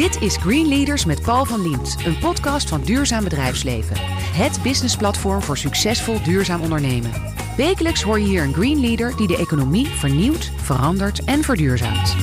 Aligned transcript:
Dit 0.00 0.22
is 0.22 0.36
Green 0.36 0.68
Leaders 0.68 1.04
met 1.04 1.22
Paul 1.22 1.44
van 1.44 1.62
Liemt, 1.62 1.96
een 2.06 2.18
podcast 2.18 2.68
van 2.68 2.82
Duurzaam 2.82 3.24
Bedrijfsleven. 3.24 3.96
Het 4.34 4.62
businessplatform 4.62 5.42
voor 5.42 5.56
succesvol 5.56 6.22
duurzaam 6.22 6.60
ondernemen. 6.60 7.10
Wekelijks 7.56 8.02
hoor 8.02 8.18
je 8.18 8.26
hier 8.26 8.42
een 8.42 8.54
Green 8.54 8.80
Leader 8.80 9.16
die 9.16 9.26
de 9.26 9.36
economie 9.36 9.86
vernieuwt, 9.86 10.50
verandert 10.56 11.24
en 11.24 11.42
verduurzaamt. 11.42 12.16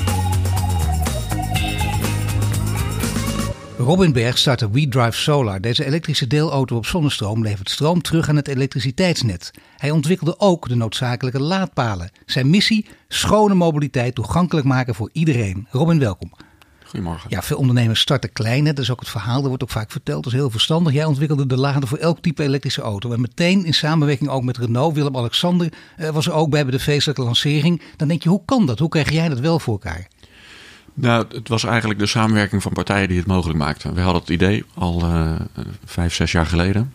Robin 3.78 4.14
Berg 4.14 4.38
startte 4.38 4.71
WeDrive 4.71 5.18
Solar. 5.18 5.62
Deze 5.62 5.86
elektrische 5.86 6.28
deelauto 6.28 6.75
op 6.75 6.86
zonnestroom 6.86 7.44
levert 7.44 7.70
stroom 7.70 8.02
terug 8.02 8.30
aan 8.30 8.36
het 8.36 8.48
elektriciteitsnet. 8.48 9.52
Hij 9.78 9.91
ontwikkelde 9.91 10.39
ook 10.39 10.70
de 10.70 10.75
noodzakelijke 10.75 11.41
laadpalen. 11.41 12.12
Zijn 12.25 12.50
missie: 12.50 12.86
schone 13.07 13.54
mobiliteit 13.54 14.16
toegankelijk 14.16 14.68
maken 14.68 14.96
voor 14.96 15.09
iedereen. 15.14 15.68
Robin, 15.71 16.00
welkom. 16.00 16.46
Goedemorgen. 16.88 17.30
Ja, 17.30 17.42
veel 17.42 17.58
ondernemers 17.58 18.00
starten 18.00 18.34
klein. 18.34 18.66
Hè? 18.66 18.74
Dat 18.74 18.84
is 18.84 18.91
ook 18.91 19.00
het 19.00 19.09
verhaal. 19.09 19.40
Dat 19.40 19.48
wordt 19.48 19.64
ook 19.64 19.70
vaak 19.70 19.91
verteld. 19.91 20.23
Dat 20.23 20.34
is 20.34 20.40
heel 20.40 20.50
verstandig. 20.50 20.94
Jij 20.94 21.05
ontwikkelde 21.05 21.48
de 21.48 21.58
laden 21.58 21.88
voor 21.88 21.98
elk 21.98 22.20
type 22.22 22.44
elektrische 22.44 22.82
auto. 22.82 23.12
En 23.12 23.22
meteen 23.22 23.66
in 23.66 23.73
samenwerking 23.73 24.30
ook 24.30 24.44
met 24.44 24.58
Renault. 24.58 24.95
Willem-Alexander 24.95 25.73
eh, 25.98 26.09
was 26.09 26.28
er 26.28 26.34
ook 26.34 26.50
bij 26.50 26.64
bij 26.64 26.72
de 26.72 26.80
feestelijke 26.80 27.23
lancering. 27.23 27.81
Dan 27.95 28.08
denk 28.08 28.23
je, 28.23 28.30
hoe 28.30 28.42
kan 28.45 28.66
dat? 28.66 28.80
Hoe 28.80 28.90
krijg 28.90 29.12
jij 29.12 29.30
dat 29.30 29.40
wel 29.40 29.59
voor 29.59 29.73
elkaar? 29.73 30.08
Nou, 30.94 31.26
het 31.30 31.48
was 31.48 31.64
eigenlijk 31.64 32.00
de 32.00 32.05
samenwerking 32.05 32.62
van 32.62 32.73
partijen 32.73 33.08
die 33.08 33.17
het 33.17 33.28
mogelijk 33.28 33.59
maakten. 33.59 33.94
We 33.94 34.02
hadden 34.02 34.22
het 34.22 34.31
idee 34.31 34.66
al 34.73 35.04
uh, 35.04 35.31
vijf, 35.86 36.14
zes 36.14 36.31
jaar 36.31 36.45
geleden. 36.45 36.94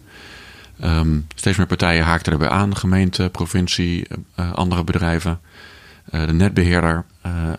Um, 0.85 1.27
steeds 1.35 1.57
meer 1.57 1.67
partijen 1.67 2.05
haakten 2.05 2.33
erbij 2.33 2.49
aan. 2.49 2.77
Gemeente, 2.77 3.29
provincie, 3.33 4.07
uh, 4.41 4.53
andere 4.53 4.85
bedrijven. 4.85 5.41
Uh, 6.11 6.27
de 6.27 6.33
netbeheerder, 6.33 7.05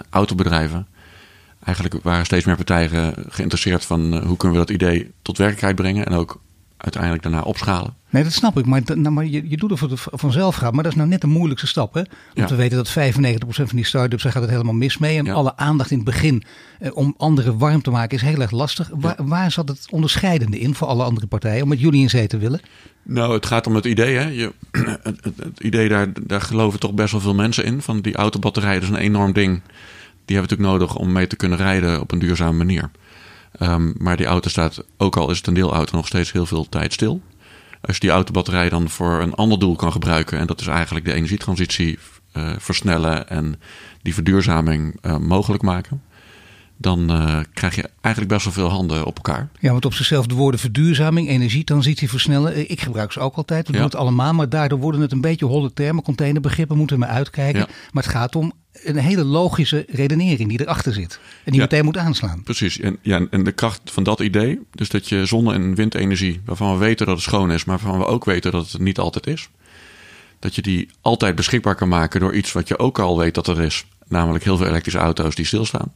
autobedrijven. 0.10 0.88
Eigenlijk 1.66 2.04
waren 2.04 2.26
steeds 2.26 2.46
meer 2.46 2.56
partijen 2.56 3.14
geïnteresseerd 3.30 3.86
van 3.86 4.18
hoe 4.18 4.38
kunnen 4.38 4.60
we 4.60 4.66
dat 4.66 4.76
idee 4.76 5.12
tot 5.22 5.38
werkelijkheid 5.38 5.76
brengen. 5.76 6.06
En 6.06 6.14
ook 6.14 6.40
uiteindelijk 6.84 7.24
daarna 7.24 7.42
opschalen. 7.42 7.94
Nee, 8.10 8.24
dat 8.24 8.32
snap 8.32 8.58
ik. 8.58 8.66
Maar, 8.66 8.82
nou, 8.86 9.10
maar 9.10 9.26
je, 9.26 9.50
je 9.50 9.58
doet 9.58 9.70
het 9.70 9.80
voor 9.80 9.90
de, 9.90 9.98
vanzelf 9.98 10.56
gaat. 10.56 10.74
Maar 10.74 10.84
dat 10.84 10.92
is 10.92 10.98
nou 10.98 11.10
net 11.10 11.22
de 11.22 11.28
moeilijkste 11.28 11.68
stap. 11.68 11.94
Hè? 11.94 12.02
Want 12.34 12.50
ja. 12.50 12.56
we 12.56 12.56
weten 12.56 12.78
dat 12.78 12.90
95% 12.90 12.94
van 13.48 13.68
die 13.72 13.86
start-ups, 13.86 14.24
daar 14.24 14.32
gaat 14.32 14.42
het 14.42 14.52
helemaal 14.52 14.74
mis 14.74 14.98
mee. 14.98 15.18
En 15.18 15.26
ja. 15.26 15.34
alle 15.34 15.58
aandacht 15.58 15.92
in 15.92 15.98
het 15.98 16.06
begin 16.06 16.44
eh, 16.80 16.96
om 16.96 17.14
anderen 17.18 17.58
warm 17.58 17.82
te 17.82 17.92
maken 17.92 18.18
is 18.18 18.24
heel 18.24 18.42
erg 18.42 18.52
lastig. 18.52 18.90
Waar, 19.18 19.52
zat 19.52 19.68
het 19.68 19.88
onderscheidende 19.90 20.60
in 20.60 20.76
voor 20.76 20.88
alle 20.88 21.04
andere 21.04 21.28
partijen 21.28 21.64
om 21.64 21.70
met 21.70 21.80
jullie 21.80 22.02
in 22.02 22.10
zee 22.10 22.28
te 22.28 22.38
willen? 22.38 22.62
Nou, 23.04 23.34
het 23.34 23.46
gaat 23.46 23.68
om 23.68 23.76
het 23.76 23.86
idee. 23.86 24.16
Hè? 24.16 24.28
Je, 24.28 24.54
het, 25.04 25.24
het, 25.24 25.38
het, 25.38 25.60
idee, 25.60 25.90
daar, 25.90 26.08
daar 26.24 26.42
geloven 26.42 26.80
toch 26.80 26.94
best 26.94 27.12
wel 27.12 27.22
veel 27.22 27.36
mensen 27.36 27.66
in. 27.66 27.82
Van 27.82 28.02
die 28.02 28.16
autobatterij, 28.16 28.74
dat 28.74 28.84
is 28.84 28.90
een 28.90 28.96
enorm 28.96 29.34
ding. 29.34 29.62
Die 30.26 30.36
hebben 30.36 30.58
we 30.58 30.64
natuurlijk 30.64 30.82
nodig 30.82 30.96
om 30.96 31.12
mee 31.12 31.28
te 31.28 31.36
kunnen 31.36 31.58
rijden 31.58 32.02
op 32.02 32.12
een 32.12 32.20
duurzame 32.20 32.58
manier. 32.58 32.92
Um, 33.60 33.94
maar 33.98 34.18
die 34.18 34.26
auto 34.26 34.50
staat, 34.50 34.86
ook 34.98 35.18
al 35.18 35.32
is 35.32 35.38
het 35.38 35.48
een 35.48 35.54
deelauto, 35.54 35.96
nog 35.96 36.08
steeds 36.08 36.32
heel 36.32 36.46
veel 36.46 36.70
tijd 36.70 36.94
stil. 36.94 37.22
Als 37.82 37.96
je 37.96 38.02
die 38.02 38.10
autobatterij 38.10 38.70
dan 38.70 38.90
voor 38.90 39.22
een 39.22 39.34
ander 39.34 39.60
doel 39.60 39.76
kan 39.76 39.92
gebruiken, 39.92 40.40
en 40.40 40.48
dat 40.48 40.62
is 40.62 40.68
eigenlijk 40.68 41.06
de 41.06 41.14
energietransitie 41.14 42.00
uh, 42.34 42.54
versnellen 42.58 43.30
en 43.30 43.60
die 44.02 44.14
verduurzaming 44.14 45.00
uh, 45.02 45.18
mogelijk 45.18 45.64
maken, 45.64 46.02
dan 46.78 47.12
uh, 47.12 47.40
krijg 47.54 47.76
je 47.76 47.90
eigenlijk 48.02 48.34
best 48.34 48.46
wel 48.46 48.54
veel 48.54 48.70
handen 48.70 49.06
op 49.06 49.16
elkaar. 49.16 49.50
Ja, 49.60 49.72
want 49.72 49.86
op 49.86 49.94
zichzelf 49.94 50.26
de 50.26 50.36
woorden 50.36 50.60
verduurzaming, 50.60 51.30
energietransitie 51.30 52.10
versnellen, 52.10 52.70
ik 52.72 52.82
gebruik 52.82 53.12
ze 53.12 53.20
ook 53.20 53.36
altijd. 53.36 53.68
We 53.68 53.74
ja. 53.74 53.80
doen 53.80 53.88
het 53.88 53.98
allemaal, 53.98 54.34
maar 54.34 54.50
daardoor 54.50 54.80
worden 54.80 55.02
het 55.02 55.12
een 55.12 55.22
beetje 55.22 55.46
holle 55.46 55.74
termen. 55.74 56.04
Containerbegrippen 56.04 56.78
moeten 56.78 57.00
we 57.00 57.06
maar 57.06 57.16
uitkijken. 57.16 57.60
Ja. 57.60 57.68
Maar 57.92 58.04
het 58.04 58.12
gaat 58.12 58.36
om 58.36 58.54
een 58.74 58.98
hele 58.98 59.24
logische 59.24 59.86
redenering 59.90 60.50
die 60.50 60.62
erachter 60.62 60.94
zit. 60.94 61.20
En 61.44 61.52
die 61.52 61.56
ja, 61.56 61.62
meteen 61.62 61.86
moet 61.86 61.98
aanslaan. 61.98 62.44
Precies. 62.44 62.80
En, 62.80 62.98
ja, 63.02 63.26
en 63.30 63.44
de 63.44 63.52
kracht 63.52 63.82
van 63.84 64.04
dat 64.04 64.20
idee, 64.20 64.60
dus 64.72 64.90
dat 64.90 65.10
je 65.10 65.26
zonne- 65.26 65.54
en 65.54 65.76
windenergie, 65.76 66.42
waarvan 66.46 66.74
we 66.74 66.78
weten 66.78 67.06
dat 67.06 67.16
het 67.16 67.24
schoon 67.24 67.52
is, 67.52 67.66
maar 67.66 67.78
waarvan 67.78 68.00
we 68.00 68.06
ook 68.06 68.26
weten 68.26 68.52
dat 68.52 68.72
het 68.72 68.82
niet 68.82 69.00
altijd 69.00 69.28
is, 69.28 69.50
dat 70.40 70.56
je 70.56 70.62
die 70.62 70.90
altijd 71.02 71.36
beschikbaar 71.36 71.76
kan 71.76 71.88
maken 71.88 72.20
door 72.20 72.34
iets 72.34 72.52
wat 72.52 72.68
je 72.68 72.80
ook 72.80 73.00
al 73.00 73.18
weet 73.18 73.34
dat 73.34 73.48
er 73.48 73.62
is. 73.62 73.86
Namelijk 74.08 74.44
heel 74.44 74.58
veel 74.58 74.68
elektrische 74.68 75.00
auto's 75.00 75.36
die 75.36 75.46
stilstaan. 75.46 75.94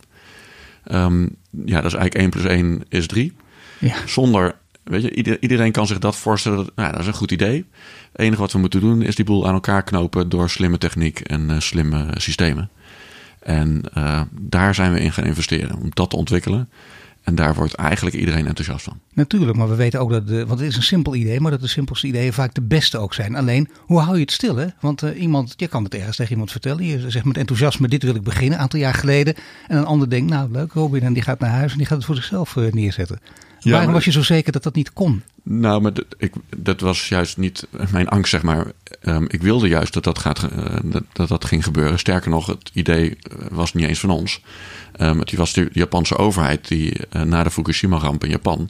Um, 0.91 1.35
ja, 1.65 1.81
dat 1.81 1.91
is 1.91 1.97
eigenlijk 1.97 2.15
1 2.15 2.29
plus 2.29 2.43
1 2.43 2.83
is 2.89 3.07
3. 3.07 3.33
Ja. 3.79 3.95
Zonder, 4.05 4.55
weet 4.89 5.01
je, 5.01 5.39
iedereen 5.39 5.71
kan 5.71 5.87
zich 5.87 5.99
dat 5.99 6.15
voorstellen. 6.15 6.67
Nou, 6.75 6.91
dat 6.91 7.01
is 7.01 7.07
een 7.07 7.13
goed 7.13 7.31
idee. 7.31 7.65
Het 8.11 8.21
enige 8.21 8.41
wat 8.41 8.51
we 8.51 8.59
moeten 8.59 8.79
doen 8.79 9.01
is 9.01 9.15
die 9.15 9.25
boel 9.25 9.47
aan 9.47 9.53
elkaar 9.53 9.83
knopen 9.83 10.29
door 10.29 10.49
slimme 10.49 10.77
techniek 10.77 11.19
en 11.19 11.49
uh, 11.49 11.59
slimme 11.59 12.07
systemen. 12.13 12.69
En 13.39 13.81
uh, 13.97 14.21
daar 14.31 14.75
zijn 14.75 14.93
we 14.93 14.99
in 14.99 15.11
gaan 15.11 15.23
investeren 15.25 15.75
om 15.75 15.89
dat 15.93 16.09
te 16.09 16.15
ontwikkelen. 16.15 16.69
En 17.23 17.35
daar 17.35 17.55
wordt 17.55 17.73
eigenlijk 17.73 18.15
iedereen 18.15 18.47
enthousiast 18.47 18.83
van. 18.83 18.99
Natuurlijk, 19.13 19.57
maar 19.57 19.69
we 19.69 19.75
weten 19.75 19.99
ook 19.99 20.09
dat, 20.09 20.27
de, 20.27 20.45
want 20.45 20.59
het 20.59 20.69
is 20.69 20.75
een 20.75 20.83
simpel 20.83 21.15
idee, 21.15 21.39
maar 21.39 21.51
dat 21.51 21.61
de 21.61 21.67
simpelste 21.67 22.07
ideeën 22.07 22.33
vaak 22.33 22.53
de 22.53 22.61
beste 22.61 22.97
ook 22.97 23.13
zijn. 23.13 23.35
Alleen, 23.35 23.69
hoe 23.77 23.99
hou 23.99 24.15
je 24.15 24.21
het 24.21 24.31
stil? 24.31 24.55
Hè? 24.55 24.67
Want 24.79 25.03
uh, 25.03 25.21
iemand, 25.21 25.53
je 25.57 25.67
kan 25.67 25.83
het 25.83 25.95
ergens 25.95 26.15
tegen 26.15 26.31
iemand 26.31 26.51
vertellen. 26.51 26.85
Je 26.85 27.09
zegt 27.09 27.25
met 27.25 27.37
enthousiasme, 27.37 27.87
dit 27.87 28.03
wil 28.03 28.15
ik 28.15 28.23
beginnen, 28.23 28.53
een 28.53 28.63
aantal 28.63 28.79
jaar 28.79 28.93
geleden. 28.93 29.35
En 29.67 29.77
een 29.77 29.85
ander 29.85 30.09
denkt, 30.09 30.31
nou 30.31 30.51
leuk 30.51 30.71
Robin, 30.71 31.01
en 31.01 31.13
die 31.13 31.23
gaat 31.23 31.39
naar 31.39 31.49
huis 31.49 31.71
en 31.71 31.77
die 31.77 31.87
gaat 31.87 31.97
het 31.97 32.05
voor 32.05 32.15
zichzelf 32.15 32.55
neerzetten. 32.55 33.19
Ja, 33.67 33.73
Waarom 33.73 33.91
maar, 33.91 34.03
was 34.03 34.13
je 34.13 34.19
zo 34.19 34.21
zeker 34.21 34.51
dat 34.51 34.63
dat 34.63 34.75
niet 34.75 34.93
kon? 34.93 35.23
Nou, 35.43 35.81
maar 35.81 35.93
dat, 35.93 36.05
ik, 36.17 36.33
dat 36.57 36.79
was 36.79 37.09
juist 37.09 37.37
niet 37.37 37.67
mijn 37.91 38.09
angst, 38.09 38.31
zeg 38.31 38.43
maar. 38.43 38.71
Um, 39.01 39.25
ik 39.29 39.41
wilde 39.41 39.67
juist 39.67 39.93
dat 39.93 40.03
dat, 40.03 40.19
gaat, 40.19 40.47
uh, 40.53 40.75
dat, 40.83 41.03
dat, 41.13 41.27
dat 41.27 41.45
ging 41.45 41.63
gebeuren. 41.63 41.99
Sterker 41.99 42.29
nog, 42.29 42.47
het 42.47 42.69
idee 42.73 43.17
was 43.49 43.73
niet 43.73 43.87
eens 43.87 43.99
van 43.99 44.09
ons. 44.09 44.41
Um, 44.99 45.19
het 45.19 45.35
was 45.35 45.53
de 45.53 45.69
Japanse 45.71 46.17
overheid 46.17 46.67
die 46.67 46.93
uh, 47.11 47.21
na 47.21 47.43
de 47.43 47.51
Fukushima-ramp 47.51 48.23
in 48.23 48.29
Japan... 48.29 48.69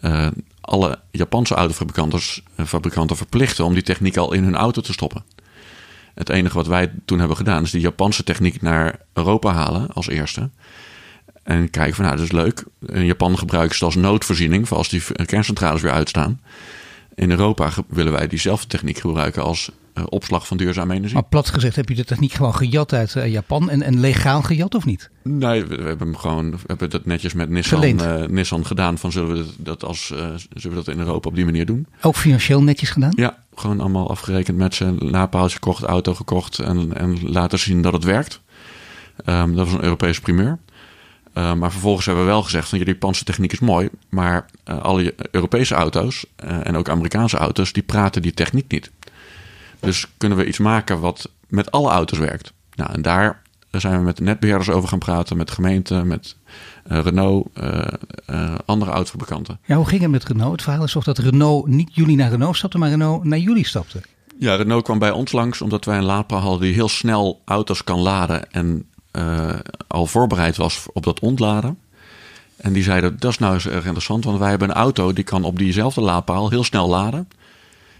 Uh, 0.00 0.26
alle 0.60 0.98
Japanse 1.10 1.54
autofabrikanten 1.54 2.20
fabrikanten 2.66 3.16
verplichten 3.16 3.64
om 3.64 3.74
die 3.74 3.82
techniek 3.82 4.16
al 4.16 4.32
in 4.32 4.44
hun 4.44 4.56
auto 4.56 4.80
te 4.80 4.92
stoppen. 4.92 5.24
Het 6.14 6.28
enige 6.28 6.54
wat 6.54 6.66
wij 6.66 6.92
toen 7.04 7.18
hebben 7.18 7.36
gedaan 7.36 7.62
is 7.62 7.70
die 7.70 7.80
Japanse 7.80 8.24
techniek 8.24 8.62
naar 8.62 8.98
Europa 9.12 9.52
halen 9.52 9.92
als 9.92 10.08
eerste. 10.08 10.50
En 11.42 11.70
kijken 11.70 11.94
van 11.94 12.04
nou, 12.04 12.16
dat 12.16 12.24
is 12.24 12.32
leuk. 12.32 12.64
In 12.86 13.04
Japan 13.04 13.38
gebruiken 13.38 13.76
ze 13.76 13.84
het 13.84 13.94
als 13.94 14.04
noodvoorziening 14.04 14.68
voor 14.68 14.76
als 14.76 14.88
die 14.88 15.02
kerncentrales 15.24 15.82
weer 15.82 15.92
uitstaan. 15.92 16.40
In 17.14 17.30
Europa 17.30 17.70
willen 17.88 18.12
wij 18.12 18.26
diezelfde 18.26 18.66
techniek 18.66 18.98
gebruiken 18.98 19.42
als 19.42 19.70
uh, 19.94 20.04
opslag 20.08 20.46
van 20.46 20.56
duurzame 20.56 20.94
energie. 20.94 21.14
Maar 21.14 21.24
plat 21.24 21.48
gezegd, 21.48 21.76
heb 21.76 21.88
je 21.88 21.94
de 21.94 22.04
techniek 22.04 22.32
gewoon 22.32 22.54
gejat 22.54 22.92
uit 22.92 23.14
uh, 23.14 23.26
Japan 23.32 23.70
en, 23.70 23.82
en 23.82 24.00
legaal 24.00 24.42
gejat 24.42 24.74
of 24.74 24.84
niet? 24.84 25.10
Nee, 25.22 25.64
we, 25.64 25.76
we 25.76 25.82
hebben 25.82 26.06
hem 26.06 26.16
gewoon, 26.16 26.50
we 26.50 26.58
hebben 26.66 26.90
dat 26.90 27.06
netjes 27.06 27.32
met 27.32 27.50
Nissan, 27.50 27.84
uh, 27.84 28.26
Nissan 28.26 28.66
gedaan. 28.66 28.98
Van 28.98 29.12
zullen 29.12 29.36
we 29.36 29.44
dat, 29.58 29.84
als, 29.84 30.06
zullen 30.06 30.78
we 30.78 30.84
dat 30.84 30.88
in 30.88 30.98
Europa 30.98 31.28
op 31.28 31.34
die 31.34 31.44
manier 31.44 31.66
doen? 31.66 31.86
Ook 32.00 32.16
financieel 32.16 32.62
netjes 32.62 32.90
gedaan? 32.90 33.12
Ja, 33.14 33.38
gewoon 33.54 33.80
allemaal 33.80 34.10
afgerekend 34.10 34.56
met 34.56 34.74
zijn 34.74 34.98
napaaltje 35.00 35.54
gekocht, 35.54 35.82
auto 35.82 36.14
gekocht 36.14 36.58
en, 36.58 36.96
en 36.96 37.30
laten 37.30 37.58
zien 37.58 37.82
dat 37.82 37.92
het 37.92 38.04
werkt. 38.04 38.40
Um, 39.26 39.56
dat 39.56 39.66
was 39.66 39.74
een 39.74 39.84
Europese 39.84 40.20
primeur. 40.20 40.58
Uh, 41.34 41.54
maar 41.54 41.70
vervolgens 41.70 42.06
hebben 42.06 42.24
we 42.24 42.30
wel 42.30 42.42
gezegd 42.42 42.68
van 42.68 42.78
jullie 42.78 42.92
Japanse 42.92 43.24
techniek 43.24 43.52
is 43.52 43.60
mooi, 43.60 43.88
maar 44.08 44.46
uh, 44.68 44.82
alle 44.82 45.14
Europese 45.30 45.74
auto's 45.74 46.26
uh, 46.44 46.66
en 46.66 46.76
ook 46.76 46.88
Amerikaanse 46.88 47.36
auto's 47.36 47.72
die 47.72 47.82
praten 47.82 48.22
die 48.22 48.34
techniek 48.34 48.70
niet. 48.70 48.90
Dus 49.80 50.06
kunnen 50.16 50.38
we 50.38 50.46
iets 50.46 50.58
maken 50.58 51.00
wat 51.00 51.30
met 51.48 51.70
alle 51.70 51.90
auto's 51.90 52.18
werkt. 52.18 52.52
Nou, 52.74 52.92
en 52.92 53.02
daar 53.02 53.42
zijn 53.70 53.98
we 53.98 54.04
met 54.04 54.16
de 54.16 54.22
netbeheerders 54.22 54.70
over 54.70 54.88
gaan 54.88 54.98
praten, 54.98 55.36
met 55.36 55.50
gemeenten, 55.50 56.06
met 56.06 56.36
Renault, 56.84 57.48
andere 58.64 58.90
autofabrikanten. 58.90 59.58
Ja, 59.64 59.76
hoe 59.76 59.86
ging 59.86 60.00
het 60.00 60.10
met 60.10 60.24
Renault? 60.24 60.52
Het 60.52 60.62
verhaal 60.62 60.84
is 60.84 60.92
toch 60.92 61.04
dat 61.04 61.18
Renault 61.18 61.66
niet 61.66 61.94
jullie 61.94 62.16
naar 62.16 62.30
Renault 62.30 62.56
stapte, 62.56 62.78
maar 62.78 62.88
Renault 62.88 63.24
naar 63.24 63.38
jullie 63.38 63.66
stapte? 63.66 64.00
Ja, 64.38 64.54
Renault 64.54 64.84
kwam 64.84 64.98
bij 64.98 65.10
ons 65.10 65.32
langs 65.32 65.60
omdat 65.60 65.84
wij 65.84 65.98
een 65.98 66.04
laadpaal 66.04 66.40
hadden 66.40 66.60
die 66.60 66.74
heel 66.74 66.88
snel 66.88 67.42
auto's 67.44 67.84
kan 67.84 67.98
laden 67.98 68.52
en 68.52 68.86
al 69.86 70.06
voorbereid 70.06 70.56
was 70.56 70.86
op 70.92 71.04
dat 71.04 71.20
ontladen. 71.20 71.78
En 72.56 72.72
die 72.72 72.82
zeiden, 72.82 73.16
dat 73.18 73.30
is 73.30 73.38
nou 73.38 73.54
eens 73.54 73.66
erg 73.66 73.84
interessant, 73.84 74.24
want 74.24 74.38
wij 74.38 74.50
hebben 74.50 74.68
een 74.68 74.74
auto 74.74 75.12
die 75.12 75.24
kan 75.24 75.44
op 75.44 75.58
diezelfde 75.58 76.00
laadpaal 76.00 76.50
heel 76.50 76.64
snel 76.64 76.88
laden. 76.88 77.28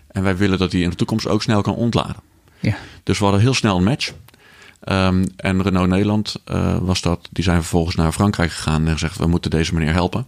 En 0.07 0.23
wij 0.23 0.37
willen 0.37 0.59
dat 0.59 0.71
die 0.71 0.83
in 0.83 0.91
de 0.91 0.97
toekomst 0.97 1.27
ook 1.27 1.43
snel 1.43 1.63
kan 1.63 1.75
ontladen. 1.75 2.23
Ja. 2.61 2.77
Dus 3.03 3.19
we 3.19 3.25
hadden 3.25 3.43
heel 3.43 3.55
snel 3.55 3.77
een 3.77 3.85
match. 3.85 4.13
Um, 4.89 5.25
en 5.37 5.63
Renault 5.63 5.89
Nederland 5.89 6.35
uh, 6.47 6.77
was 6.81 7.01
dat. 7.01 7.29
Die 7.31 7.45
zijn 7.45 7.61
vervolgens 7.61 7.97
naar 7.97 8.13
Frankrijk 8.13 8.51
gegaan 8.53 8.87
en 8.87 8.93
gezegd, 8.93 9.19
we 9.19 9.27
moeten 9.27 9.51
deze 9.51 9.75
meneer 9.75 9.93
helpen. 9.93 10.27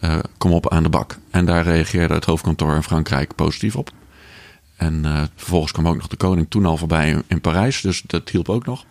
Uh, 0.00 0.18
kom 0.38 0.52
op 0.52 0.70
aan 0.72 0.82
de 0.82 0.88
bak. 0.88 1.18
En 1.30 1.44
daar 1.44 1.64
reageerde 1.64 2.14
het 2.14 2.24
hoofdkantoor 2.24 2.74
in 2.74 2.82
Frankrijk 2.82 3.34
positief 3.34 3.76
op. 3.76 3.90
En 4.76 5.02
uh, 5.04 5.22
vervolgens 5.36 5.72
kwam 5.72 5.88
ook 5.88 5.96
nog 5.96 6.08
de 6.08 6.16
koning 6.16 6.46
toen 6.48 6.66
al 6.66 6.76
voorbij 6.76 7.08
in, 7.08 7.22
in 7.26 7.40
Parijs. 7.40 7.80
Dus 7.80 8.02
dat 8.06 8.28
hielp 8.28 8.48
ook 8.48 8.66
nog. 8.66 8.84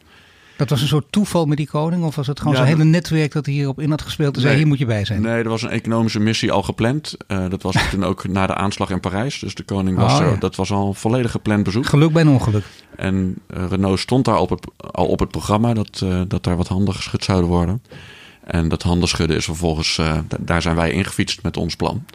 Dat 0.61 0.69
was 0.69 0.81
een 0.81 0.87
soort 0.87 1.11
toeval 1.11 1.45
met 1.45 1.57
die 1.57 1.67
koning? 1.67 2.03
Of 2.03 2.15
was 2.15 2.27
het 2.27 2.39
gewoon 2.39 2.53
ja, 2.53 2.59
zijn 2.59 2.71
hele 2.71 2.89
netwerk 2.89 3.31
dat 3.31 3.45
hierop 3.45 3.79
in 3.79 3.89
had 3.89 4.01
gespeeld 4.01 4.35
en 4.35 4.41
nee, 4.41 4.47
zei 4.47 4.57
hier 4.57 4.67
moet 4.67 4.77
je 4.77 4.85
bij 4.85 5.05
zijn? 5.05 5.21
Nee, 5.21 5.43
er 5.43 5.49
was 5.49 5.61
een 5.61 5.69
economische 5.69 6.19
missie 6.19 6.51
al 6.51 6.63
gepland. 6.63 7.15
Uh, 7.27 7.49
dat 7.49 7.61
was 7.61 7.75
toen 7.91 8.03
ook 8.03 8.27
na 8.27 8.47
de 8.47 8.55
aanslag 8.55 8.89
in 8.89 8.99
Parijs. 8.99 9.39
Dus 9.39 9.55
de 9.55 9.63
koning 9.63 9.97
was 9.97 10.13
oh, 10.13 10.19
er, 10.19 10.31
ja. 10.31 10.35
dat 10.35 10.55
was 10.55 10.71
al 10.71 10.87
een 10.87 10.95
volledig 10.95 11.31
gepland 11.31 11.63
bezoek. 11.63 11.85
Geluk 11.85 12.13
bij 12.13 12.21
een 12.21 12.27
ongeluk. 12.27 12.63
En 12.95 13.35
uh, 13.57 13.65
Renault 13.69 13.99
stond 13.99 14.25
daar 14.25 14.37
op 14.37 14.49
het, 14.49 14.67
al 14.77 15.07
op 15.07 15.19
het 15.19 15.29
programma 15.29 15.73
dat, 15.73 16.01
uh, 16.03 16.21
dat 16.27 16.43
daar 16.43 16.57
wat 16.57 16.67
handen 16.67 16.93
geschud 16.93 17.23
zouden 17.23 17.49
worden. 17.49 17.83
En 18.43 18.67
dat 18.67 18.83
handenschudden 18.83 19.37
is 19.37 19.45
vervolgens, 19.45 20.01
daar 20.39 20.61
zijn 20.61 20.75
wij 20.75 20.91
ingefietst 20.91 21.43
met 21.43 21.57
ons 21.57 21.75
plan. 21.75 22.05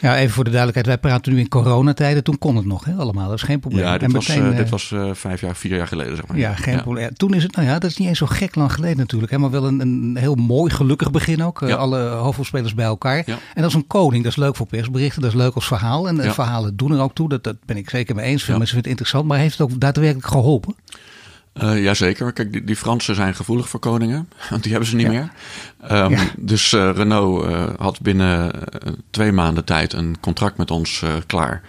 Ja, 0.00 0.16
even 0.16 0.34
voor 0.34 0.44
de 0.44 0.50
duidelijkheid. 0.50 0.86
Wij 1.00 1.10
praten 1.10 1.32
nu 1.32 1.38
in 1.38 1.48
coronatijden. 1.48 2.24
Toen 2.24 2.38
kon 2.38 2.56
het 2.56 2.64
nog 2.64 2.84
hè, 2.84 2.94
allemaal. 2.94 3.28
Dat 3.28 3.36
is 3.36 3.42
geen 3.42 3.60
probleem. 3.60 3.84
Ja, 3.84 3.92
dit 3.92 4.02
en 4.02 4.12
was, 4.12 4.28
meteen, 4.28 4.50
uh, 4.50 4.56
dit 4.56 4.68
was 4.68 4.90
uh, 4.90 5.10
vijf 5.14 5.40
jaar, 5.40 5.56
vier 5.56 5.76
jaar 5.76 5.86
geleden 5.86 6.16
zeg 6.16 6.26
maar. 6.26 6.38
Ja, 6.38 6.54
geen 6.54 6.74
ja. 6.74 6.82
probleem. 6.82 7.14
Toen 7.14 7.34
is 7.34 7.42
het, 7.42 7.56
nou 7.56 7.68
ja, 7.68 7.78
dat 7.78 7.90
is 7.90 7.96
niet 7.96 8.08
eens 8.08 8.18
zo 8.18 8.26
gek 8.26 8.54
lang 8.54 8.72
geleden 8.72 8.96
natuurlijk. 8.96 9.32
Hè, 9.32 9.38
maar 9.38 9.50
wel 9.50 9.66
een, 9.66 9.80
een 9.80 10.16
heel 10.18 10.34
mooi, 10.34 10.72
gelukkig 10.72 11.10
begin 11.10 11.44
ook. 11.44 11.62
Ja. 11.66 11.76
Alle 11.76 12.08
hoofdrolspelers 12.08 12.74
bij 12.74 12.84
elkaar. 12.84 13.22
Ja. 13.26 13.38
En 13.54 13.62
dat 13.62 13.70
is 13.70 13.74
een 13.76 13.86
koning. 13.86 14.22
Dat 14.22 14.32
is 14.32 14.38
leuk 14.38 14.56
voor 14.56 14.66
persberichten. 14.66 15.22
Dat 15.22 15.30
is 15.30 15.36
leuk 15.36 15.54
als 15.54 15.66
verhaal. 15.66 16.08
En 16.08 16.32
verhalen 16.32 16.76
doen 16.76 16.92
er 16.92 17.00
ook 17.00 17.14
toe. 17.14 17.28
Dat, 17.28 17.44
dat 17.44 17.56
ben 17.66 17.76
ik 17.76 17.90
zeker 17.90 18.14
mee 18.14 18.24
eens. 18.24 18.42
Veel 18.42 18.56
mensen 18.56 18.74
vinden 18.74 18.90
het 18.90 19.00
interessant. 19.00 19.26
Maar 19.26 19.38
heeft 19.38 19.58
het 19.58 19.70
ook 19.70 19.80
daadwerkelijk 19.80 20.26
geholpen? 20.26 20.74
Uh, 21.54 21.82
jazeker. 21.82 22.32
Kijk, 22.32 22.52
die, 22.52 22.64
die, 22.64 22.76
Fransen 22.76 23.14
zijn 23.14 23.34
gevoelig 23.34 23.68
voor 23.68 23.80
koningen, 23.80 24.28
want 24.50 24.62
die 24.62 24.72
hebben 24.72 24.90
ze 24.90 24.96
niet 24.96 25.06
ja. 25.06 25.12
meer. 25.12 25.30
Um, 26.02 26.10
ja. 26.10 26.24
Dus 26.36 26.72
uh, 26.72 26.90
Renault 26.94 27.44
uh, 27.44 27.64
had 27.78 28.00
binnen 28.00 28.52
twee 29.10 29.32
maanden 29.32 29.64
tijd 29.64 29.92
een 29.92 30.16
contract 30.20 30.56
met 30.56 30.70
ons 30.70 31.04
klaar. 31.26 31.62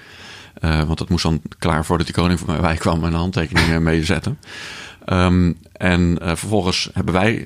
want 0.61 0.97
dat 0.97 1.09
moest 1.09 1.23
dan 1.23 1.41
klaar 1.59 1.85
voordat 1.85 2.05
die 2.05 2.15
koning 2.15 2.39
voor 2.39 2.61
mij 2.61 2.75
kwam 2.85 3.03
en 3.03 3.07
een 3.07 3.19
handtekening 3.19 3.79
mee 3.79 4.05
zetten. 4.05 4.39
Um, 5.05 5.57
en 5.71 6.17
vervolgens 6.19 6.89
hebben 6.93 7.13
wij 7.13 7.45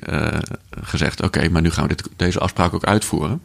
gezegd: 0.82 1.22
oké, 1.22 1.50
maar 1.50 1.62
nu 1.62 1.72
gaan 1.72 1.88
we 1.88 1.96
dit, 1.96 2.10
deze 2.16 2.40
afspraak 2.40 2.74
ook 2.74 2.86
uitvoeren. 2.86 3.42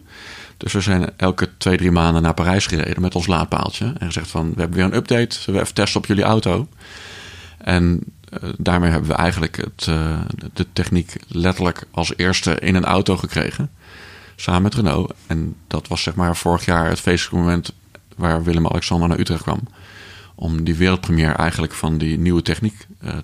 Dus 0.60 0.72
we 0.72 0.80
zijn 0.80 1.10
elke 1.16 1.48
twee, 1.56 1.76
drie 1.76 1.90
maanden 1.90 2.22
naar 2.22 2.34
Parijs 2.34 2.66
gereden 2.66 3.02
met 3.02 3.14
ons 3.14 3.26
laadpaaltje. 3.26 3.92
En 3.98 4.06
gezegd 4.06 4.30
van, 4.30 4.52
we 4.54 4.60
hebben 4.60 4.76
weer 4.76 4.86
een 4.86 4.96
update. 4.96 5.34
Zullen 5.34 5.54
we 5.54 5.66
even 5.66 5.74
testen 5.74 6.00
op 6.00 6.06
jullie 6.06 6.24
auto? 6.24 6.68
En 7.58 8.02
daarmee 8.58 8.90
hebben 8.90 9.08
we 9.10 9.16
eigenlijk 9.16 9.56
het, 9.56 9.86
uh, 9.88 10.20
de 10.52 10.66
techniek 10.72 11.16
letterlijk 11.28 11.86
als 11.90 12.12
eerste 12.16 12.58
in 12.58 12.74
een 12.74 12.84
auto 12.84 13.16
gekregen. 13.16 13.70
Samen 14.36 14.62
met 14.62 14.74
Renault. 14.74 15.14
En 15.26 15.54
dat 15.66 15.88
was 15.88 16.02
zeg 16.02 16.14
maar 16.14 16.36
vorig 16.36 16.64
jaar 16.64 16.88
het 16.88 17.00
feestelijke 17.00 17.44
moment 17.44 17.72
waar 18.16 18.44
Willem-Alexander 18.44 19.08
naar 19.08 19.18
Utrecht 19.18 19.42
kwam. 19.42 19.60
Om 20.34 20.64
die 20.64 20.74
wereldpremière 20.74 21.32
eigenlijk 21.32 21.72
van 21.72 21.98
die 21.98 22.18
nieuwe 22.18 22.42
techniek 22.42 22.86
uh, 23.04 23.16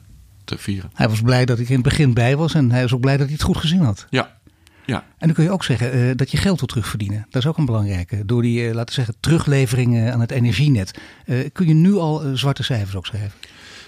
te 0.45 0.59
vieren. 0.59 0.91
Hij 0.95 1.09
was 1.09 1.21
blij 1.21 1.45
dat 1.45 1.59
ik 1.59 1.69
in 1.69 1.75
het 1.75 1.85
begin 1.85 2.15
bij 2.15 2.37
was 2.37 2.55
en 2.55 2.71
hij 2.71 2.83
was 2.83 2.93
ook 2.93 3.01
blij 3.01 3.17
dat 3.17 3.27
hij 3.27 3.35
het 3.35 3.45
goed 3.45 3.57
gezien 3.57 3.81
had. 3.81 4.07
Ja, 4.11 4.37
ja. 4.87 5.05
En 5.19 5.27
dan 5.27 5.33
kun 5.33 5.45
je 5.45 5.51
ook 5.51 5.65
zeggen 5.65 5.97
uh, 5.97 6.11
dat 6.17 6.31
je 6.31 6.37
geld 6.37 6.59
wil 6.59 6.69
terugverdienen. 6.69 7.27
Dat 7.31 7.43
is 7.43 7.49
ook 7.49 7.59
een 7.59 7.65
belangrijke. 7.65 8.25
Door 8.25 8.43
die, 8.43 8.61
uh, 8.61 8.67
laten 8.67 8.87
we 8.87 8.93
zeggen, 8.93 9.15
teruglevering 9.21 10.11
aan 10.11 10.21
het 10.21 10.31
energienet. 10.31 10.99
Uh, 11.27 11.49
kun 11.53 11.67
je 11.67 11.75
nu 11.75 11.95
al 11.95 12.23
zwarte 12.35 12.63
cijfers 12.63 12.97
ook 12.97 13.07
schrijven? 13.07 13.33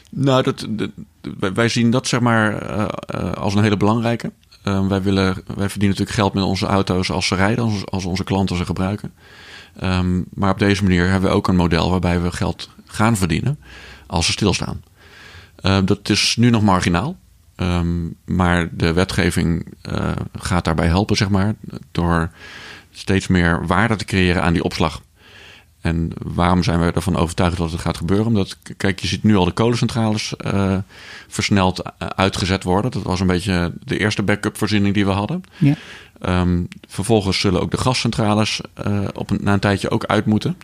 Nou, 0.08 0.42
dat, 0.42 0.66
wij 1.54 1.68
zien 1.68 1.90
dat 1.90 2.06
zeg 2.06 2.20
maar 2.20 2.70
uh, 2.70 3.32
als 3.32 3.54
een 3.54 3.62
hele 3.62 3.76
belangrijke. 3.76 4.32
Uh, 4.64 4.86
wij, 4.86 5.02
willen, 5.02 5.34
wij 5.34 5.68
verdienen 5.68 5.88
natuurlijk 5.88 6.10
geld 6.10 6.34
met 6.34 6.44
onze 6.44 6.66
auto's 6.66 7.10
als 7.10 7.26
ze 7.26 7.34
rijden, 7.34 7.84
als, 7.84 8.04
onze 8.04 8.24
klanten 8.24 8.56
ze 8.56 8.64
gebruiken. 8.64 9.12
Um, 9.82 10.24
maar 10.34 10.50
op 10.50 10.58
deze 10.58 10.82
manier 10.82 11.08
hebben 11.08 11.30
we 11.30 11.36
ook 11.36 11.48
een 11.48 11.56
model 11.56 11.90
waarbij 11.90 12.20
we 12.20 12.32
geld 12.32 12.70
gaan 12.86 13.16
verdienen 13.16 13.58
als 14.06 14.26
ze 14.26 14.32
stilstaan. 14.32 14.82
Uh, 15.62 15.78
dat 15.84 16.08
is 16.08 16.36
nu 16.36 16.50
nog 16.50 16.62
marginaal. 16.62 17.16
Maar 18.24 18.68
de 18.76 18.92
wetgeving 18.92 19.74
gaat 20.32 20.64
daarbij 20.64 20.86
helpen, 20.86 21.16
zeg 21.16 21.28
maar, 21.28 21.54
door 21.92 22.30
steeds 22.90 23.26
meer 23.26 23.66
waarde 23.66 23.96
te 23.96 24.04
creëren 24.04 24.42
aan 24.42 24.52
die 24.52 24.62
opslag. 24.62 25.00
En 25.80 26.12
waarom 26.18 26.62
zijn 26.62 26.80
we 26.80 26.92
ervan 26.92 27.16
overtuigd 27.16 27.56
dat 27.56 27.70
het 27.70 27.80
gaat 27.80 27.96
gebeuren? 27.96 28.26
Omdat, 28.26 28.56
kijk, 28.76 29.00
je 29.00 29.06
ziet 29.06 29.22
nu 29.22 29.36
al 29.36 29.44
de 29.44 29.50
kolencentrales 29.50 30.34
uh, 30.46 30.76
versneld 31.28 31.82
eh, 31.82 32.08
uitgezet 32.08 32.64
worden. 32.64 32.90
Dat 32.90 33.02
was 33.02 33.20
een 33.20 33.26
beetje 33.26 33.72
de 33.84 33.98
eerste 33.98 34.22
backup 34.22 34.58
voorziening 34.58 34.94
die 34.94 35.06
we 35.06 35.10
hadden. 35.10 35.42
Ja. 35.56 35.74
Um, 36.40 36.68
vervolgens 36.88 37.40
zullen 37.40 37.60
ook 37.60 37.70
de 37.70 37.78
gascentrales 37.78 38.60
uh, 38.86 39.00
op 39.14 39.30
een, 39.30 39.38
na 39.40 39.52
een 39.52 39.60
tijdje 39.60 39.90
ook 39.90 40.04
uit 40.04 40.26
moeten. 40.26 40.56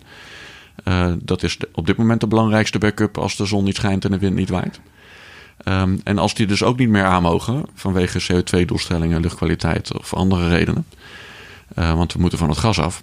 Uh, 0.84 1.12
dat 1.22 1.42
is 1.42 1.58
de, 1.58 1.68
op 1.72 1.86
dit 1.86 1.96
moment 1.96 2.20
de 2.20 2.26
belangrijkste 2.26 2.78
backup 2.78 3.18
als 3.18 3.36
de 3.36 3.46
zon 3.46 3.64
niet 3.64 3.76
schijnt 3.76 4.04
en 4.04 4.10
de 4.10 4.18
wind 4.18 4.34
niet 4.34 4.48
waait. 4.48 4.80
Um, 5.64 6.00
en 6.04 6.18
als 6.18 6.34
die 6.34 6.46
dus 6.46 6.62
ook 6.62 6.78
niet 6.78 6.88
meer 6.88 7.04
aan 7.04 7.22
mogen 7.22 7.64
vanwege 7.74 8.22
CO2-doelstellingen, 8.32 9.20
luchtkwaliteit 9.20 9.98
of 9.98 10.14
andere 10.14 10.48
redenen. 10.48 10.86
want 11.74 12.12
we 12.12 12.20
moeten 12.20 12.38
van 12.38 12.48
het 12.48 12.58
gas 12.58 12.80
af 12.80 13.02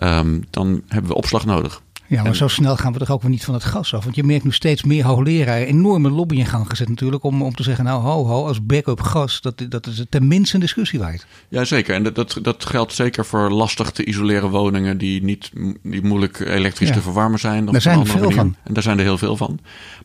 um, 0.00 0.44
dan 0.50 0.82
hebben 0.88 1.10
we 1.10 1.16
opslag 1.16 1.44
nodig. 1.44 1.82
Ja, 2.12 2.22
maar 2.22 2.36
zo 2.36 2.48
snel 2.48 2.76
gaan 2.76 2.92
we 2.92 2.98
toch 2.98 3.10
ook 3.10 3.22
weer 3.22 3.30
niet 3.30 3.44
van 3.44 3.54
het 3.54 3.64
gas 3.64 3.94
af. 3.94 4.04
Want 4.04 4.16
je 4.16 4.24
merkt 4.24 4.44
nu 4.44 4.52
steeds 4.52 4.82
meer 4.82 5.04
hoogleraren 5.04 5.66
enorme 5.66 6.10
lobby 6.10 6.36
in 6.36 6.46
gang 6.46 6.68
gezet 6.68 6.88
natuurlijk. 6.88 7.22
Om, 7.22 7.42
om 7.42 7.54
te 7.54 7.62
zeggen, 7.62 7.84
nou 7.84 8.02
ho 8.02 8.26
ho, 8.26 8.46
als 8.46 8.66
backup 8.66 9.00
gas, 9.00 9.40
dat, 9.40 9.64
dat 9.68 9.86
is 9.86 10.04
tenminste 10.08 10.54
een 10.54 10.60
discussie 10.60 10.98
waard. 10.98 11.26
Jazeker, 11.48 11.94
en 11.94 12.02
dat, 12.02 12.14
dat, 12.14 12.38
dat 12.42 12.64
geldt 12.64 12.92
zeker 12.92 13.26
voor 13.26 13.50
lastig 13.50 13.90
te 13.90 14.04
isoleren 14.04 14.50
woningen 14.50 14.98
die, 14.98 15.22
niet, 15.22 15.50
die 15.82 16.02
moeilijk 16.02 16.38
elektrisch 16.40 16.88
ja. 16.88 16.94
te 16.94 17.02
verwarmen 17.02 17.38
zijn. 17.38 17.64
Daar 17.64 17.80
zijn 17.80 18.00
er 18.00 18.06
veel 18.06 18.20
manier. 18.20 18.36
van. 18.36 18.56
En 18.64 18.74
daar 18.74 18.82
zijn 18.82 18.98
er 18.98 19.04
heel 19.04 19.18
veel 19.18 19.36
van. 19.36 19.58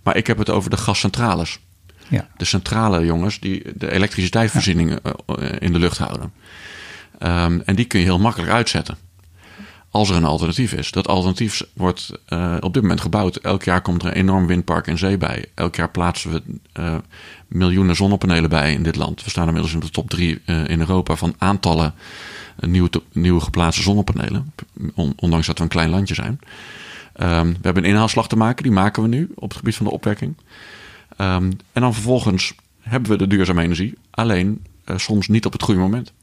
Maar 0.04 0.16
ik 0.16 0.28
heb 0.28 0.38
het 0.38 0.50
over 0.50 0.70
de 0.70 0.78
gascentrales. 0.78 1.60
Ja. 2.08 2.28
De 2.38 2.46
centrale 2.46 3.06
jongens 3.06 3.40
die 3.40 3.64
de 3.76 3.92
elektriciteitsvoorziening 3.92 5.00
ja. 5.04 5.38
in 5.60 5.74
de 5.74 5.80
lucht 5.80 5.98
houden. 5.98 6.32
Um, 7.24 7.62
en 7.66 7.76
die 7.76 7.86
kun 7.86 8.00
je 8.00 8.06
heel 8.06 8.20
makkelijk 8.20 8.52
uitzetten 8.52 8.98
als 9.92 10.10
er 10.10 10.16
een 10.16 10.26
alternatief 10.26 10.74
is. 10.74 10.92
Dat 10.92 11.08
alternatief 11.08 11.64
wordt 11.74 12.12
uh, 12.30 12.58
op 12.60 12.74
dit 12.74 12.82
moment 12.82 13.02
gebouwd. 13.02 13.36
Elk 13.36 13.64
jaar 13.64 13.82
komt 13.82 14.04
er 14.04 14.08
een 14.08 14.14
enorm 14.14 14.48
windpark 14.48 14.88
in 14.88 14.98
zee 14.98 15.18
bij. 15.18 15.46
Elk 15.54 15.76
jaar 15.76 15.90
plaatsen 15.90 16.32
we 16.32 16.42
uh, 16.80 16.96
miljoenen 17.48 17.96
zonnepanelen 17.96 18.50
bij 18.50 18.74
in 18.74 18.84
dit 18.84 18.96
land. 18.96 19.24
We 19.24 19.30
staan 19.30 19.48
inmiddels 19.48 19.74
in 19.74 19.80
de 19.80 19.90
top 19.90 20.10
drie 20.10 20.42
uh, 20.46 20.68
in 20.68 20.80
Europa 20.80 21.16
van 21.16 21.36
aantallen 21.38 21.94
nieuwe, 22.60 22.90
nieuwe 23.12 23.42
geplaatste 23.42 23.82
zonnepanelen. 23.82 24.54
On, 24.94 25.14
ondanks 25.16 25.48
dat 25.48 25.58
we 25.58 25.64
een 25.64 25.70
klein 25.70 25.90
landje 25.90 26.14
zijn. 26.14 26.40
Um, 27.22 27.52
we 27.52 27.60
hebben 27.62 27.84
een 27.84 27.90
inhaalslag 27.90 28.28
te 28.28 28.38
maken, 28.38 28.64
die 28.64 28.72
maken 28.72 29.02
we 29.02 29.08
nu 29.08 29.32
op 29.36 29.50
het 29.50 29.58
gebied 29.58 29.76
van 29.76 29.86
de 29.86 29.92
opwekking. 29.92 30.36
Um, 31.18 31.58
en 31.72 31.82
dan 31.82 31.94
vervolgens 31.94 32.54
hebben 32.80 33.12
we 33.12 33.18
de 33.18 33.28
duurzame 33.28 33.64
energie, 33.64 33.94
alleen 34.10 34.66
soms 34.96 35.28
niet 35.28 35.46
op 35.46 35.54
het 35.54 35.62
goede 35.64 35.80
moment. 35.80 36.14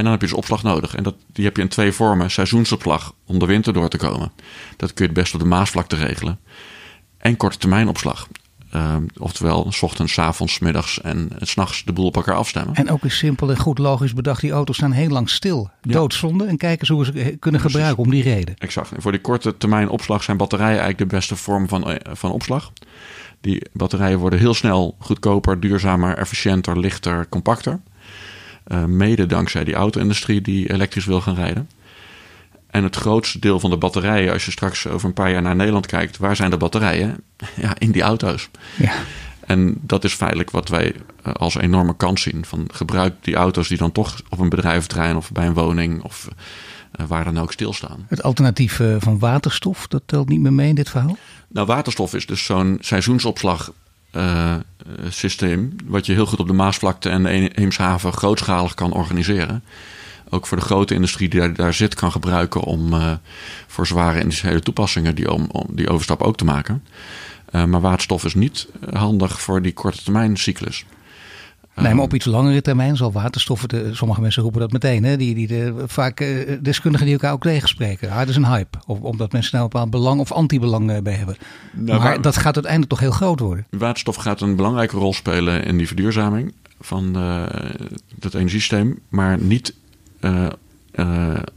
En 0.00 0.06
dan 0.06 0.14
heb 0.14 0.20
je 0.20 0.28
dus 0.28 0.36
opslag 0.36 0.62
nodig. 0.62 0.94
En 0.94 1.02
dat, 1.02 1.14
die 1.32 1.44
heb 1.44 1.56
je 1.56 1.62
in 1.62 1.68
twee 1.68 1.92
vormen. 1.92 2.30
Seizoensopslag 2.30 3.14
om 3.26 3.38
de 3.38 3.46
winter 3.46 3.72
door 3.72 3.88
te 3.88 3.96
komen. 3.96 4.32
Dat 4.76 4.94
kun 4.94 5.04
je 5.04 5.10
het 5.10 5.20
best 5.20 5.34
op 5.34 5.40
de 5.40 5.46
Maasvlakte 5.46 5.96
regelen. 5.96 6.38
En 7.18 7.36
korte 7.36 7.58
termijn 7.58 7.88
opslag. 7.88 8.28
Uh, 8.74 8.96
oftewel, 9.18 9.72
s 9.72 9.82
ochtends, 9.82 10.12
s 10.12 10.18
avonds, 10.18 10.58
middags 10.58 11.00
en 11.00 11.30
s'nachts 11.38 11.84
de 11.84 11.92
boel 11.92 12.06
op 12.06 12.16
elkaar 12.16 12.34
afstemmen. 12.34 12.74
En 12.74 12.90
ook 12.90 13.04
is 13.04 13.18
simpel 13.18 13.50
en 13.50 13.58
goed 13.58 13.78
logisch 13.78 14.12
bedacht. 14.12 14.40
Die 14.40 14.50
auto's 14.50 14.76
staan 14.76 14.92
heel 14.92 15.08
lang 15.08 15.30
stil. 15.30 15.70
Doodzonde. 15.80 16.44
En 16.44 16.56
kijken 16.56 16.94
hoe 16.94 17.04
we 17.04 17.12
ze 17.12 17.36
kunnen 17.38 17.60
gebruiken 17.60 18.02
om 18.04 18.10
die 18.10 18.22
reden. 18.22 18.54
Exact. 18.58 18.92
En 18.92 19.02
voor 19.02 19.12
die 19.12 19.20
korte 19.20 19.56
termijn 19.56 19.88
opslag 19.88 20.22
zijn 20.22 20.36
batterijen 20.36 20.80
eigenlijk 20.80 21.10
de 21.10 21.16
beste 21.16 21.36
vorm 21.36 21.68
van, 21.68 21.90
eh, 21.90 22.14
van 22.14 22.30
opslag. 22.30 22.72
Die 23.40 23.62
batterijen 23.72 24.18
worden 24.18 24.38
heel 24.38 24.54
snel 24.54 24.96
goedkoper, 24.98 25.60
duurzamer, 25.60 26.16
efficiënter, 26.16 26.78
lichter, 26.78 27.28
compacter. 27.28 27.80
Uh, 28.72 28.84
mede 28.84 29.26
dankzij 29.26 29.64
die 29.64 29.74
auto-industrie 29.74 30.40
die 30.40 30.72
elektrisch 30.72 31.04
wil 31.04 31.20
gaan 31.20 31.34
rijden. 31.34 31.68
En 32.66 32.82
het 32.84 32.96
grootste 32.96 33.38
deel 33.38 33.60
van 33.60 33.70
de 33.70 33.76
batterijen, 33.76 34.32
als 34.32 34.44
je 34.44 34.50
straks 34.50 34.86
over 34.86 35.08
een 35.08 35.14
paar 35.14 35.30
jaar 35.30 35.42
naar 35.42 35.56
Nederland 35.56 35.86
kijkt, 35.86 36.16
waar 36.16 36.36
zijn 36.36 36.50
de 36.50 36.56
batterijen? 36.56 37.16
Ja, 37.56 37.74
in 37.78 37.90
die 37.90 38.02
auto's. 38.02 38.48
Ja. 38.76 38.92
En 39.40 39.74
dat 39.80 40.04
is 40.04 40.12
feitelijk 40.12 40.50
wat 40.50 40.68
wij 40.68 40.94
uh, 41.26 41.32
als 41.32 41.54
enorme 41.54 41.96
kans 41.96 42.22
zien. 42.22 42.44
Van 42.44 42.68
gebruik 42.72 43.14
die 43.20 43.34
auto's 43.34 43.68
die 43.68 43.78
dan 43.78 43.92
toch 43.92 44.20
op 44.28 44.38
een 44.38 44.48
bedrijventerrein 44.48 45.16
of 45.16 45.32
bij 45.32 45.46
een 45.46 45.54
woning 45.54 46.02
of 46.02 46.28
uh, 47.00 47.06
waar 47.06 47.24
dan 47.24 47.38
ook 47.38 47.52
stilstaan. 47.52 48.06
Het 48.08 48.22
alternatief 48.22 48.80
van 48.98 49.18
waterstof, 49.18 49.86
dat 49.86 50.02
telt 50.06 50.28
niet 50.28 50.40
meer 50.40 50.52
mee 50.52 50.68
in 50.68 50.74
dit 50.74 50.90
verhaal? 50.90 51.16
Nou, 51.48 51.66
waterstof 51.66 52.14
is 52.14 52.26
dus 52.26 52.44
zo'n 52.44 52.78
seizoensopslag 52.80 53.72
uh, 54.16 54.54
systeem. 55.08 55.76
Wat 55.84 56.06
je 56.06 56.12
heel 56.12 56.26
goed 56.26 56.38
op 56.38 56.46
de 56.46 56.52
Maasvlakte 56.52 57.08
en 57.08 57.22
de 57.22 57.48
Eemshaven 57.48 58.12
grootschalig 58.12 58.74
kan 58.74 58.92
organiseren. 58.92 59.64
Ook 60.28 60.46
voor 60.46 60.56
de 60.56 60.64
grote 60.64 60.94
industrie 60.94 61.28
die 61.28 61.52
daar, 61.52 61.74
zit 61.74 61.94
kan 61.94 62.12
gebruiken 62.12 62.60
om 62.60 62.92
uh, 62.92 63.12
voor 63.66 63.86
zware 63.86 64.20
industriële 64.20 64.60
toepassingen 64.60 65.14
die, 65.14 65.32
om, 65.32 65.50
die 65.68 65.88
overstap 65.90 66.22
ook 66.22 66.36
te 66.36 66.44
maken. 66.44 66.84
Uh, 67.52 67.64
maar 67.64 67.80
waterstof 67.80 68.24
is 68.24 68.34
niet 68.34 68.66
handig 68.90 69.40
voor 69.40 69.62
die 69.62 69.72
korte 69.72 70.02
termijn 70.02 70.36
cyclus. 70.36 70.84
Nee, 71.80 71.94
maar 71.94 72.04
op 72.04 72.14
iets 72.14 72.24
langere 72.24 72.62
termijn 72.62 72.96
zal 72.96 73.12
waterstoffen, 73.12 73.68
de, 73.68 73.90
sommige 73.92 74.20
mensen 74.20 74.42
roepen 74.42 74.60
dat 74.60 74.72
meteen, 74.72 75.04
hè, 75.04 75.16
die, 75.16 75.34
die 75.34 75.46
de, 75.46 75.74
vaak 75.86 76.20
uh, 76.20 76.56
deskundigen 76.62 77.06
die 77.06 77.14
elkaar 77.14 77.32
ook 77.32 77.42
tegenspreken. 77.42 78.10
Ah, 78.10 78.18
dat 78.18 78.28
is 78.28 78.36
een 78.36 78.46
hype, 78.46 78.78
of, 78.86 79.00
omdat 79.00 79.32
mensen 79.32 79.52
daar 79.52 79.60
een 79.60 79.68
bepaald 79.68 79.90
belang 79.90 80.20
of 80.20 80.32
anti-belang 80.32 80.90
uh, 80.90 80.98
bij 80.98 81.12
hebben. 81.12 81.36
Nou, 81.72 81.86
maar 81.86 81.98
waar, 81.98 82.22
dat 82.22 82.36
gaat 82.36 82.54
uiteindelijk 82.54 82.90
toch 82.90 83.00
heel 83.00 83.10
groot 83.10 83.40
worden. 83.40 83.66
Waterstof 83.70 84.16
gaat 84.16 84.40
een 84.40 84.56
belangrijke 84.56 84.96
rol 84.96 85.12
spelen 85.12 85.64
in 85.64 85.76
die 85.76 85.86
verduurzaming 85.86 86.54
van 86.80 87.16
uh, 87.16 87.42
dat 88.14 88.34
energiesysteem, 88.34 88.98
maar 89.08 89.38
niet 89.40 89.74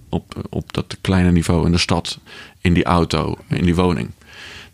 op, 0.09 0.47
op 0.49 0.73
dat 0.73 0.97
kleine 1.01 1.31
niveau 1.31 1.65
in 1.65 1.71
de 1.71 1.77
stad, 1.77 2.19
in 2.61 2.73
die 2.73 2.83
auto, 2.83 3.37
in 3.47 3.65
die 3.65 3.75
woning 3.75 4.09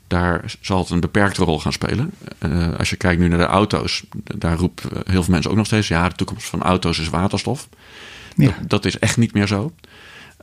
daar 0.10 0.56
zal 0.62 0.80
het 0.80 0.90
een 0.90 1.00
beperkte 1.00 1.44
rol 1.44 1.60
gaan 1.60 1.74
spelen. 1.74 2.12
Uh, 2.40 2.74
als 2.78 2.90
je 2.90 2.96
kijkt 2.96 3.22
nu 3.22 3.28
naar 3.28 3.38
de 3.38 3.44
auto's, 3.44 4.04
daar 4.24 4.58
roepen 4.58 4.90
heel 4.94 5.24
veel 5.24 5.34
mensen 5.34 5.52
ook 5.52 5.58
nog 5.58 5.66
steeds: 5.66 5.88
ja, 5.88 6.10
de 6.10 6.16
toekomst 6.16 6.48
van 6.48 6.62
auto's 6.62 7.00
is 7.00 7.10
waterstof. 7.10 7.70
Dat, 8.36 8.54
dat, 8.68 8.86
is 8.86 9.00
echt 9.00 9.18
niet 9.18 9.34
meer 9.34 9.48
zo. 9.48 9.74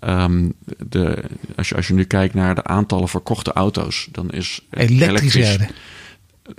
Um, 0.04 0.52
de, 0.88 1.24
als, 1.56 1.68
je, 1.68 1.74
als 1.74 1.86
je 1.86 1.94
nu 1.94 2.04
kijkt 2.04 2.34
naar 2.34 2.54
de 2.54 2.64
aantallen 2.64 3.08
verkochte 3.08 3.52
auto's, 3.52 4.08
dan 4.12 4.30
is 4.30 4.60
elektrisch, 4.70 5.08
elektrisch 5.08 5.68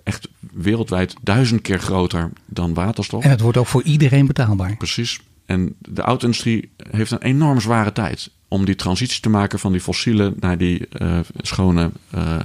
echt 0.03 0.27
wereldwijd 0.39 1.15
duizend 1.21 1.61
keer 1.61 1.79
groter 1.79 2.31
dan 2.45 2.73
waterstof. 2.73 3.23
En 3.23 3.29
het 3.29 3.41
wordt 3.41 3.57
ook 3.57 3.67
voor 3.67 3.83
iedereen 3.83 4.27
betaalbaar. 4.27 4.77
Precies. 4.77 5.21
En 5.45 5.75
de 5.79 6.01
auto-industrie 6.01 6.71
heeft 6.89 7.11
een 7.11 7.21
enorm 7.21 7.61
zware 7.61 7.91
tijd 7.91 8.29
om 8.48 8.66
die 8.66 8.75
transitie 8.75 9.22
te 9.22 9.30
maken 9.30 9.60
van 9.60 9.72
die 9.72 9.82
fossiele 9.82 10.34
naar 10.39 10.58
die 10.58 10.88
uh, 10.92 11.20
schone 11.42 11.92
uh, 12.16 12.38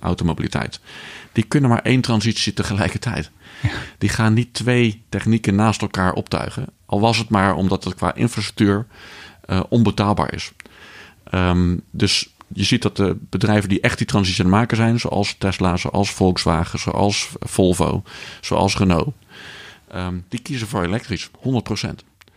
automobiliteit. 0.00 0.80
Die 1.32 1.44
kunnen 1.44 1.70
maar 1.70 1.82
één 1.82 2.00
transitie 2.00 2.52
tegelijkertijd. 2.52 3.30
Ja. 3.62 3.70
Die 3.98 4.08
gaan 4.08 4.34
niet 4.34 4.54
twee 4.54 5.02
technieken 5.08 5.54
naast 5.54 5.82
elkaar 5.82 6.12
optuigen. 6.12 6.66
Al 6.86 7.00
was 7.00 7.18
het 7.18 7.28
maar 7.28 7.54
omdat 7.54 7.84
het 7.84 7.94
qua 7.94 8.14
infrastructuur 8.14 8.86
uh, 9.46 9.60
onbetaalbaar 9.68 10.34
is. 10.34 10.52
Um, 11.34 11.82
dus 11.90 12.32
je 12.54 12.64
ziet 12.64 12.82
dat 12.82 12.96
de 12.96 13.16
bedrijven 13.30 13.68
die 13.68 13.80
echt 13.80 13.98
die 13.98 14.06
transitie 14.06 14.44
aan 14.44 14.50
het 14.50 14.58
maken 14.58 14.76
zijn, 14.76 15.00
zoals 15.00 15.34
Tesla, 15.38 15.76
zoals 15.76 16.10
Volkswagen, 16.10 16.78
zoals 16.78 17.28
Volvo, 17.38 18.02
zoals 18.40 18.76
Renault, 18.76 19.14
um, 19.94 20.24
die 20.28 20.40
kiezen 20.40 20.68
voor 20.68 20.82
elektrisch, 20.82 21.30
100%. 21.30 21.32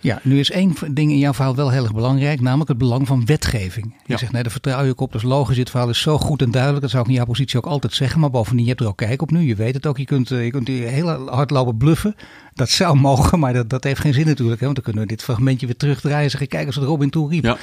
Ja, 0.06 0.20
nu 0.24 0.40
is 0.40 0.52
één 0.52 0.74
ding 0.92 1.12
in 1.12 1.18
jouw 1.18 1.34
verhaal 1.34 1.56
wel 1.56 1.72
heel 1.72 1.84
erg 1.84 1.94
belangrijk, 1.94 2.42
namelijk 2.42 2.70
het 2.70 2.78
belang 2.78 3.08
van 3.08 3.26
wetgeving. 3.26 3.86
Je 3.86 4.02
ja. 4.06 4.18
zegt, 4.18 4.32
nee, 4.32 4.44
daar 4.44 4.52
vertrouw 4.52 4.84
je 4.84 4.96
op, 4.96 5.12
dat 5.12 5.22
is 5.22 5.28
logisch, 5.28 5.56
dit 5.56 5.70
verhaal 5.70 5.90
is 5.90 6.02
zo 6.02 6.18
goed 6.18 6.42
en 6.42 6.52
duidelijk. 6.52 6.82
Dat 6.82 6.92
zou 6.92 7.04
ik 7.04 7.10
in 7.10 7.16
jouw 7.16 7.26
positie 7.26 7.58
ook 7.58 7.66
altijd 7.66 7.94
zeggen, 7.94 8.20
maar 8.20 8.30
bovendien, 8.30 8.64
je 8.64 8.70
hebt 8.70 8.82
er 8.82 8.88
ook 8.88 8.98
kijk 8.98 9.22
op 9.22 9.32
nu. 9.32 9.40
Je 9.40 9.56
weet 9.56 9.74
het 9.74 9.86
ook, 9.86 9.98
je 9.98 10.06
kunt, 10.06 10.30
je 10.30 10.52
kunt 10.52 10.68
heel 10.68 11.10
hard 11.10 11.50
lopen 11.50 11.78
bluffen. 11.78 12.16
Dat 12.54 12.70
zou 12.70 13.00
mogen, 13.10 13.40
maar 13.40 13.54
dat, 13.54 13.70
dat 13.70 13.84
heeft 13.84 14.00
geen 14.00 14.14
zin 14.14 14.26
natuurlijk. 14.26 14.60
Hè? 14.60 14.66
Want 14.66 14.76
dan 14.76 14.86
kunnen 14.86 15.04
we 15.04 15.08
dit 15.08 15.24
fragmentje 15.24 15.66
weer 15.66 15.78
terugdraaien 15.78 16.24
en 16.24 16.30
zeggen, 16.30 16.50
kijk 16.50 16.66
eens 16.66 16.76
wat 16.76 16.86
Robin 16.86 17.10
toen 17.10 17.30
riep. 17.30 17.44
Ja. 17.44 17.58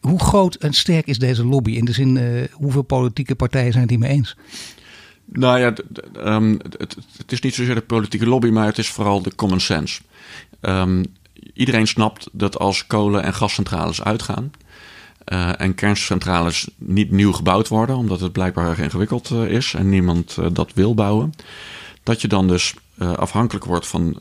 Hoe 0.00 0.20
groot 0.20 0.54
en 0.54 0.72
sterk 0.72 1.06
is 1.06 1.18
deze 1.18 1.44
lobby? 1.44 1.70
In 1.70 1.84
de 1.84 1.92
zin, 1.92 2.16
uh, 2.16 2.44
hoeveel 2.52 2.82
politieke 2.82 3.34
partijen 3.34 3.70
zijn 3.72 3.82
het 3.82 3.90
hiermee 3.90 4.10
eens? 4.10 4.36
Nou 5.24 5.58
ja, 5.58 5.74
um, 6.34 6.58
het, 6.78 6.96
het, 7.16 7.32
is 7.32 7.40
niet 7.40 7.54
zozeer 7.54 7.74
de 7.74 7.80
politieke 7.80 8.26
lobby, 8.26 8.48
maar 8.48 8.66
het 8.66 8.78
is 8.78 8.88
vooral 8.88 9.22
de 9.22 9.34
common 9.34 9.60
sense. 9.60 10.00
Um, 10.60 11.04
iedereen 11.54 11.86
snapt 11.86 12.28
dat 12.32 12.58
als 12.58 12.86
kolen- 12.86 13.22
en 13.22 13.34
gascentrales 13.34 14.02
uitgaan. 14.02 14.52
Uh, 15.32 15.60
en 15.60 15.74
kerncentrales 15.74 16.68
niet 16.76 17.10
nieuw 17.10 17.32
gebouwd 17.32 17.68
worden, 17.68 17.96
omdat 17.96 18.20
het 18.20 18.32
blijkbaar 18.32 18.68
erg 18.68 18.78
ingewikkeld 18.78 19.30
uh, 19.30 19.50
is 19.50 19.74
en 19.74 19.88
niemand 19.88 20.36
uh, 20.40 20.46
dat 20.52 20.72
wil 20.74 20.94
bouwen. 20.94 21.32
Dat 22.02 22.20
je 22.20 22.28
dan 22.28 22.48
dus 22.48 22.74
afhankelijk 22.98 23.64
wordt 23.64 23.86
van 23.86 24.20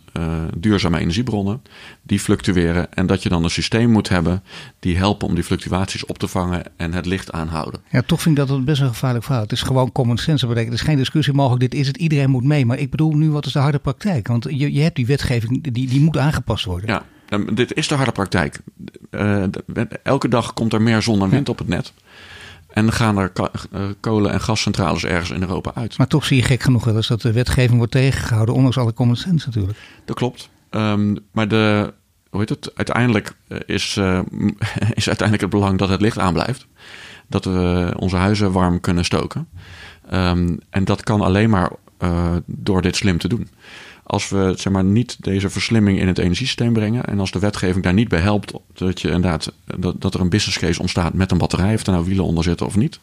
duurzame 0.57 0.99
energiebronnen 0.99 1.61
die 2.01 2.19
fluctueren. 2.19 2.93
En 2.93 3.05
dat 3.05 3.23
je 3.23 3.29
dan 3.29 3.43
een 3.43 3.49
systeem 3.49 3.91
moet 3.91 4.09
hebben 4.09 4.43
die 4.79 4.97
helpen 4.97 5.27
om 5.27 5.35
die 5.35 5.43
fluctuaties 5.43 6.05
op 6.05 6.17
te 6.17 6.27
vangen 6.27 6.63
en 6.77 6.93
het 6.93 7.05
licht 7.05 7.31
aanhouden. 7.31 7.79
Ja, 7.89 8.01
toch 8.01 8.21
vind 8.21 8.37
ik 8.37 8.47
dat 8.47 8.55
het 8.55 8.65
best 8.65 8.81
een 8.81 8.87
gevaarlijk 8.87 9.23
verhaal. 9.23 9.43
Het 9.43 9.51
is 9.51 9.61
gewoon 9.61 9.91
common 9.91 10.17
sense. 10.17 10.47
Betekent, 10.47 10.73
er 10.73 10.79
is 10.79 10.85
geen 10.85 10.97
discussie 10.97 11.33
mogelijk, 11.33 11.61
dit 11.71 11.79
is 11.79 11.87
het, 11.87 11.97
iedereen 11.97 12.29
moet 12.29 12.43
mee. 12.43 12.65
Maar 12.65 12.79
ik 12.79 12.91
bedoel 12.91 13.11
nu, 13.11 13.31
wat 13.31 13.45
is 13.45 13.53
de 13.53 13.59
harde 13.59 13.79
praktijk? 13.79 14.27
Want 14.27 14.43
je, 14.49 14.73
je 14.73 14.81
hebt 14.81 14.95
die 14.95 15.05
wetgeving, 15.05 15.63
die, 15.63 15.87
die 15.87 16.01
moet 16.01 16.17
aangepast 16.17 16.65
worden. 16.65 16.89
Ja, 16.89 17.05
dit 17.53 17.73
is 17.73 17.87
de 17.87 17.95
harde 17.95 18.11
praktijk. 18.11 18.59
Uh, 19.11 19.43
elke 20.03 20.27
dag 20.27 20.53
komt 20.53 20.73
er 20.73 20.81
meer 20.81 21.01
zon 21.01 21.21
en 21.21 21.29
wind 21.29 21.49
op 21.49 21.57
het 21.57 21.67
net. 21.67 21.93
En 22.73 22.91
gaan 22.91 23.17
er 23.17 23.31
eh, 23.33 23.81
kolen- 23.99 24.31
en 24.31 24.41
gascentrales 24.41 25.05
ergens 25.05 25.31
in 25.31 25.41
Europa 25.41 25.71
uit. 25.75 25.97
Maar 25.97 26.07
toch 26.07 26.25
zie 26.25 26.37
je 26.37 26.43
gek 26.43 26.63
genoeg 26.63 26.83
wel 26.85 26.95
eens 26.95 27.07
dat 27.07 27.21
de 27.21 27.31
wetgeving 27.31 27.77
wordt 27.77 27.91
tegengehouden, 27.91 28.55
ondanks 28.55 28.77
alle 28.77 28.93
common 28.93 29.15
sense 29.15 29.45
natuurlijk. 29.47 29.77
Dat 30.05 30.15
klopt. 30.15 30.49
Um, 30.71 31.17
maar 31.31 31.47
de, 31.47 31.93
hoe 32.29 32.39
heet 32.39 32.49
het? 32.49 32.71
uiteindelijk 32.75 33.35
eh, 33.47 33.57
is, 33.65 33.95
uh, 33.99 34.19
is 34.93 35.07
uiteindelijk 35.07 35.41
het 35.41 35.49
belang 35.49 35.77
dat 35.77 35.89
het 35.89 36.01
licht 36.01 36.19
aanblijft. 36.19 36.67
Dat 37.27 37.45
we 37.45 37.93
onze 37.97 38.15
huizen 38.15 38.51
warm 38.51 38.79
kunnen 38.79 39.05
stoken. 39.05 39.47
Um, 40.13 40.59
en 40.69 40.85
dat 40.85 41.03
kan 41.03 41.21
alleen 41.21 41.49
maar 41.49 41.71
uh, 41.99 42.35
door 42.45 42.81
dit 42.81 42.95
slim 42.95 43.17
te 43.17 43.27
doen 43.27 43.47
als 44.03 44.29
we 44.29 44.53
zeg 44.57 44.73
maar, 44.73 44.83
niet 44.83 45.17
deze 45.19 45.49
verslimming 45.49 45.99
in 45.99 46.07
het 46.07 46.17
energiesysteem 46.17 46.73
brengen 46.73 47.05
en 47.05 47.19
als 47.19 47.31
de 47.31 47.39
wetgeving 47.39 47.83
daar 47.83 47.93
niet 47.93 48.07
bij 48.07 48.19
helpt, 48.19 48.53
dat, 48.73 49.01
je 49.01 49.07
inderdaad, 49.07 49.53
dat, 49.77 50.01
dat 50.01 50.13
er 50.13 50.21
een 50.21 50.29
business 50.29 50.59
case 50.59 50.79
ontstaat 50.79 51.13
met 51.13 51.31
een 51.31 51.37
batterij, 51.37 51.73
of 51.73 51.85
er 51.85 51.91
nou 51.91 52.05
wielen 52.05 52.25
onder 52.25 52.43
zitten 52.43 52.65
of 52.65 52.75
niet, 52.75 52.99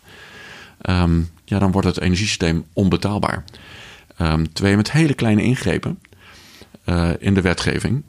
um, 0.88 1.28
ja, 1.44 1.58
dan 1.58 1.72
wordt 1.72 1.86
het 1.86 2.00
energiesysteem 2.00 2.64
onbetaalbaar. 2.72 3.44
Um, 4.20 4.52
twee, 4.52 4.76
met 4.76 4.92
hele 4.92 5.14
kleine 5.14 5.42
ingrepen 5.42 5.98
uh, 6.84 7.10
in 7.18 7.34
de 7.34 7.40
wetgeving 7.40 8.02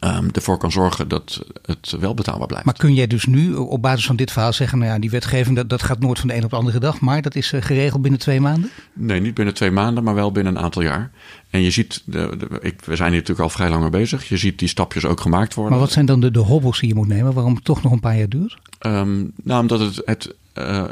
um, 0.00 0.28
ervoor 0.32 0.58
kan 0.58 0.72
zorgen 0.72 1.08
dat 1.08 1.44
het 1.62 1.96
wel 2.00 2.14
betaalbaar 2.14 2.46
blijft. 2.46 2.66
Maar 2.66 2.76
kun 2.76 2.94
jij 2.94 3.06
dus 3.06 3.24
nu 3.24 3.54
op 3.54 3.82
basis 3.82 4.06
van 4.06 4.16
dit 4.16 4.32
verhaal 4.32 4.52
zeggen, 4.52 4.78
nou 4.78 4.90
ja, 4.90 4.98
die 4.98 5.10
wetgeving 5.10 5.56
dat, 5.56 5.68
dat 5.68 5.82
gaat 5.82 5.98
nooit 5.98 6.18
van 6.18 6.28
de 6.28 6.34
een 6.34 6.44
op 6.44 6.50
de 6.50 6.56
andere 6.56 6.78
dag, 6.78 7.00
maar 7.00 7.22
dat 7.22 7.34
is 7.34 7.52
uh, 7.52 7.62
geregeld 7.62 8.02
binnen 8.02 8.20
twee 8.20 8.40
maanden? 8.40 8.70
Nee, 8.92 9.20
niet 9.20 9.34
binnen 9.34 9.54
twee 9.54 9.70
maanden, 9.70 10.04
maar 10.04 10.14
wel 10.14 10.32
binnen 10.32 10.56
een 10.56 10.62
aantal 10.62 10.82
jaar. 10.82 11.10
En 11.50 11.62
je 11.62 11.70
ziet, 11.70 12.02
de, 12.04 12.36
de, 12.38 12.58
ik, 12.60 12.80
we 12.84 12.96
zijn 12.96 13.10
hier 13.10 13.20
natuurlijk 13.20 13.48
al 13.48 13.54
vrij 13.54 13.68
lang 13.68 13.80
mee 13.80 13.90
bezig, 13.90 14.28
je 14.28 14.36
ziet 14.36 14.58
die 14.58 14.68
stapjes 14.68 15.04
ook 15.04 15.20
gemaakt 15.20 15.54
worden. 15.54 15.72
Maar 15.72 15.82
wat 15.82 15.92
zijn 15.92 16.06
dan 16.06 16.20
de, 16.20 16.30
de 16.30 16.38
hobbels 16.38 16.80
die 16.80 16.88
je 16.88 16.94
moet 16.94 17.08
nemen, 17.08 17.32
waarom 17.32 17.54
het 17.54 17.64
toch 17.64 17.82
nog 17.82 17.92
een 17.92 18.00
paar 18.00 18.16
jaar 18.16 18.28
duurt? 18.28 18.56
Um, 18.80 19.32
nou, 19.42 19.60
omdat 19.60 19.80
het, 19.80 20.02
het 20.04 20.34
uh, 20.58 20.84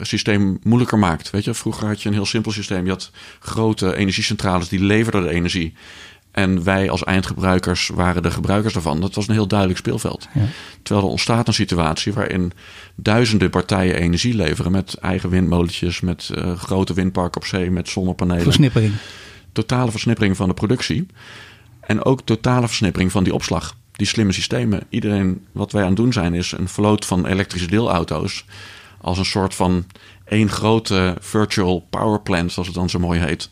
systeem 0.00 0.58
moeilijker 0.62 0.98
maakt. 0.98 1.30
Weet 1.30 1.44
je, 1.44 1.54
vroeger 1.54 1.86
had 1.86 2.02
je 2.02 2.08
een 2.08 2.14
heel 2.14 2.26
simpel 2.26 2.52
systeem. 2.52 2.84
Je 2.84 2.90
had 2.90 3.10
grote 3.40 3.96
energiecentrales 3.96 4.68
die 4.68 4.80
leverden 4.80 5.22
de 5.22 5.30
energie. 5.30 5.74
En 6.36 6.64
wij 6.64 6.90
als 6.90 7.04
eindgebruikers 7.04 7.90
waren 7.94 8.22
de 8.22 8.30
gebruikers 8.30 8.72
daarvan. 8.72 9.00
Dat 9.00 9.14
was 9.14 9.28
een 9.28 9.34
heel 9.34 9.46
duidelijk 9.46 9.78
speelveld. 9.78 10.28
Ja. 10.34 10.42
Terwijl 10.82 11.06
er 11.06 11.12
ontstaat 11.12 11.48
een 11.48 11.54
situatie 11.54 12.12
waarin 12.12 12.52
duizenden 12.94 13.50
partijen 13.50 13.94
energie 13.94 14.34
leveren 14.34 14.72
met 14.72 14.94
eigen 14.94 15.30
windmolentjes, 15.30 16.00
met 16.00 16.30
uh, 16.34 16.52
grote 16.56 16.94
windparken 16.94 17.40
op 17.40 17.46
zee, 17.46 17.70
met 17.70 17.88
zonnepanelen. 17.88 18.42
Versnippering. 18.42 18.92
Totale 19.52 19.90
versnippering 19.90 20.36
van 20.36 20.48
de 20.48 20.54
productie. 20.54 21.06
En 21.80 22.04
ook 22.04 22.22
totale 22.24 22.66
versnippering 22.66 23.12
van 23.12 23.24
die 23.24 23.34
opslag. 23.34 23.76
Die 23.92 24.06
slimme 24.06 24.32
systemen. 24.32 24.82
Iedereen, 24.88 25.46
wat 25.52 25.72
wij 25.72 25.82
aan 25.82 25.88
het 25.88 25.96
doen 25.96 26.12
zijn, 26.12 26.34
is 26.34 26.52
een 26.52 26.68
vloot 26.68 27.04
van 27.04 27.26
elektrische 27.26 27.68
deelauto's. 27.68 28.44
Als 29.00 29.18
een 29.18 29.24
soort 29.24 29.54
van 29.54 29.86
één 30.24 30.48
grote 30.48 31.16
virtual 31.20 31.86
power 31.90 32.20
plant, 32.20 32.52
zoals 32.52 32.68
het 32.68 32.76
dan 32.76 32.90
zo 32.90 32.98
mooi 32.98 33.20
heet 33.20 33.50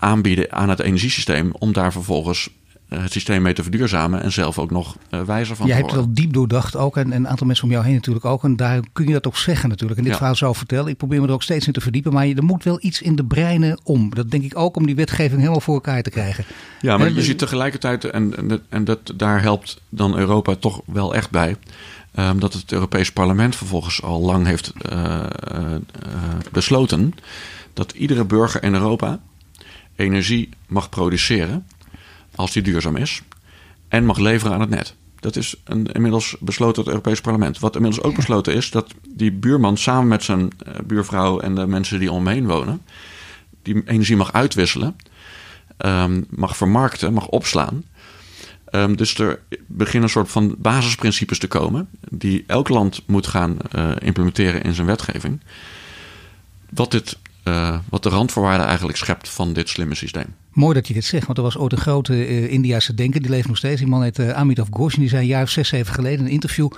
aanbieden 0.00 0.52
aan 0.52 0.68
het 0.68 0.80
energiesysteem 0.80 1.52
om 1.58 1.72
daar 1.72 1.92
vervolgens 1.92 2.48
eh, 2.88 3.02
het 3.02 3.12
systeem 3.12 3.42
mee 3.42 3.52
te 3.52 3.62
verduurzamen 3.62 4.22
en 4.22 4.32
zelf 4.32 4.58
ook 4.58 4.70
nog 4.70 4.96
uh, 5.10 5.22
wijzer 5.22 5.56
van 5.56 5.66
Jij 5.66 5.76
te 5.76 5.80
hebt 5.80 5.94
het 5.96 6.06
al 6.06 6.14
diep 6.14 6.32
doordacht 6.32 6.76
ook 6.76 6.96
en, 6.96 7.12
een 7.12 7.28
aantal 7.28 7.46
mensen 7.46 7.64
om 7.64 7.70
jou 7.70 7.84
heen 7.84 7.94
natuurlijk 7.94 8.24
ook. 8.24 8.44
En 8.44 8.56
daar 8.56 8.80
kun 8.92 9.06
je 9.06 9.12
dat 9.12 9.26
ook 9.26 9.36
zeggen 9.36 9.68
natuurlijk. 9.68 9.98
En 9.98 10.04
dit 10.04 10.16
verhaal 10.16 10.34
zou 10.34 10.54
vertellen. 10.54 10.90
Ik 10.90 10.96
probeer 10.96 11.20
me 11.20 11.26
er 11.26 11.32
ook 11.32 11.42
steeds 11.42 11.66
in 11.66 11.72
te 11.72 11.80
verdiepen. 11.80 12.12
Maar 12.12 12.26
er 12.26 12.44
moet 12.44 12.64
wel 12.64 12.78
iets 12.80 13.02
in 13.02 13.16
de 13.16 13.24
breinen 13.24 13.80
om. 13.82 14.14
Dat 14.14 14.30
denk 14.30 14.44
ik 14.44 14.58
ook 14.58 14.76
om 14.76 14.86
die 14.86 14.94
wetgeving 14.94 15.38
helemaal 15.38 15.60
voor 15.60 15.74
elkaar 15.74 16.02
te 16.02 16.10
krijgen. 16.10 16.44
Ja, 16.80 16.96
maar 16.96 17.12
je 17.12 17.22
ziet 17.22 17.38
tegelijkertijd, 17.38 18.04
en, 18.04 18.36
en, 18.36 18.62
en 18.68 18.84
dat, 18.84 19.12
daar 19.16 19.42
helpt 19.42 19.80
dan 19.88 20.16
Europa 20.16 20.54
toch 20.54 20.80
wel 20.86 21.14
echt 21.14 21.30
bij. 21.30 21.56
Um, 22.18 22.40
dat 22.40 22.52
het 22.52 22.72
Europees 22.72 23.12
Parlement 23.12 23.56
vervolgens 23.56 24.02
al 24.02 24.20
lang 24.20 24.46
heeft 24.46 24.72
uh, 24.92 25.22
uh, 25.52 25.74
besloten 26.52 27.14
dat 27.72 27.92
iedere 27.92 28.24
burger 28.24 28.62
in 28.62 28.74
Europa 28.74 29.20
energie 29.96 30.48
mag 30.66 30.88
produceren 30.88 31.66
als 32.34 32.52
die 32.52 32.62
duurzaam 32.62 32.96
is 32.96 33.22
en 33.88 34.04
mag 34.04 34.18
leveren 34.18 34.54
aan 34.54 34.60
het 34.60 34.70
net. 34.70 34.94
Dat 35.20 35.36
is 35.36 35.54
een, 35.64 35.86
inmiddels 35.86 36.36
besloten 36.40 36.74
door 36.74 36.84
het 36.84 36.92
Europees 36.92 37.20
Parlement. 37.20 37.58
Wat 37.58 37.74
inmiddels 37.74 38.04
ook 38.04 38.16
besloten 38.16 38.54
is 38.54 38.70
dat 38.70 38.94
die 39.08 39.32
buurman 39.32 39.76
samen 39.76 40.08
met 40.08 40.22
zijn 40.22 40.40
uh, 40.40 40.74
buurvrouw 40.84 41.40
en 41.40 41.54
de 41.54 41.66
mensen 41.66 41.98
die 41.98 42.10
om 42.10 42.26
hem 42.26 42.34
heen 42.34 42.46
wonen, 42.46 42.82
die 43.62 43.82
energie 43.84 44.16
mag 44.16 44.32
uitwisselen, 44.32 44.96
um, 45.78 46.26
mag 46.30 46.56
vermarkten, 46.56 47.12
mag 47.12 47.26
opslaan. 47.26 47.84
Um, 48.70 48.96
dus 48.96 49.18
er 49.18 49.40
beginnen 49.66 50.02
een 50.02 50.08
soort 50.08 50.30
van 50.30 50.54
basisprincipes 50.58 51.38
te 51.38 51.48
komen 51.48 51.88
die 52.10 52.44
elk 52.46 52.68
land 52.68 53.02
moet 53.06 53.26
gaan 53.26 53.56
uh, 53.76 53.90
implementeren 53.98 54.62
in 54.62 54.74
zijn 54.74 54.86
wetgeving. 54.86 55.40
Wat 56.70 56.90
dit 56.90 57.18
uh, 57.44 57.78
wat 57.88 58.02
de 58.02 58.08
randvoorwaarden 58.08 58.66
eigenlijk 58.66 58.98
schept 58.98 59.28
van 59.28 59.52
dit 59.52 59.68
slimme 59.68 59.94
systeem. 59.94 60.34
Mooi 60.52 60.74
dat 60.74 60.88
je 60.88 60.94
dit 60.94 61.04
zegt, 61.04 61.26
want 61.26 61.38
er 61.38 61.44
was 61.44 61.56
ooit 61.56 61.72
een 61.72 61.78
grote 61.78 62.28
uh, 62.28 62.52
Indiase 62.52 62.94
denker, 62.94 63.20
die 63.20 63.30
leeft 63.30 63.48
nog 63.48 63.56
steeds. 63.56 63.80
Die 63.80 63.88
man 63.88 64.02
heet 64.02 64.18
uh, 64.18 64.30
Amitav 64.30 64.68
Ghosh 64.70 64.94
en 64.94 65.00
die 65.00 65.08
zei 65.08 65.22
een 65.22 65.28
jaar 65.28 65.42
of 65.42 65.48
zes, 65.48 65.68
zeven 65.68 65.94
geleden 65.94 66.18
in 66.18 66.24
een 66.24 66.30
interview... 66.30 66.68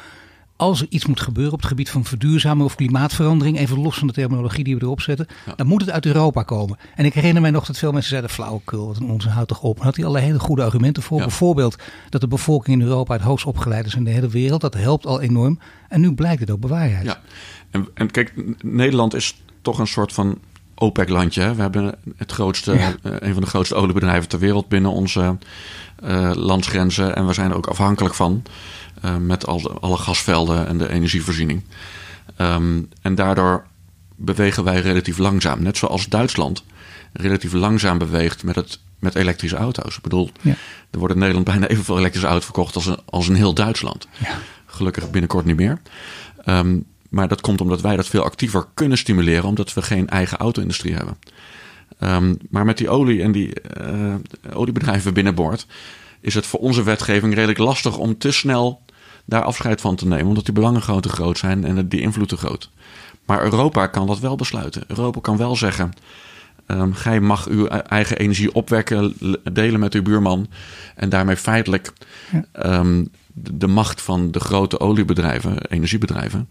als 0.57 0.81
er 0.81 0.87
iets 0.91 1.07
moet 1.07 1.21
gebeuren 1.21 1.53
op 1.53 1.59
het 1.59 1.69
gebied 1.69 1.91
van 1.91 2.05
verduurzaming 2.05 2.65
of 2.65 2.75
klimaatverandering... 2.75 3.59
even 3.59 3.81
los 3.81 3.99
van 3.99 4.07
de 4.07 4.13
terminologie 4.13 4.65
die 4.65 4.77
we 4.77 4.83
erop 4.83 5.01
zetten... 5.01 5.27
Ja. 5.47 5.55
dan 5.55 5.67
moet 5.67 5.81
het 5.81 5.91
uit 5.91 6.07
Europa 6.07 6.43
komen. 6.43 6.79
En 6.95 7.05
ik 7.05 7.15
herinner 7.15 7.43
mij 7.43 7.51
nog 7.51 7.67
dat 7.67 7.79
veel 7.79 7.93
mensen 7.93 8.11
zeiden... 8.11 8.31
flauwekul, 8.31 8.87
wat 8.87 8.97
een 8.97 9.11
onzin, 9.11 9.31
houd 9.31 9.49
toch 9.49 9.63
op. 9.63 9.79
En 9.79 9.85
had 9.85 9.97
hij 9.97 10.05
allerlei 10.05 10.31
hele 10.31 10.45
goede 10.45 10.63
argumenten 10.63 11.03
voor. 11.03 11.19
Ja. 11.19 11.25
Bijvoorbeeld 11.25 11.77
dat 12.11 12.21
de 12.21 12.29
bevolking 12.29 12.81
in 12.81 12.87
Europa 12.87 13.13
het 13.13 13.23
hoogst 13.23 13.47
opgeleid 13.47 13.87
is 13.87 13.95
in 13.95 14.05
de 14.05 14.11
hele 14.11 14.29
wereld. 14.29 14.61
Dat 14.61 14.75
helpt 14.75 15.07
al 15.07 15.21
enorm. 15.21 15.59
En 15.89 16.01
nu 16.01 16.15
blijkt 16.15 16.41
het 16.41 16.51
ook 16.51 16.61
bewaarheid. 16.61 17.05
Ja, 17.05 17.21
en, 17.71 17.89
en 17.95 18.11
kijk, 18.11 18.33
Nederland 18.63 19.15
is 19.15 19.43
toch 19.63 19.79
een 19.79 19.87
soort 19.87 20.13
van 20.13 20.39
OPEC-landje. 20.79 21.55
We 21.55 21.61
hebben 21.61 21.95
het 22.17 22.33
grootste, 22.33 22.73
ja. 22.73 22.95
uh, 23.03 23.13
een 23.19 23.33
van 23.33 23.43
de 23.43 23.49
grootste 23.49 23.75
oliebedrijven 23.75 24.29
ter 24.29 24.39
wereld 24.39 24.69
binnen 24.69 24.91
onze 24.91 25.37
uh, 26.05 26.31
landsgrenzen. 26.35 27.17
En 27.17 27.27
we 27.27 27.33
zijn 27.33 27.51
er 27.51 27.57
ook 27.57 27.67
afhankelijk 27.67 28.15
van. 28.15 28.43
Uh, 29.05 29.17
met 29.17 29.47
al 29.47 29.61
de, 29.61 29.69
alle 29.69 29.97
gasvelden 29.97 30.67
en 30.67 30.79
de 30.79 30.89
energievoorziening. 30.89 31.63
Um, 32.39 32.89
en 33.03 33.15
daardoor 33.15 33.65
bewegen 34.17 34.65
wij 34.65 34.81
relatief 34.81 35.19
langzaam. 35.19 35.63
Net 35.63 35.77
zoals 35.77 36.07
Duitsland 36.07 36.65
relatief 37.13 37.53
langzaam 37.53 37.99
beweegt 37.99 38.43
met, 38.43 38.55
het, 38.55 38.81
met 38.99 39.15
elektrische 39.15 39.57
auto's. 39.57 39.97
Ik 39.97 40.03
bedoel, 40.03 40.31
ja. 40.41 40.55
er 40.91 40.99
worden 40.99 41.17
in 41.17 41.23
Nederland 41.23 41.47
bijna 41.47 41.67
evenveel 41.67 41.99
elektrische 41.99 42.29
auto's 42.29 42.45
verkocht 42.45 42.75
als 42.75 42.87
een, 42.87 42.99
als 43.05 43.29
een 43.29 43.35
heel 43.35 43.55
Duitsland. 43.55 44.09
Ja. 44.19 44.39
Gelukkig 44.67 45.11
binnenkort 45.11 45.45
niet 45.45 45.57
meer. 45.57 45.81
Um, 46.47 46.85
maar 47.11 47.29
dat 47.29 47.41
komt 47.41 47.61
omdat 47.61 47.81
wij 47.81 47.97
dat 47.97 48.07
veel 48.07 48.25
actiever 48.25 48.67
kunnen 48.75 48.99
stimuleren, 48.99 49.45
omdat 49.45 49.75
we 49.75 49.83
geen 49.83 50.09
eigen 50.09 50.39
auto-industrie 50.39 50.95
hebben. 50.95 51.19
Um, 52.01 52.39
maar 52.51 52.65
met 52.65 52.79
die 52.79 52.89
olie 52.89 53.23
en 53.23 53.33
die 53.33 53.53
uh, 53.81 54.15
oliebedrijven 54.53 55.15
binnenboord 55.15 55.67
is 56.21 56.35
het 56.35 56.47
voor 56.47 56.61
onze 56.61 56.83
wetgeving 56.83 57.35
redelijk 57.35 57.59
lastig 57.59 57.99
om 57.99 58.19
te 58.19 58.33
snel 58.33 58.83
daar 59.25 59.43
afscheid 59.43 59.81
van 59.81 59.97
te 59.97 60.07
nemen, 60.07 60.27
omdat 60.27 60.45
die 60.45 60.55
belangen 60.55 60.83
groot 60.83 61.03
te 61.03 61.09
groot 61.09 61.39
zijn 61.39 61.65
en 61.65 61.89
die 61.89 62.01
invloed 62.01 62.29
te 62.29 62.37
groot. 62.37 62.71
Maar 63.25 63.43
Europa 63.43 63.87
kan 63.87 64.07
dat 64.07 64.19
wel 64.19 64.37
besluiten. 64.37 64.83
Europa 64.87 65.21
kan 65.21 65.37
wel 65.37 65.57
zeggen: 65.57 65.93
um, 66.67 66.95
gij 66.95 67.21
mag 67.21 67.49
uw 67.49 67.67
e-, 67.67 67.69
eigen 67.69 68.19
energie 68.19 68.55
opwekken, 68.55 69.17
delen 69.53 69.81
met 69.81 69.95
uw 69.95 70.03
buurman 70.03 70.47
en 70.95 71.09
daarmee 71.09 71.37
feitelijk 71.37 71.93
ja. 72.33 72.79
um, 72.79 73.09
de 73.33 73.67
macht 73.67 74.03
van 74.03 74.31
de 74.31 74.41
grote 74.41 74.81
oliebedrijven, 74.81 75.67
energiebedrijven, 75.69 76.49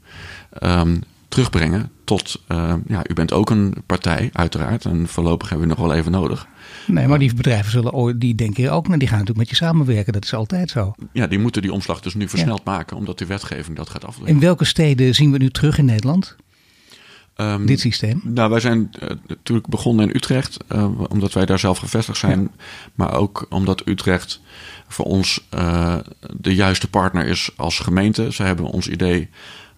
um, 0.64 1.02
terugbrengen 1.28 1.92
tot, 2.04 2.42
uh, 2.48 2.74
ja, 2.88 3.04
u 3.08 3.14
bent 3.14 3.34
ook 3.34 3.50
een 3.50 3.74
partij, 3.86 4.30
uiteraard. 4.34 4.86
En 4.86 5.08
voorlopig 5.08 5.50
hebben 5.50 5.68
we 5.68 5.74
nog 5.76 5.86
wel 5.86 5.96
even 5.96 6.12
nodig. 6.12 6.48
Nee, 6.88 7.08
maar 7.08 7.20
die 7.20 7.34
bedrijven 7.34 7.72
zullen, 7.72 8.20
die 8.20 8.36
denken 8.36 8.72
ook, 8.72 8.86
die 8.86 9.08
gaan 9.08 9.20
natuurlijk 9.20 9.38
met 9.38 9.50
je 9.50 9.56
samenwerken. 9.56 10.14
Dat 10.14 10.24
is 10.24 10.34
altijd 10.34 10.70
zo. 10.70 10.94
Ja, 11.12 11.28
die 11.28 11.40
moeten 11.40 11.62
die 11.62 11.74
omslag 11.74 12.02
dus 12.02 12.14
nu 12.14 12.30
versneld 12.30 12.64
maken, 12.64 12.98
omdat 12.98 13.18
de 13.18 13.26
wetgeving 13.26 13.78
dat 13.78 13.90
gaat 13.90 14.06
afdwingen. 14.06 14.34
In 14.34 14.40
welke 14.40 14.66
steden 14.66 15.16
zien 15.16 15.32
we 15.32 15.38
nu 15.38 15.50
terug 15.50 15.78
in 15.78 15.86
Nederland? 15.86 16.36
Um, 17.38 17.66
Dit 17.66 17.80
systeem? 17.80 18.22
Nou, 18.24 18.50
wij 18.50 18.60
zijn 18.60 18.92
uh, 19.04 19.10
natuurlijk 19.28 19.68
begonnen 19.68 20.08
in 20.08 20.16
Utrecht, 20.16 20.58
uh, 20.76 21.10
omdat 21.10 21.34
wij 21.34 21.46
daar 21.46 21.60
zelf 21.60 21.78
gevestigd 21.78 22.18
zijn. 22.18 22.42
Ja. 22.42 22.50
Maar 22.94 23.14
ook 23.14 23.46
omdat 23.50 23.88
Utrecht 23.88 24.42
voor 24.88 25.06
ons 25.06 25.48
uh, 25.56 25.96
de 26.38 26.56
juiste 26.56 26.90
partner 26.90 27.26
is 27.26 27.50
als 27.56 27.80
gemeente. 27.80 28.34
Ze 28.34 28.44
hebben 28.44 28.66
ons 28.66 28.90
idee 28.90 29.30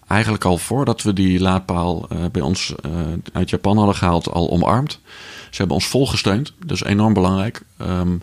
eigenlijk 0.08 0.46
al 0.46 0.58
voordat 0.58 1.02
we 1.02 1.14
die 1.14 1.40
laadpaal 1.40 2.08
bij 2.32 2.42
ons 2.42 2.74
uit 3.34 3.50
Japan 3.50 3.78
hadden 3.78 3.96
gehaald, 3.96 4.32
al 4.32 4.50
omarmd. 4.50 5.00
Ze 5.50 5.58
hebben 5.58 5.76
ons 5.76 5.88
volgesteund, 5.88 6.54
dus 6.66 6.84
enorm 6.84 7.14
belangrijk. 7.14 7.62
Um, 7.82 8.22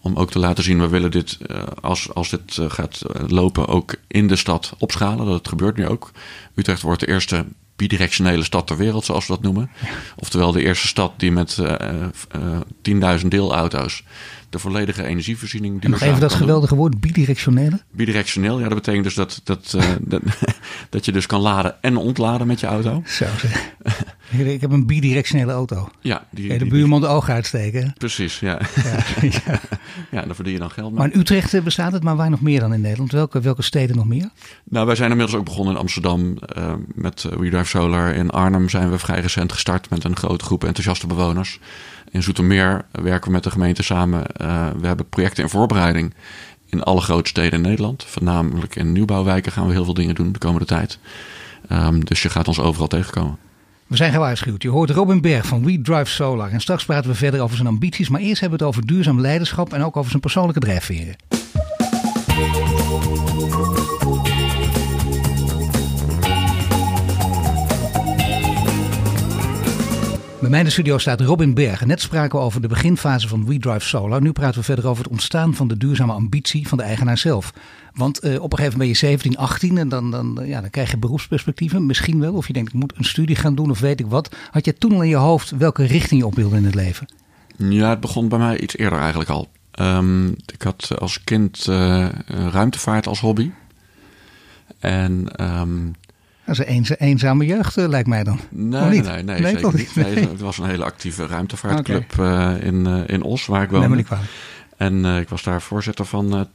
om 0.00 0.16
ook 0.16 0.30
te 0.30 0.38
laten 0.38 0.64
zien, 0.64 0.80
we 0.80 0.88
willen 0.88 1.10
dit, 1.10 1.38
als, 1.80 2.14
als 2.14 2.30
dit 2.30 2.58
gaat 2.68 3.02
lopen, 3.26 3.68
ook 3.68 3.94
in 4.06 4.26
de 4.26 4.36
stad 4.36 4.74
opschalen. 4.78 5.26
Dat 5.26 5.48
gebeurt 5.48 5.76
nu 5.76 5.86
ook. 5.86 6.10
Utrecht 6.54 6.82
wordt 6.82 7.00
de 7.00 7.08
eerste 7.08 7.44
bidirectionele 7.76 8.44
stad 8.44 8.66
ter 8.66 8.76
wereld, 8.76 9.04
zoals 9.04 9.26
we 9.26 9.32
dat 9.32 9.42
noemen. 9.42 9.70
Oftewel 10.16 10.52
de 10.52 10.62
eerste 10.62 10.86
stad 10.86 11.12
die 11.16 11.32
met 11.32 11.56
uh, 11.60 11.74
uh, 13.02 13.18
10.000 13.20 13.26
deelauto's 13.26 14.02
de 14.50 14.58
volledige 14.58 15.04
energievoorziening. 15.04 15.82
En 15.82 15.90
nog 15.90 16.00
even 16.00 16.20
dat 16.20 16.32
geweldige 16.32 16.74
woord, 16.74 17.00
bidirectionele? 17.00 17.80
Bidirectioneel, 17.90 18.58
ja, 18.58 18.64
dat 18.64 18.74
betekent 18.74 19.04
dus 19.04 19.14
dat, 19.14 19.40
dat, 19.44 19.72
uh, 19.76 19.82
dat, 20.00 20.22
dat, 20.90 21.04
je 21.04 21.12
dus 21.12 21.26
kan 21.26 21.40
laden 21.40 21.82
en 21.82 21.96
ontladen 21.96 22.46
met 22.46 22.60
je 22.60 22.66
auto. 22.66 23.02
Zo 23.06 23.24
zeg. 23.38 23.74
Ik 24.30 24.60
heb 24.60 24.70
een 24.70 24.86
bidirectionele 24.86 25.52
auto. 25.52 25.88
Ja, 26.00 26.26
die, 26.30 26.58
de 26.58 26.66
buurman 26.66 27.00
de 27.00 27.06
ogen 27.06 27.34
uitsteken. 27.34 27.94
Precies, 27.98 28.40
ja. 28.40 28.60
Ja, 28.84 28.98
ja. 29.46 29.60
ja 30.10 30.22
daar 30.22 30.34
verdien 30.34 30.52
je 30.52 30.58
dan 30.58 30.70
geld 30.70 30.90
mee. 30.90 30.98
Maar 30.98 31.12
in 31.12 31.20
Utrecht 31.20 31.54
eh, 31.54 31.62
bestaat 31.62 31.92
het, 31.92 32.02
maar 32.02 32.16
waar 32.16 32.30
nog 32.30 32.40
meer 32.40 32.60
dan 32.60 32.74
in 32.74 32.80
Nederland? 32.80 33.12
Welke, 33.12 33.40
welke 33.40 33.62
steden 33.62 33.96
nog 33.96 34.06
meer? 34.06 34.28
Nou, 34.64 34.86
wij 34.86 34.96
zijn 34.96 35.10
inmiddels 35.10 35.38
ook 35.38 35.44
begonnen 35.44 35.74
in 35.74 35.80
Amsterdam 35.80 36.36
uh, 36.56 36.72
met 36.94 37.22
We 37.22 37.48
Drive 37.48 37.64
Solar. 37.64 38.14
In 38.14 38.30
Arnhem 38.30 38.68
zijn 38.68 38.90
we 38.90 38.98
vrij 38.98 39.20
recent 39.20 39.52
gestart 39.52 39.90
met 39.90 40.04
een 40.04 40.16
grote 40.16 40.44
groep 40.44 40.64
enthousiaste 40.64 41.06
bewoners. 41.06 41.58
In 42.16 42.22
Zoetermeer 42.22 42.84
werken 42.92 43.26
we 43.26 43.30
met 43.30 43.42
de 43.42 43.50
gemeente 43.50 43.82
samen. 43.82 44.22
Uh, 44.40 44.68
we 44.80 44.86
hebben 44.86 45.08
projecten 45.08 45.42
in 45.42 45.48
voorbereiding 45.48 46.14
in 46.66 46.82
alle 46.82 47.00
grote 47.00 47.28
steden 47.28 47.52
in 47.52 47.60
Nederland. 47.60 48.04
Voornamelijk 48.04 48.76
in 48.76 48.92
nieuwbouwwijken 48.92 49.52
gaan 49.52 49.66
we 49.66 49.72
heel 49.72 49.84
veel 49.84 49.94
dingen 49.94 50.14
doen 50.14 50.32
de 50.32 50.38
komende 50.38 50.66
tijd. 50.66 50.98
Um, 51.72 52.04
dus 52.04 52.22
je 52.22 52.28
gaat 52.28 52.48
ons 52.48 52.60
overal 52.60 52.86
tegenkomen. 52.86 53.36
We 53.86 53.96
zijn 53.96 54.12
gewaarschuwd. 54.12 54.62
Je 54.62 54.68
hoort 54.68 54.90
Robin 54.90 55.20
Berg 55.20 55.46
van 55.46 55.64
We 55.64 55.80
Drive 55.82 56.10
Solar. 56.10 56.50
En 56.50 56.60
straks 56.60 56.84
praten 56.84 57.10
we 57.10 57.16
verder 57.16 57.40
over 57.40 57.56
zijn 57.56 57.68
ambities. 57.68 58.08
Maar 58.08 58.20
eerst 58.20 58.40
hebben 58.40 58.58
we 58.58 58.64
het 58.64 58.74
over 58.74 58.86
duurzaam 58.86 59.20
leiderschap 59.20 59.72
en 59.72 59.84
ook 59.84 59.96
over 59.96 60.10
zijn 60.10 60.22
persoonlijke 60.22 60.60
drijfveren. 60.60 61.16
Bij 70.46 70.54
mij 70.54 70.64
in 70.64 70.70
de 70.70 70.76
studio 70.80 70.98
staat 70.98 71.20
Robin 71.20 71.54
Berg. 71.54 71.84
Net 71.84 72.00
spraken 72.00 72.38
we 72.38 72.44
over 72.44 72.60
de 72.60 72.68
beginfase 72.68 73.28
van 73.28 73.46
WeDrive 73.46 73.86
Solar. 73.86 74.22
Nu 74.22 74.32
praten 74.32 74.58
we 74.58 74.64
verder 74.64 74.86
over 74.86 75.02
het 75.02 75.12
ontstaan 75.12 75.54
van 75.54 75.68
de 75.68 75.76
duurzame 75.76 76.12
ambitie 76.12 76.68
van 76.68 76.78
de 76.78 76.84
eigenaar 76.84 77.18
zelf. 77.18 77.52
Want 77.94 78.24
uh, 78.24 78.42
op 78.42 78.52
een 78.52 78.58
gegeven 78.58 78.78
moment 78.78 78.78
ben 78.78 78.88
je 78.88 78.94
17, 78.94 79.36
18 79.36 79.78
en 79.78 79.88
dan, 79.88 80.10
dan, 80.10 80.40
ja, 80.44 80.60
dan 80.60 80.70
krijg 80.70 80.90
je 80.90 80.96
beroepsperspectieven. 80.96 81.86
Misschien 81.86 82.20
wel. 82.20 82.34
Of 82.34 82.46
je 82.46 82.52
denkt, 82.52 82.72
ik 82.72 82.78
moet 82.78 82.92
een 82.96 83.04
studie 83.04 83.36
gaan 83.36 83.54
doen 83.54 83.70
of 83.70 83.80
weet 83.80 84.00
ik 84.00 84.06
wat. 84.06 84.36
Had 84.50 84.64
je 84.64 84.74
toen 84.74 84.92
al 84.92 85.02
in 85.02 85.08
je 85.08 85.16
hoofd 85.16 85.50
welke 85.50 85.84
richting 85.84 86.20
je 86.20 86.26
op 86.26 86.34
wilde 86.34 86.56
in 86.56 86.64
het 86.64 86.74
leven? 86.74 87.08
Ja, 87.56 87.90
het 87.90 88.00
begon 88.00 88.28
bij 88.28 88.38
mij 88.38 88.58
iets 88.58 88.76
eerder 88.76 88.98
eigenlijk 88.98 89.30
al. 89.30 89.48
Um, 89.80 90.28
ik 90.28 90.62
had 90.62 90.90
als 90.98 91.24
kind 91.24 91.66
uh, 91.68 92.08
ruimtevaart 92.26 93.06
als 93.06 93.20
hobby. 93.20 93.50
En 94.78 95.28
um, 95.60 95.94
dat 96.46 96.58
is 96.58 96.88
een 96.88 96.96
eenzame 96.98 97.46
jeugd, 97.46 97.76
uh, 97.76 97.88
lijkt 97.88 98.08
mij 98.08 98.24
dan. 98.24 98.40
Nee, 98.50 98.80
nee, 98.80 99.00
nee, 99.00 99.22
nee, 99.22 99.40
nee, 99.40 99.52
zeker 99.52 99.74
niet. 99.74 99.96
Nee, 99.96 100.28
het 100.28 100.40
was 100.40 100.58
een 100.58 100.66
hele 100.66 100.84
actieve 100.84 101.26
ruimtevaartclub 101.26 102.12
okay. 102.12 102.56
uh, 102.56 102.64
in, 102.64 102.86
uh, 102.86 102.98
in 103.06 103.22
Os, 103.22 103.46
waar 103.46 103.62
ik 103.62 103.70
woonde. 103.70 103.88
Nee, 103.88 104.04
maar 104.08 104.18
niet 104.18 104.28
en 104.76 105.04
ik 105.04 105.28
was 105.28 105.42
daar 105.42 105.62
voorzitter 105.62 106.04
van 106.04 106.48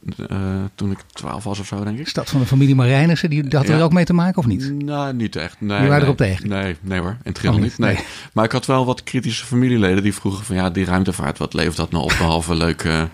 toen 0.74 0.90
ik 0.90 0.98
twaalf 1.12 1.44
was 1.44 1.58
of 1.58 1.66
zo, 1.66 1.84
denk 1.84 1.98
ik. 1.98 2.06
Is 2.06 2.12
dat 2.12 2.30
van 2.30 2.40
de 2.40 2.46
familie 2.46 2.74
Marijnissen? 2.74 3.30
Die, 3.30 3.44
had 3.50 3.68
er 3.68 3.82
ook 3.82 3.92
mee 3.92 4.04
te 4.04 4.12
maken 4.12 4.38
of 4.38 4.46
niet? 4.46 4.82
Nou, 4.82 5.14
niet 5.14 5.36
echt. 5.36 5.56
Nee, 5.60 5.68
die 5.68 5.76
waren 5.76 5.92
nee, 5.92 6.02
erop 6.02 6.16
tegen? 6.16 6.48
Nee, 6.48 6.76
nee 6.80 7.00
hoor, 7.00 7.10
in 7.10 7.18
het 7.30 7.38
geheel 7.38 7.58
niet. 7.58 7.78
Nee. 7.78 7.94
nee. 7.94 8.04
Maar 8.32 8.44
ik 8.44 8.52
had 8.52 8.66
wel 8.66 8.86
wat 8.86 9.02
kritische 9.02 9.44
familieleden 9.44 10.02
die 10.02 10.14
vroegen 10.14 10.44
van 10.44 10.56
ja, 10.56 10.70
die 10.70 10.84
ruimtevaart, 10.84 11.38
wat 11.38 11.54
levert 11.54 11.76
dat 11.76 11.90
nou 11.90 12.04
op? 12.04 12.14
Behalve 12.18 12.54
leuke 12.64 13.08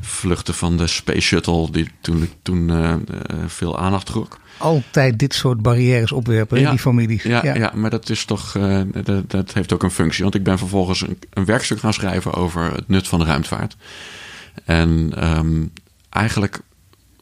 vluchten 0.00 0.54
van 0.54 0.76
de 0.76 0.86
Space 0.86 1.20
Shuttle, 1.20 1.70
die 1.70 1.90
toen, 2.00 2.28
toen 2.42 2.72
veel 3.46 3.78
aandacht 3.78 4.06
trok 4.06 4.38
altijd 4.58 5.18
dit 5.18 5.34
soort 5.34 5.62
barrières 5.62 6.12
opwerpen, 6.12 6.60
ja, 6.60 6.70
die 6.70 6.78
families. 6.78 7.22
Ja, 7.22 7.44
ja, 7.44 7.54
ja. 7.54 7.72
maar 7.74 7.90
dat 7.90 8.10
is 8.10 8.24
toch, 8.24 8.54
uh, 8.54 8.80
dat, 9.04 9.30
dat, 9.30 9.52
heeft 9.52 9.72
ook 9.72 9.82
een 9.82 9.90
functie. 9.90 10.22
Want 10.22 10.34
ik 10.34 10.42
ben 10.42 10.58
vervolgens 10.58 11.00
een, 11.00 11.18
een, 11.30 11.44
werkstuk 11.44 11.78
gaan 11.78 11.92
schrijven 11.92 12.32
over 12.32 12.72
het 12.72 12.88
nut 12.88 13.08
van 13.08 13.18
de 13.18 13.24
ruimtevaart. 13.24 13.76
En 14.64 15.12
um, 15.36 15.72
eigenlijk 16.10 16.60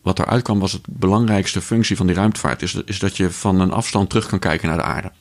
wat 0.03 0.19
eruit 0.19 0.43
kwam 0.43 0.59
was 0.59 0.73
het 0.73 0.87
belangrijkste 0.89 1.61
functie 1.61 1.97
van 1.97 2.07
die 2.07 2.17
ruimtevaart. 2.17 2.63
Is, 2.63 2.75
is 2.75 2.99
dat 2.99 3.17
je 3.17 3.31
van 3.31 3.61
een 3.61 3.73
afstand 3.73 4.09
terug 4.09 4.27
kan 4.27 4.39
kijken 4.39 4.69
naar 4.69 4.77
de 4.77 4.83
aarde. 4.83 5.13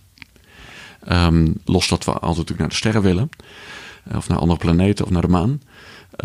Um, 1.12 1.54
los 1.66 1.88
dat 1.88 2.06
we 2.06 2.12
altijd 2.12 2.30
natuurlijk 2.30 2.60
naar 2.60 2.70
de 2.70 2.76
sterren 2.76 3.02
willen. 3.02 3.30
Of 4.16 4.28
naar 4.28 4.38
andere 4.38 4.60
planeten 4.60 5.06
of 5.06 5.12
naar 5.12 5.22
de 5.22 5.28
maan. 5.28 5.62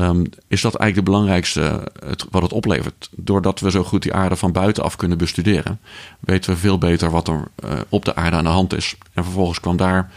Um, 0.00 0.26
is 0.48 0.60
dat 0.60 0.74
eigenlijk 0.74 0.94
de 0.94 1.12
belangrijkste 1.12 1.90
het, 2.06 2.24
wat 2.30 2.42
het 2.42 2.52
oplevert. 2.52 3.08
Doordat 3.16 3.60
we 3.60 3.70
zo 3.70 3.84
goed 3.84 4.02
die 4.02 4.14
aarde 4.14 4.36
van 4.36 4.52
buitenaf 4.52 4.96
kunnen 4.96 5.18
bestuderen, 5.18 5.80
weten 6.20 6.50
we 6.50 6.56
veel 6.56 6.78
beter 6.78 7.10
wat 7.10 7.28
er 7.28 7.48
uh, 7.64 7.70
op 7.88 8.04
de 8.04 8.14
aarde 8.14 8.36
aan 8.36 8.44
de 8.44 8.50
hand 8.50 8.74
is. 8.74 8.94
En 9.12 9.24
vervolgens 9.24 9.60
kwam 9.60 9.76
daar 9.76 10.10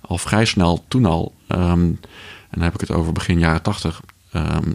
al 0.00 0.18
vrij 0.18 0.44
snel 0.44 0.84
toen 0.88 1.04
al, 1.04 1.34
um, 1.48 1.58
en 1.58 1.98
dan 2.50 2.62
heb 2.62 2.74
ik 2.74 2.80
het 2.80 2.90
over 2.90 3.12
begin 3.12 3.38
jaren 3.38 3.62
tachtig, 3.62 4.00
um, 4.34 4.74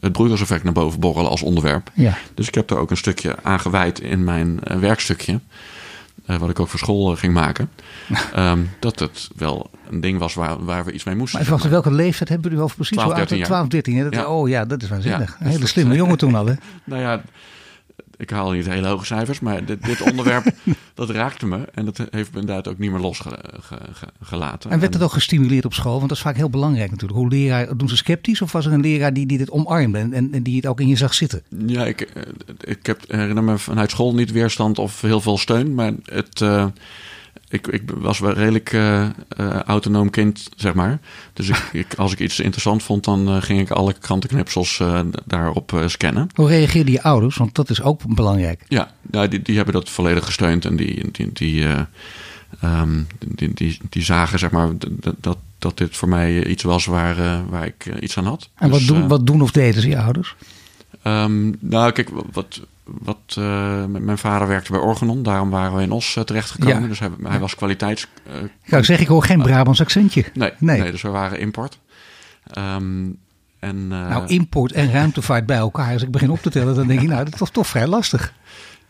het 0.00 0.12
broeierseffect 0.12 0.64
naar 0.64 0.72
boven 0.72 1.00
borrelen 1.00 1.30
als 1.30 1.42
onderwerp. 1.42 1.90
Ja. 1.94 2.18
Dus 2.34 2.48
ik 2.48 2.54
heb 2.54 2.68
daar 2.68 2.78
ook 2.78 2.90
een 2.90 2.96
stukje 2.96 3.36
aan 3.42 3.60
gewijd 3.60 4.00
in 4.00 4.24
mijn 4.24 4.60
uh, 4.64 4.76
werkstukje. 4.76 5.40
Uh, 6.26 6.36
wat 6.36 6.50
ik 6.50 6.60
ook 6.60 6.68
voor 6.68 6.78
school 6.78 7.12
uh, 7.12 7.18
ging 7.18 7.32
maken. 7.32 7.70
um, 8.36 8.70
dat 8.80 8.98
het 8.98 9.28
wel 9.36 9.70
een 9.90 10.00
ding 10.00 10.18
was 10.18 10.34
waar, 10.34 10.64
waar 10.64 10.84
we 10.84 10.92
iets 10.92 11.04
mee 11.04 11.14
moesten. 11.14 11.40
Maar 11.40 11.50
wacht, 11.50 11.68
welke 11.68 11.90
leeftijd 11.90 12.28
hebben 12.28 12.56
we 12.56 12.62
over 12.62 12.76
precies? 12.76 12.96
12, 12.96 13.14
13 13.14 13.36
jaar. 13.36 13.46
12, 13.46 13.68
13. 13.68 14.02
Dat, 14.02 14.14
ja. 14.14 14.26
Oh 14.26 14.48
ja, 14.48 14.64
dat 14.64 14.82
is 14.82 14.88
waanzinnig. 14.88 15.36
Ja, 15.38 15.46
een 15.46 15.50
hele 15.50 15.66
slimme 15.66 15.94
jongen 15.94 16.18
toen 16.18 16.34
al, 16.34 16.46
hè? 16.46 16.54
nou 16.84 17.02
ja, 17.02 17.22
ik 18.16 18.30
haal 18.30 18.50
niet 18.50 18.66
hele 18.66 18.86
hoge 18.86 19.04
cijfers, 19.04 19.40
maar 19.40 19.64
dit, 19.64 19.84
dit 19.84 20.02
onderwerp 20.10 20.54
dat 20.94 21.10
raakte 21.10 21.46
me. 21.46 21.68
En 21.74 21.84
dat 21.84 21.96
heeft 21.96 22.32
me 22.32 22.40
inderdaad 22.40 22.68
ook 22.68 22.78
niet 22.78 22.90
meer 22.90 23.00
losgelaten. 23.00 24.70
En 24.70 24.80
werd 24.80 24.94
het 24.94 25.02
ook 25.02 25.12
gestimuleerd 25.12 25.64
op 25.64 25.74
school? 25.74 25.96
Want 25.96 26.08
dat 26.08 26.16
is 26.16 26.22
vaak 26.22 26.36
heel 26.36 26.50
belangrijk 26.50 26.90
natuurlijk. 26.90 27.18
Hoe 27.18 27.28
leraar, 27.28 27.76
doen 27.76 27.88
ze 27.88 27.96
sceptisch 27.96 28.42
of 28.42 28.52
was 28.52 28.66
er 28.66 28.72
een 28.72 28.80
leraar 28.80 29.12
die, 29.12 29.26
die 29.26 29.38
dit 29.38 29.50
omarmde 29.50 29.98
en, 29.98 30.32
en, 30.32 30.42
die 30.42 30.56
het 30.56 30.66
ook 30.66 30.80
in 30.80 30.88
je 30.88 30.96
zag 30.96 31.14
zitten? 31.14 31.42
Ja, 31.66 31.84
ik, 31.84 32.12
ik 32.60 32.86
heb, 32.86 33.00
herinner 33.06 33.44
me 33.44 33.58
vanuit 33.58 33.90
school 33.90 34.14
niet 34.14 34.32
weerstand 34.32 34.78
of 34.78 35.00
heel 35.00 35.20
veel 35.20 35.38
steun. 35.38 35.74
Maar 35.74 35.92
het... 36.04 36.40
Uh, 36.40 36.66
ik, 37.48 37.66
ik 37.66 37.82
was 37.94 38.18
wel 38.18 38.32
redelijk 38.32 38.72
uh, 38.72 39.08
autonoom 39.66 40.10
kind, 40.10 40.48
zeg 40.56 40.74
maar. 40.74 41.00
Dus 41.32 41.48
ik, 41.48 41.68
ik, 41.84 41.94
als 41.94 42.12
ik 42.12 42.18
iets 42.18 42.40
interessant 42.40 42.82
vond, 42.82 43.04
dan 43.04 43.28
uh, 43.28 43.42
ging 43.42 43.60
ik 43.60 43.70
alle 43.70 43.92
krantenknipsels 43.92 44.82
daarop 45.24 45.82
scannen. 45.86 46.28
Hoe 46.34 46.48
reageerden 46.48 46.92
je 46.92 47.02
ouders? 47.02 47.36
Want 47.36 47.54
dat 47.54 47.70
is 47.70 47.82
ook 47.82 48.14
belangrijk. 48.14 48.64
Ja, 48.68 48.90
nou, 49.10 49.28
die, 49.28 49.42
die 49.42 49.56
hebben 49.56 49.74
dat 49.74 49.90
volledig 49.90 50.24
gesteund. 50.24 50.64
En 50.64 50.76
die, 50.76 51.10
die, 51.10 51.30
die, 51.32 51.66
um, 52.64 53.06
die, 53.26 53.54
die, 53.54 53.78
die, 53.90 54.02
zagen, 54.02 54.38
zeg 54.38 54.50
maar, 54.50 54.68
dat, 54.78 55.14
dat, 55.20 55.38
dat 55.58 55.78
dit 55.78 55.96
voor 55.96 56.08
mij 56.08 56.46
iets 56.46 56.62
was 56.62 56.84
waar, 56.84 57.44
waar 57.48 57.66
ik 57.66 58.00
iets 58.00 58.18
aan 58.18 58.26
had. 58.26 58.48
En 58.54 58.70
dus, 58.70 58.78
wat, 58.78 58.96
doen, 58.96 59.08
wat 59.08 59.26
doen 59.26 59.42
of 59.42 59.50
deden 59.50 59.82
ze 59.82 59.88
je 59.88 59.98
ouders? 59.98 60.34
Um, 61.06 61.56
nou, 61.60 61.92
kijk, 61.92 62.08
wat, 62.32 62.60
wat, 62.84 63.36
uh, 63.38 63.84
mijn 63.84 64.18
vader 64.18 64.48
werkte 64.48 64.72
bij 64.72 64.80
Organon, 64.80 65.22
daarom 65.22 65.50
waren 65.50 65.76
we 65.76 65.82
in 65.82 65.92
Os 65.92 66.16
uh, 66.16 66.24
terechtgekomen. 66.24 66.82
Ja. 66.82 66.88
Dus 66.88 66.98
hij, 66.98 67.10
hij, 67.22 67.38
was 67.38 67.54
kwaliteits. 67.54 68.06
Uh, 68.28 68.34
ja, 68.64 68.78
ik 68.78 68.84
zeg, 68.84 69.00
ik 69.00 69.06
hoor 69.06 69.22
geen 69.22 69.42
Brabants 69.42 69.80
accentje. 69.80 70.24
Nee, 70.34 70.52
nee. 70.58 70.80
nee 70.80 70.90
dus 70.90 71.02
we 71.02 71.08
waren 71.08 71.38
import. 71.38 71.78
Um, 72.58 73.18
en, 73.58 73.88
nou, 73.88 74.26
import 74.26 74.72
en 74.72 74.92
ruimtevaart 74.92 75.46
bij 75.46 75.56
elkaar. 75.56 75.92
Als 75.92 76.02
ik 76.02 76.10
begin 76.10 76.30
op 76.30 76.42
te 76.42 76.50
tellen, 76.50 76.74
dan 76.74 76.86
denk 76.86 77.00
ik, 77.00 77.08
nou, 77.08 77.24
dat 77.24 77.38
was 77.38 77.50
toch 77.50 77.66
vrij 77.66 77.86
lastig. 77.86 78.32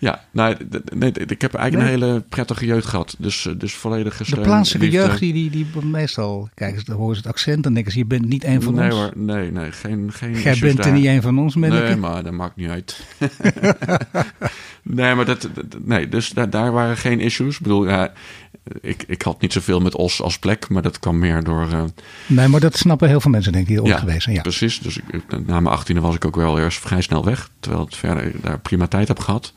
Ja, 0.04 0.24
nou, 0.30 0.56
nee, 0.94 1.12
ik 1.12 1.40
heb 1.40 1.54
eigenlijk 1.54 1.90
een 1.90 2.00
hele 2.00 2.20
prettige 2.20 2.66
jeugd 2.66 2.86
gehad. 2.86 3.14
Dus, 3.18 3.48
dus 3.58 3.74
volledig 3.74 4.16
gesteund. 4.16 4.42
De 4.42 4.48
plaatselijke 4.48 4.96
jeugd, 4.96 5.18
die, 5.18 5.32
die, 5.32 5.50
die 5.50 5.66
meestal... 5.82 6.48
Kijk, 6.54 6.86
dan 6.86 6.96
horen 6.96 7.14
ze 7.14 7.20
het 7.20 7.30
accent 7.30 7.62
dan 7.62 7.74
denken 7.74 7.92
ze... 7.92 7.98
je 7.98 8.04
bent 8.04 8.28
niet 8.28 8.44
een 8.44 8.62
van 8.62 8.74
nee, 8.74 8.84
ons. 8.84 8.94
Hoor, 8.94 9.12
nee, 9.14 9.50
nee, 9.50 9.72
geen, 9.72 10.12
geen 10.12 10.40
Jij 10.40 10.56
bent 10.60 10.84
er 10.84 10.92
niet 10.92 11.06
een 11.06 11.22
van 11.22 11.38
ons, 11.38 11.54
ben 11.54 11.70
Nee, 11.70 11.96
maar 11.96 12.22
dat 12.22 12.32
maakt 12.32 12.56
niet 12.56 12.68
uit. 12.68 13.06
nee, 14.82 15.14
maar 15.14 15.24
dat... 15.24 15.48
Nee, 15.84 16.08
dus 16.08 16.28
daar, 16.28 16.50
daar 16.50 16.72
waren 16.72 16.96
geen 16.96 17.20
issues. 17.20 17.54
Ik 17.54 17.62
bedoel, 17.62 17.88
ja, 17.88 18.12
ik, 18.80 19.04
ik 19.06 19.22
had 19.22 19.40
niet 19.40 19.52
zoveel 19.52 19.80
met 19.80 19.96
Os 19.96 20.22
als 20.22 20.38
plek, 20.38 20.68
maar 20.68 20.82
dat 20.82 20.98
kwam 20.98 21.18
meer 21.18 21.44
door... 21.44 21.68
Uh... 21.72 21.82
Nee, 22.26 22.48
maar 22.48 22.60
dat 22.60 22.76
snappen 22.76 23.08
heel 23.08 23.20
veel 23.20 23.30
mensen, 23.30 23.52
denk 23.52 23.68
ik, 23.68 23.76
die 23.76 23.86
ja, 23.86 23.98
geweest 23.98 24.22
zijn. 24.22 24.36
Ja, 24.36 24.42
precies. 24.42 24.80
Dus 24.80 24.96
ik, 24.96 25.22
na 25.46 25.60
mijn 25.60 25.74
achttiende 25.74 26.00
was 26.00 26.14
ik 26.14 26.24
ook 26.24 26.36
wel 26.36 26.58
eerst 26.58 26.78
vrij 26.78 27.00
snel 27.00 27.24
weg. 27.24 27.50
Terwijl 27.60 27.82
ik 27.82 27.94
verder 27.94 28.32
daar 28.40 28.58
prima 28.58 28.86
tijd 28.86 29.08
heb 29.08 29.18
gehad. 29.18 29.52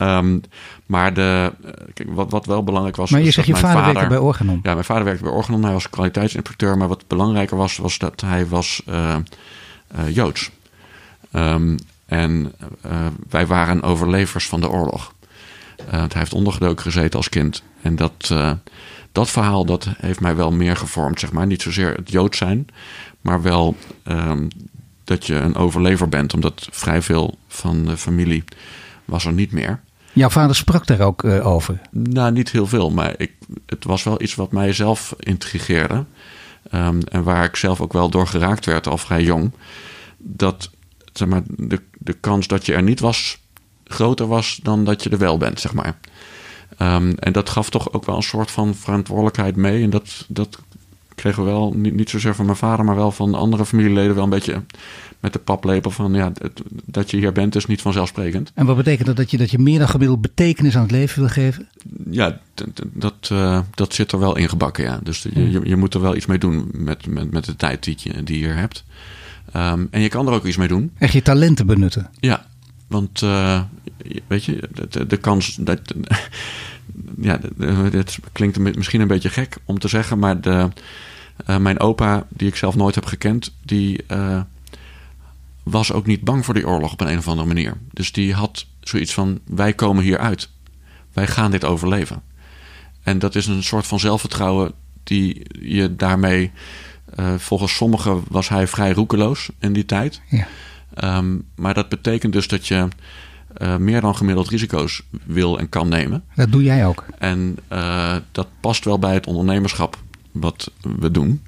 Um, 0.00 0.40
maar 0.86 1.14
de, 1.14 1.52
eh, 1.64 1.70
kijk, 1.94 2.08
wat, 2.12 2.30
wat 2.30 2.46
wel 2.46 2.64
belangrijk 2.64 2.96
was. 2.96 3.10
Maar 3.10 3.22
je 3.22 3.30
zegt 3.30 3.46
je 3.46 3.54
vader, 3.54 3.70
vader 3.70 3.92
werkte 3.92 4.08
bij 4.08 4.18
Organon. 4.18 4.60
Ja, 4.62 4.72
mijn 4.72 4.84
vader 4.84 5.04
werkte 5.04 5.22
bij 5.22 5.32
Organon. 5.32 5.62
Hij 5.62 5.72
was 5.72 5.90
kwaliteitsinspecteur. 5.90 6.76
Maar 6.76 6.88
wat 6.88 7.06
belangrijker 7.06 7.56
was, 7.56 7.76
was 7.76 7.98
dat 7.98 8.20
hij 8.20 8.46
was 8.46 8.82
uh, 8.88 9.16
uh, 9.98 10.14
Joods. 10.14 10.50
Um, 11.32 11.76
en 12.06 12.52
wij 13.30 13.46
waren 13.46 13.82
overlevers 13.82 14.48
van 14.48 14.60
de 14.60 14.68
oorlog. 14.68 15.12
Hij 15.84 16.08
heeft 16.08 16.32
ondergedoken 16.32 16.82
gezeten 16.82 17.18
als 17.18 17.28
kind. 17.28 17.62
En 17.82 17.96
dat, 17.96 18.34
dat 19.12 19.30
verhaal 19.30 19.64
dat 19.64 19.88
heeft 19.98 20.20
mij 20.20 20.36
wel 20.36 20.52
meer 20.52 20.76
gevormd, 20.76 21.20
zeg 21.20 21.32
maar. 21.32 21.46
Niet 21.46 21.62
zozeer 21.62 21.94
het 21.94 22.10
Jood 22.10 22.36
zijn, 22.36 22.66
maar 23.20 23.42
wel 23.42 23.76
um, 24.08 24.48
dat 25.04 25.26
je 25.26 25.34
een 25.34 25.56
overlever 25.56 26.08
bent. 26.08 26.34
Omdat 26.34 26.68
vrij 26.70 27.02
veel 27.02 27.38
van 27.48 27.84
de 27.84 27.96
familie 27.96 28.44
was 29.04 29.24
er 29.24 29.32
niet 29.32 29.52
meer. 29.52 29.80
Jouw 30.12 30.28
vader 30.28 30.56
sprak 30.56 30.86
daar 30.86 31.00
ook 31.00 31.22
uh, 31.22 31.46
over? 31.46 31.80
Nou, 31.90 32.32
niet 32.32 32.50
heel 32.50 32.66
veel, 32.66 32.90
maar 32.90 33.14
ik, 33.16 33.32
het 33.66 33.84
was 33.84 34.02
wel 34.02 34.22
iets 34.22 34.34
wat 34.34 34.52
mij 34.52 34.72
zelf 34.72 35.14
intrigeerde. 35.18 36.04
Um, 36.74 37.00
en 37.02 37.22
waar 37.22 37.44
ik 37.44 37.56
zelf 37.56 37.80
ook 37.80 37.92
wel 37.92 38.08
door 38.08 38.26
geraakt 38.26 38.66
werd 38.66 38.86
al 38.86 38.98
vrij 38.98 39.22
jong. 39.22 39.52
Dat 40.18 40.70
zeg 41.12 41.28
maar, 41.28 41.42
de, 41.46 41.82
de 41.98 42.12
kans 42.12 42.46
dat 42.46 42.66
je 42.66 42.74
er 42.74 42.82
niet 42.82 43.00
was 43.00 43.38
groter 43.86 44.26
was 44.26 44.60
dan 44.62 44.84
dat 44.84 45.02
je 45.02 45.10
er 45.10 45.18
wel 45.18 45.38
bent, 45.38 45.60
zeg 45.60 45.72
maar. 45.72 45.98
Um, 46.78 47.14
en 47.18 47.32
dat 47.32 47.50
gaf 47.50 47.70
toch 47.70 47.92
ook 47.92 48.06
wel 48.06 48.16
een 48.16 48.22
soort 48.22 48.50
van 48.50 48.74
verantwoordelijkheid 48.74 49.56
mee. 49.56 49.82
En 49.82 49.90
dat, 49.90 50.24
dat 50.28 50.58
kregen 51.14 51.44
we 51.44 51.50
wel, 51.50 51.72
niet, 51.76 51.94
niet 51.94 52.10
zozeer 52.10 52.34
van 52.34 52.44
mijn 52.44 52.56
vader, 52.56 52.84
maar 52.84 52.96
wel 52.96 53.12
van 53.12 53.34
andere 53.34 53.66
familieleden 53.66 54.14
wel 54.14 54.24
een 54.24 54.30
beetje 54.30 54.62
met 55.20 55.32
de 55.32 55.38
paplepel 55.38 55.90
van 55.90 56.14
ja, 56.14 56.32
dat 56.84 57.10
je 57.10 57.16
hier 57.16 57.32
bent 57.32 57.54
is 57.54 57.66
niet 57.66 57.80
vanzelfsprekend. 57.80 58.50
En 58.54 58.66
wat 58.66 58.76
betekent 58.76 59.06
dat 59.06 59.16
dat 59.16 59.30
je, 59.30 59.36
dat 59.36 59.50
je 59.50 59.58
meer 59.58 59.78
dan 59.78 59.88
gemiddeld 59.88 60.20
betekenis 60.20 60.76
aan 60.76 60.82
het 60.82 60.90
leven 60.90 61.20
wil 61.20 61.28
geven? 61.28 61.68
Ja, 62.10 62.40
dat, 62.92 63.28
uh, 63.32 63.60
dat 63.74 63.94
zit 63.94 64.12
er 64.12 64.18
wel 64.18 64.36
in 64.36 64.48
gebakken, 64.48 64.84
ja. 64.84 65.00
Dus 65.02 65.22
je, 65.22 65.30
hmm. 65.32 65.50
je, 65.50 65.60
je, 65.64 65.76
moet 65.76 65.94
er 65.94 66.00
wel 66.00 66.16
iets 66.16 66.26
mee 66.26 66.38
doen 66.38 66.68
met, 66.72 67.06
met, 67.06 67.30
met 67.30 67.44
de 67.44 67.56
tijd 67.56 67.84
die 67.84 67.96
je, 67.98 68.22
die 68.22 68.38
je 68.38 68.44
hier 68.44 68.56
hebt. 68.56 68.84
Um, 69.56 69.88
en 69.90 70.00
je 70.00 70.08
kan 70.08 70.26
er 70.26 70.32
ook 70.32 70.44
iets 70.44 70.56
mee 70.56 70.68
doen. 70.68 70.90
Echt 70.98 71.12
je 71.12 71.22
talenten 71.22 71.66
benutten. 71.66 72.10
Ja, 72.20 72.46
want 72.86 73.22
uh, 73.22 73.62
weet 74.26 74.44
je, 74.44 74.68
de, 75.06 75.16
kans 75.16 75.54
dat. 75.54 75.80
ja, 77.20 77.40
het 77.90 78.18
klinkt 78.32 78.76
misschien 78.76 79.00
een 79.00 79.06
beetje 79.08 79.28
gek 79.28 79.56
om 79.64 79.78
te 79.78 79.88
zeggen, 79.88 80.18
maar 80.18 80.40
de, 80.40 80.68
uh, 81.46 81.56
mijn 81.56 81.80
opa, 81.80 82.26
die 82.28 82.48
ik 82.48 82.56
zelf 82.56 82.76
nooit 82.76 82.94
heb 82.94 83.04
gekend, 83.04 83.54
die 83.62 84.04
uh, 84.08 84.40
was 85.62 85.92
ook 85.92 86.06
niet 86.06 86.20
bang 86.20 86.44
voor 86.44 86.54
die 86.54 86.66
oorlog 86.66 86.92
op 86.92 87.00
een, 87.00 87.18
of 87.18 87.28
andere 87.28 87.46
manier. 87.48 87.76
Dus 87.92 88.12
die 88.12 88.34
had 88.34 88.66
zoiets 88.80 89.14
van: 89.14 89.40
wij 89.44 89.72
komen 89.72 90.04
hier 90.04 90.18
uit. 90.18 90.48
Wij 91.12 91.26
gaan 91.26 91.50
dit 91.50 91.64
overleven. 91.64 92.22
En 93.02 93.18
dat 93.18 93.34
is 93.34 93.46
een 93.46 93.62
soort 93.62 93.86
van 93.86 94.00
zelfvertrouwen 94.00 94.72
die 95.02 95.46
je 95.60 95.96
daarmee. 95.96 96.50
Volgens 97.36 97.74
sommigen 97.74 98.24
was 98.28 98.48
hij 98.48 98.66
vrij 98.66 98.92
roekeloos 98.92 99.50
in 99.58 99.72
die 99.72 99.84
tijd. 99.84 100.20
Ja. 100.28 100.46
Um, 101.04 101.44
maar 101.54 101.74
dat 101.74 101.88
betekent 101.88 102.32
dus 102.32 102.48
dat 102.48 102.66
je 102.66 102.88
uh, 103.58 103.76
meer 103.76 104.00
dan 104.00 104.16
gemiddeld 104.16 104.48
risico's 104.48 105.02
wil 105.24 105.58
en 105.58 105.68
kan 105.68 105.88
nemen. 105.88 106.24
Dat 106.34 106.52
doe 106.52 106.62
jij 106.62 106.86
ook. 106.86 107.04
En 107.18 107.58
uh, 107.72 108.16
dat 108.32 108.46
past 108.60 108.84
wel 108.84 108.98
bij 108.98 109.14
het 109.14 109.26
ondernemerschap 109.26 109.98
wat 110.32 110.70
we 110.80 111.10
doen 111.10 111.42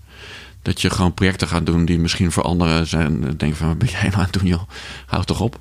dat 0.62 0.80
je 0.80 0.90
gewoon 0.90 1.14
projecten 1.14 1.48
gaat 1.48 1.66
doen 1.66 1.84
die 1.84 1.98
misschien 1.98 2.32
voor 2.32 2.42
anderen 2.42 2.86
zijn. 2.86 3.20
Denken 3.20 3.56
van, 3.56 3.68
wat 3.68 3.78
ben 3.78 3.88
jij 3.88 4.02
nou 4.02 4.14
aan 4.14 4.20
het 4.20 4.32
doen 4.32 4.46
joh? 4.46 4.62
Houd 5.06 5.26
toch 5.26 5.40
op. 5.40 5.58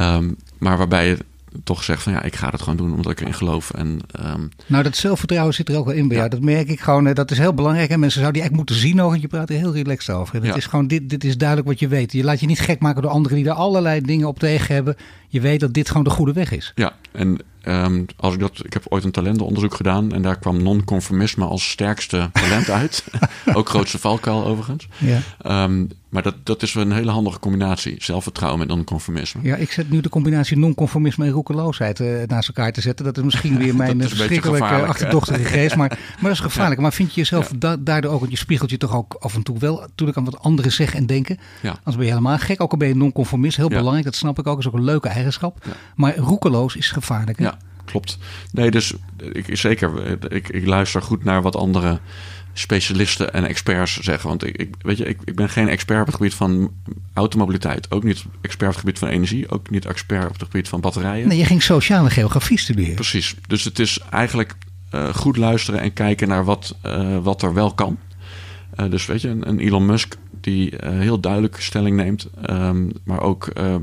Um, 0.00 0.36
maar 0.58 0.78
waarbij 0.78 1.08
je 1.08 1.18
toch 1.64 1.84
zegt 1.84 2.02
van 2.02 2.12
ja, 2.12 2.22
ik 2.22 2.36
ga 2.36 2.50
het 2.50 2.62
gewoon 2.62 2.76
doen 2.76 2.94
omdat 2.94 3.12
ik 3.12 3.20
erin 3.20 3.34
geloof. 3.34 3.70
En, 3.70 4.00
um... 4.20 4.48
Nou, 4.66 4.82
dat 4.82 4.96
zelfvertrouwen 4.96 5.54
zit 5.54 5.68
er 5.68 5.76
ook 5.76 5.84
wel 5.84 5.94
in 5.94 6.08
bij 6.08 6.16
ja. 6.16 6.22
jou. 6.22 6.34
Dat 6.34 6.44
merk 6.50 6.68
ik 6.68 6.80
gewoon. 6.80 7.14
Dat 7.14 7.30
is 7.30 7.38
heel 7.38 7.54
belangrijk. 7.54 7.90
En 7.90 8.00
mensen 8.00 8.20
zouden 8.20 8.40
die 8.40 8.50
echt 8.50 8.58
moeten 8.58 8.76
zien 8.76 8.96
nog. 8.96 9.10
Want 9.10 9.20
je 9.20 9.28
praat 9.28 9.50
er 9.50 9.56
heel 9.56 9.74
relaxed 9.74 10.14
over. 10.14 10.34
En 10.34 10.44
het 10.44 10.56
is 10.56 10.66
gewoon, 10.66 10.86
dit, 10.86 11.10
dit 11.10 11.24
is 11.24 11.36
duidelijk 11.36 11.68
wat 11.68 11.78
je 11.78 11.88
weet. 11.88 12.12
Je 12.12 12.24
laat 12.24 12.40
je 12.40 12.46
niet 12.46 12.60
gek 12.60 12.80
maken 12.80 13.02
door 13.02 13.10
anderen 13.10 13.36
die 13.36 13.46
er 13.46 13.52
allerlei 13.52 14.00
dingen 14.00 14.28
op 14.28 14.38
tegen 14.38 14.74
hebben. 14.74 14.96
Je 15.28 15.40
weet 15.40 15.60
dat 15.60 15.74
dit 15.74 15.88
gewoon 15.88 16.04
de 16.04 16.10
goede 16.10 16.32
weg 16.32 16.52
is. 16.52 16.72
Ja, 16.74 16.92
en 17.12 17.40
Um, 17.68 18.06
als 18.16 18.34
ik, 18.34 18.40
dat, 18.40 18.64
ik 18.64 18.72
heb 18.72 18.84
ooit 18.88 19.04
een 19.04 19.10
talentenonderzoek 19.10 19.74
gedaan 19.74 20.12
en 20.12 20.22
daar 20.22 20.38
kwam 20.38 20.62
non-conformisme 20.62 21.44
als 21.44 21.70
sterkste 21.70 22.30
talent 22.32 22.70
uit. 22.70 23.04
Ook 23.54 23.68
grootste 23.68 23.98
valkuil 23.98 24.46
overigens. 24.46 24.88
Ja. 24.98 25.64
Um, 25.64 25.88
maar 26.08 26.22
dat, 26.22 26.34
dat 26.42 26.62
is 26.62 26.74
een 26.74 26.92
hele 26.92 27.10
handige 27.10 27.38
combinatie. 27.38 27.94
Zelfvertrouwen 27.98 28.58
met 28.58 28.68
non-conformisme. 28.68 29.40
Ja, 29.42 29.56
ik 29.56 29.72
zet 29.72 29.90
nu 29.90 30.00
de 30.00 30.08
combinatie 30.08 30.58
non-conformisme 30.58 31.24
en 31.24 31.30
roekeloosheid 31.30 32.00
uh, 32.00 32.22
naast 32.26 32.48
elkaar 32.48 32.72
te 32.72 32.80
zetten. 32.80 33.04
Dat 33.04 33.16
is 33.16 33.22
misschien 33.22 33.58
weer 33.64 33.76
mijn 33.76 34.08
verschrikkelijke 34.08 34.86
achterdochtige 34.86 35.44
geest. 35.44 35.76
Maar, 35.76 35.88
maar 35.88 36.22
dat 36.22 36.32
is 36.32 36.40
gevaarlijk. 36.40 36.76
Ja. 36.76 36.82
Maar 36.82 36.92
vind 36.92 37.14
je 37.14 37.20
jezelf 37.20 37.52
da 37.56 37.76
daardoor 37.76 38.12
ook, 38.12 38.20
want 38.20 38.32
je 38.32 38.38
spiegelt 38.38 38.70
je 38.70 38.76
toch 38.76 38.94
ook 38.96 39.14
af 39.14 39.34
en 39.34 39.42
toe 39.42 39.58
wel 39.58 39.80
natuurlijk 39.80 40.18
aan 40.18 40.24
wat 40.24 40.38
anderen 40.38 40.72
zeggen 40.72 40.98
en 40.98 41.06
denken. 41.06 41.38
Ja. 41.62 41.70
Anders 41.70 41.96
ben 41.96 42.04
je 42.04 42.10
helemaal 42.10 42.38
gek. 42.38 42.60
Ook 42.60 42.72
al 42.72 42.78
ben 42.78 42.88
je 42.88 42.96
non-conformist, 42.96 43.56
heel 43.56 43.68
belangrijk. 43.68 44.04
Dat 44.04 44.16
snap 44.16 44.38
ik 44.38 44.46
ook. 44.46 44.54
Dat 44.54 44.64
is 44.64 44.66
ook 44.66 44.78
een 44.78 44.84
leuke 44.84 45.08
eigenschap. 45.08 45.66
Maar 45.94 46.16
roekeloos 46.16 46.76
is 46.76 46.90
gevaarlijk. 46.90 47.38
Hè? 47.38 47.44
Ja, 47.44 47.58
klopt. 47.90 48.18
Nee, 48.52 48.70
dus 48.70 48.94
ik, 49.32 49.56
zeker. 49.56 50.16
Ik, 50.32 50.48
ik 50.48 50.66
luister 50.66 51.02
goed 51.02 51.24
naar 51.24 51.42
wat 51.42 51.56
andere 51.56 52.00
specialisten 52.52 53.32
en 53.32 53.44
experts 53.44 54.00
zeggen. 54.00 54.28
Want 54.28 54.44
ik, 54.44 54.56
ik, 54.56 54.74
weet 54.80 54.98
je, 54.98 55.04
ik, 55.04 55.18
ik 55.24 55.34
ben 55.34 55.48
geen 55.48 55.68
expert 55.68 56.00
op 56.00 56.06
het 56.06 56.14
gebied 56.14 56.34
van 56.34 56.72
automobiliteit. 57.14 57.90
Ook 57.90 58.02
niet 58.02 58.24
expert 58.40 58.68
op 58.68 58.76
het 58.76 58.84
gebied 58.84 58.98
van 58.98 59.08
energie. 59.08 59.50
Ook 59.50 59.70
niet 59.70 59.86
expert 59.86 60.24
op 60.24 60.32
het 60.32 60.42
gebied 60.42 60.68
van 60.68 60.80
batterijen. 60.80 61.28
Nee, 61.28 61.38
je 61.38 61.44
ging 61.44 61.62
sociale 61.62 62.10
geografie 62.10 62.58
studeren. 62.58 62.94
Precies. 62.94 63.34
Dus 63.46 63.64
het 63.64 63.78
is 63.78 63.98
eigenlijk 64.10 64.54
uh, 64.94 65.14
goed 65.14 65.36
luisteren 65.36 65.80
en 65.80 65.92
kijken 65.92 66.28
naar 66.28 66.44
wat, 66.44 66.76
uh, 66.86 67.18
wat 67.18 67.42
er 67.42 67.54
wel 67.54 67.74
kan. 67.74 67.98
Uh, 68.80 68.90
dus 68.90 69.06
weet 69.06 69.20
je, 69.20 69.28
een, 69.28 69.48
een 69.48 69.58
Elon 69.58 69.86
Musk 69.86 70.16
die 70.40 70.72
uh, 70.72 70.78
heel 70.90 71.20
duidelijk 71.20 71.60
stelling 71.60 71.96
neemt. 71.96 72.28
Um, 72.50 72.90
maar 73.04 73.20
ook 73.20 73.50
uh, 73.58 73.74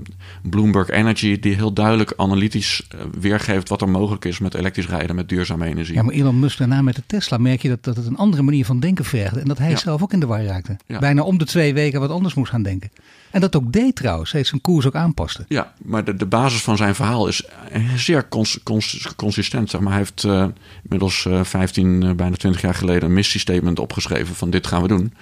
Bloomberg 0.44 0.90
Energy, 0.90 1.40
die 1.40 1.56
heel 1.56 1.74
duidelijk 1.74 2.14
analytisch 2.18 2.88
weergeeft 3.20 3.70
wat 3.70 3.82
er 3.82 3.90
mogelijk 3.90 4.26
is 4.26 4.40
met 4.40 4.54
elektrisch 4.54 4.88
rijden, 4.88 5.16
met 5.16 5.30
duurzame 5.30 5.66
energie. 5.66 5.96
Ja, 5.96 6.04
maar 6.04 6.14
Elon 6.14 6.40
Musk 6.40 6.58
daarna 6.58 6.82
met 6.82 6.96
de 6.96 7.04
Tesla 7.08 7.38
merk 7.38 7.62
je 7.62 7.70
dat, 7.70 7.84
dat 7.84 7.96
het 7.96 8.06
een 8.06 8.18
andere 8.18 8.44
manier 8.44 8.66
van 8.66 8.80
denken 8.80 9.06
vergt. 9.06 9.38
En 9.38 9.48
dat 9.48 9.58
hij 9.58 9.70
ja. 9.70 9.78
zelf 9.78 10.02
ook 10.02 10.14
in 10.14 10.20
de 10.20 10.26
war 10.26 10.44
raakte. 10.44 10.78
Ja. 10.86 11.00
Bijna 11.00 11.22
om 11.22 11.38
de 11.38 11.46
twee 11.46 11.74
weken 11.74 12.00
wat 12.00 12.10
anders 12.10 12.34
moest 12.34 12.52
gaan 12.52 12.64
denken. 12.64 12.90
En 13.36 13.42
dat 13.42 13.56
ook 13.56 13.74
deed 13.74 13.96
trouwens, 13.96 14.32
hij 14.32 14.44
zijn 14.44 14.62
koers 14.62 14.86
ook 14.86 14.96
aanpaste. 14.96 15.46
Ja, 15.48 15.74
maar 15.78 16.18
de, 16.18 16.26
basis 16.26 16.62
van 16.62 16.78
zijn 16.78 16.96
verhaal 16.96 17.28
is 17.28 17.44
zeer 17.96 18.28
cons, 18.30 18.60
cons, 18.64 19.08
consistent. 19.16 19.70
Zeg 19.70 19.82
maar 19.82 19.92
hij 19.92 20.02
heeft 20.02 20.28
inmiddels 20.84 21.28
15, 21.42 22.16
bijna 22.16 22.36
20 22.36 22.62
jaar 22.62 22.74
geleden 22.76 23.04
een 23.04 23.14
missiestatement 23.14 23.80
opgeschreven 23.80 24.36
van 24.36 24.50
dit 24.50 24.68
gaan 24.68 24.82
we 24.82 24.88
doen. 24.88 25.14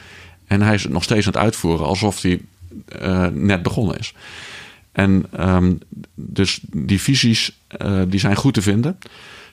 En 0.48 0.62
hij 0.62 0.74
is 0.74 0.84
het 0.84 0.92
nog 0.92 1.04
steeds 1.04 1.26
aan 1.26 1.34
het 1.34 1.42
uitvoeren 1.42 1.86
alsof 1.86 2.22
hij 2.22 2.42
uh, 3.02 3.28
net 3.28 3.64
begonnen 3.64 3.98
is. 3.98 4.14
En 4.92 5.26
um, 5.40 5.80
dus 6.16 6.60
die 6.72 7.02
visies 7.02 7.58
uh, 7.82 8.02
die 8.08 8.20
zijn 8.20 8.36
goed 8.36 8.54
te 8.54 8.62
vinden. 8.62 8.98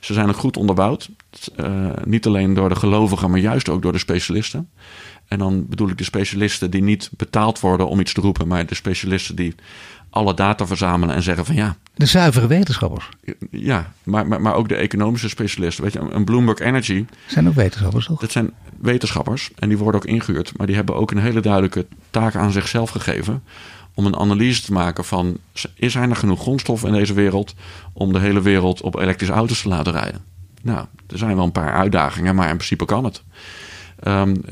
Ze 0.01 0.13
zijn 0.13 0.29
ook 0.29 0.37
goed 0.37 0.57
onderbouwd. 0.57 1.11
Uh, 1.57 1.91
niet 2.05 2.27
alleen 2.27 2.55
door 2.55 2.69
de 2.69 2.75
gelovigen, 2.75 3.31
maar 3.31 3.41
juist 3.41 3.69
ook 3.69 3.83
door 3.83 3.93
de 3.93 3.99
specialisten. 3.99 4.71
En 5.31 5.39
dan 5.39 5.67
bedoel 5.69 5.89
ik 5.89 5.99
de 5.99 6.05
specialisten 6.05 6.71
die 6.71 6.83
niet 6.83 7.11
betaald 7.17 7.61
worden 7.61 7.89
om 7.89 8.01
iets 8.01 8.13
te 8.13 8.21
roepen, 8.21 8.49
maar 8.49 8.67
de 8.67 8.75
specialisten 8.75 9.37
die 9.37 9.55
alle 10.11 10.35
data 10.35 10.67
verzamelen 10.67 11.15
en 11.15 11.23
zeggen 11.23 11.45
van 11.45 11.55
ja. 11.55 11.77
De 11.95 12.07
zuivere 12.07 12.47
wetenschappers. 12.47 13.09
Ja, 13.51 13.93
maar, 14.03 14.27
maar, 14.27 14.41
maar 14.41 14.55
ook 14.55 14.69
de 14.69 14.75
economische 14.75 15.29
specialisten. 15.29 15.85
Weet 15.85 15.93
je, 15.93 15.99
een 15.99 16.25
Bloomberg 16.25 16.59
Energy. 16.59 17.05
Zijn 17.27 17.49
ook 17.49 17.55
wetenschappers 17.55 18.07
toch? 18.07 18.21
Dat 18.21 18.31
zijn 18.31 18.51
wetenschappers 18.81 19.51
en 19.59 19.69
die 19.69 19.79
worden 19.79 20.01
ook 20.01 20.07
ingehuurd. 20.07 20.53
Maar 20.57 20.67
die 20.67 20.77
hebben 20.77 20.95
ook 20.95 21.11
een 21.11 21.19
hele 21.19 21.41
duidelijke 21.41 21.87
taak 22.11 22.35
aan 22.37 22.53
zichzelf 22.53 22.91
gegeven. 22.91 23.43
Om 23.95 24.07
een 24.07 24.17
analyse 24.17 24.63
te 24.63 24.73
maken 24.73 25.05
van 25.05 25.39
is 25.75 25.95
er 25.95 26.17
genoeg 26.17 26.41
grondstof 26.41 26.85
in 26.85 26.93
deze 26.93 27.15
wereld 27.15 27.55
om 27.93 28.13
de 28.13 28.19
hele 28.19 28.41
wereld 28.41 28.81
op 28.81 28.97
elektrische 28.97 29.35
auto's 29.35 29.63
te 29.63 29.69
laten 29.69 29.93
rijden. 29.93 30.21
Nou, 30.63 30.87
er 31.07 31.19
zijn 31.19 31.37
wel 31.37 31.45
een 31.45 31.53
paar 31.53 31.73
uitdagingen, 31.73 32.35
maar 32.35 32.49
in 32.49 32.57
principe 32.57 32.85
kan 32.85 33.05
het. 33.05 33.23
Um, 34.05 34.45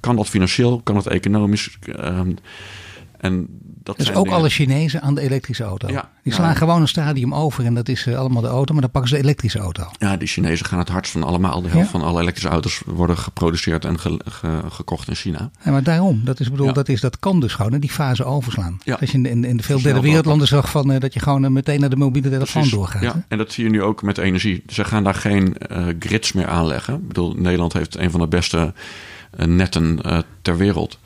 kan 0.00 0.16
dat 0.16 0.28
financieel, 0.28 0.80
kan 0.84 0.96
het 0.96 1.06
economisch? 1.06 1.78
Um, 1.98 2.36
en 3.22 3.46
dat 3.82 3.96
dus 3.96 4.12
ook 4.12 4.28
alle 4.28 4.48
Chinezen 4.48 5.02
aan 5.02 5.14
de 5.14 5.20
elektrische 5.20 5.64
auto. 5.64 5.88
Ja, 5.88 6.10
die 6.22 6.32
slaan 6.32 6.56
gewoon 6.56 6.80
een 6.80 6.88
stadium 6.88 7.34
over 7.34 7.64
en 7.64 7.74
dat 7.74 7.88
is 7.88 8.06
uh, 8.06 8.18
allemaal 8.18 8.42
de 8.42 8.48
auto, 8.48 8.72
maar 8.72 8.82
dan 8.82 8.90
pakken 8.90 9.10
ze 9.10 9.16
de 9.16 9.22
elektrische 9.22 9.58
auto. 9.58 9.90
Ja, 9.98 10.16
die 10.16 10.28
Chinezen 10.28 10.66
gaan 10.66 10.78
het 10.78 10.88
hardst 10.88 11.12
van 11.12 11.22
allemaal. 11.22 11.62
De 11.62 11.68
helft 11.68 11.90
van 11.90 12.02
alle 12.02 12.20
elektrische 12.20 12.50
auto's 12.50 12.82
worden 12.86 13.18
geproduceerd 13.18 13.84
en 13.84 13.98
ge, 13.98 14.20
ge, 14.24 14.60
gekocht 14.68 15.08
in 15.08 15.14
China. 15.14 15.50
Ja, 15.64 15.70
maar 15.70 15.82
daarom, 15.82 16.20
dat, 16.24 16.40
is, 16.40 16.50
bedoel, 16.50 16.72
dat, 16.72 16.88
is, 16.88 17.00
dat 17.00 17.18
kan 17.18 17.40
dus 17.40 17.54
gewoon, 17.54 17.80
die 17.80 17.90
fase 17.90 18.24
overslaan. 18.24 18.78
Als 19.00 19.10
je 19.10 19.18
in, 19.18 19.26
in, 19.26 19.44
in 19.44 19.56
de 19.56 19.62
veel 19.62 19.82
derde 19.82 20.00
wereldlanden 20.00 20.48
zag 20.48 20.70
van, 20.70 20.90
uh, 20.90 21.00
dat 21.00 21.14
je 21.14 21.20
gewoon 21.20 21.44
uh, 21.44 21.50
meteen 21.50 21.80
naar 21.80 21.90
de 21.90 21.96
mobiele 21.96 22.28
telefoon 22.28 22.52
Precies. 22.52 22.70
doorgaat. 22.70 23.02
Ja, 23.02 23.24
en 23.28 23.38
dat 23.38 23.52
zie 23.52 23.64
je 23.64 23.70
nu 23.70 23.82
ook 23.82 24.02
met 24.02 24.18
energie. 24.18 24.62
Ze 24.66 24.84
gaan 24.84 25.04
daar 25.04 25.14
geen 25.14 25.56
grids 25.98 26.32
meer 26.32 26.46
aanleggen. 26.46 26.94
Ik 26.94 27.08
bedoel, 27.08 27.34
Nederland 27.36 27.72
heeft 27.72 27.96
een 27.96 28.10
van 28.10 28.20
de 28.20 28.28
beste 28.28 28.72
netten 29.36 30.00
ter 30.42 30.56
wereld. 30.56 30.98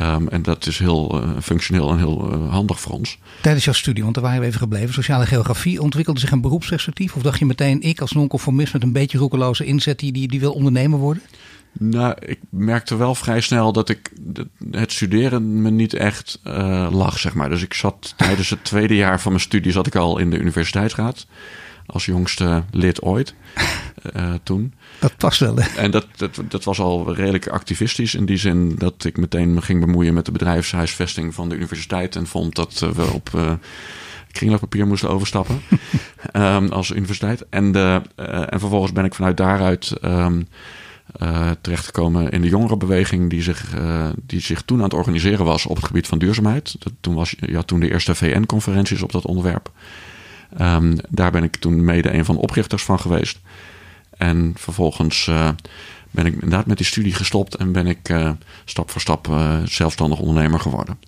Um, 0.00 0.28
en 0.28 0.42
dat 0.42 0.66
is 0.66 0.78
heel 0.78 1.22
uh, 1.22 1.30
functioneel 1.42 1.90
en 1.90 1.98
heel 1.98 2.34
uh, 2.34 2.50
handig 2.50 2.80
voor 2.80 2.92
ons. 2.92 3.18
Tijdens 3.42 3.64
jouw 3.64 3.74
studie, 3.74 4.02
want 4.02 4.14
daar 4.14 4.24
waren 4.24 4.40
we 4.40 4.46
even 4.46 4.58
gebleven, 4.58 4.94
sociale 4.94 5.26
geografie, 5.26 5.82
ontwikkelde 5.82 6.20
zich 6.20 6.30
een 6.30 6.40
beroepsperspectief? 6.40 7.14
Of 7.14 7.22
dacht 7.22 7.38
je 7.38 7.46
meteen, 7.46 7.80
ik 7.80 8.00
als 8.00 8.12
non-conformist 8.12 8.72
met 8.72 8.82
een 8.82 8.92
beetje 8.92 9.18
roekeloze 9.18 9.64
inzet 9.64 9.98
die, 9.98 10.12
die, 10.12 10.28
die 10.28 10.40
wil 10.40 10.52
ondernemer 10.52 10.98
worden? 10.98 11.22
Nou, 11.78 12.14
ik 12.18 12.38
merkte 12.50 12.96
wel 12.96 13.14
vrij 13.14 13.40
snel 13.40 13.72
dat 13.72 13.88
ik 13.88 14.12
het 14.70 14.92
studeren 14.92 15.62
me 15.62 15.70
niet 15.70 15.94
echt 15.94 16.40
uh, 16.46 16.88
lag, 16.90 17.18
zeg 17.18 17.34
maar. 17.34 17.48
Dus 17.48 17.62
ik 17.62 17.74
zat 17.74 18.14
tijdens 18.16 18.50
het 18.50 18.64
tweede 18.64 18.94
jaar 18.94 19.20
van 19.20 19.32
mijn 19.32 19.44
studie 19.44 19.72
zat 19.72 19.86
ik 19.86 19.94
al 19.94 20.18
in 20.18 20.30
de 20.30 20.38
universiteitsraad 20.38 21.26
als 21.86 22.04
jongste 22.04 22.64
lid 22.70 23.02
ooit 23.02 23.34
uh, 24.16 24.32
toen. 24.42 24.72
Dat 25.00 25.16
past 25.16 25.40
wel. 25.40 25.58
En 25.58 25.90
dat, 25.90 26.06
dat, 26.16 26.40
dat 26.48 26.64
was 26.64 26.78
al 26.78 27.14
redelijk 27.14 27.48
activistisch 27.48 28.14
in 28.14 28.26
die 28.26 28.36
zin 28.36 28.74
dat 28.78 29.04
ik 29.04 29.16
meteen 29.16 29.54
me 29.54 29.62
ging 29.62 29.80
bemoeien 29.80 30.14
met 30.14 30.24
de 30.24 30.32
bedrijfshuisvesting 30.32 31.34
van 31.34 31.48
de 31.48 31.54
universiteit 31.54 32.16
en 32.16 32.26
vond 32.26 32.54
dat 32.54 32.78
we 32.78 33.10
op 33.12 33.30
uh, 33.34 33.52
kringlooppapier 34.32 34.86
moesten 34.86 35.10
overstappen 35.10 35.62
um, 36.32 36.68
als 36.78 36.90
universiteit. 36.90 37.44
En, 37.48 37.72
de, 37.72 38.02
en 38.48 38.60
vervolgens 38.60 38.92
ben 38.92 39.04
ik 39.04 39.14
vanuit 39.14 39.36
daaruit 39.36 39.92
um, 40.04 40.46
uh, 41.22 41.50
terechtgekomen 41.60 42.30
in 42.30 42.40
de 42.40 42.48
jongerenbeweging 42.48 43.30
die 43.30 43.42
zich, 43.42 43.74
uh, 43.76 44.08
die 44.26 44.40
zich 44.40 44.62
toen 44.62 44.78
aan 44.78 44.84
het 44.84 44.94
organiseren 44.94 45.44
was 45.44 45.66
op 45.66 45.76
het 45.76 45.84
gebied 45.84 46.06
van 46.06 46.18
duurzaamheid. 46.18 46.76
Dat, 46.78 46.92
toen 47.00 47.14
was 47.14 47.34
ja, 47.38 47.62
toen 47.62 47.80
de 47.80 47.90
eerste 47.90 48.14
VN-conferenties 48.14 49.02
op 49.02 49.12
dat 49.12 49.24
onderwerp. 49.24 49.70
Um, 50.60 50.96
daar 51.08 51.30
ben 51.30 51.42
ik 51.42 51.56
toen 51.56 51.84
mede 51.84 52.14
een 52.14 52.24
van 52.24 52.34
de 52.34 52.40
oprichters 52.40 52.82
van 52.82 53.00
geweest. 53.00 53.38
En 54.16 54.52
vervolgens 54.56 55.26
uh, 55.26 55.48
ben 56.10 56.26
ik 56.26 56.32
inderdaad 56.32 56.66
met 56.66 56.76
die 56.76 56.86
studie 56.86 57.14
gestopt 57.14 57.54
en 57.54 57.72
ben 57.72 57.86
ik 57.86 58.08
uh, 58.08 58.30
stap 58.64 58.90
voor 58.90 59.00
stap 59.00 59.28
uh, 59.28 59.62
zelfstandig 59.64 60.18
ondernemer 60.18 60.60
geworden. 60.60 60.98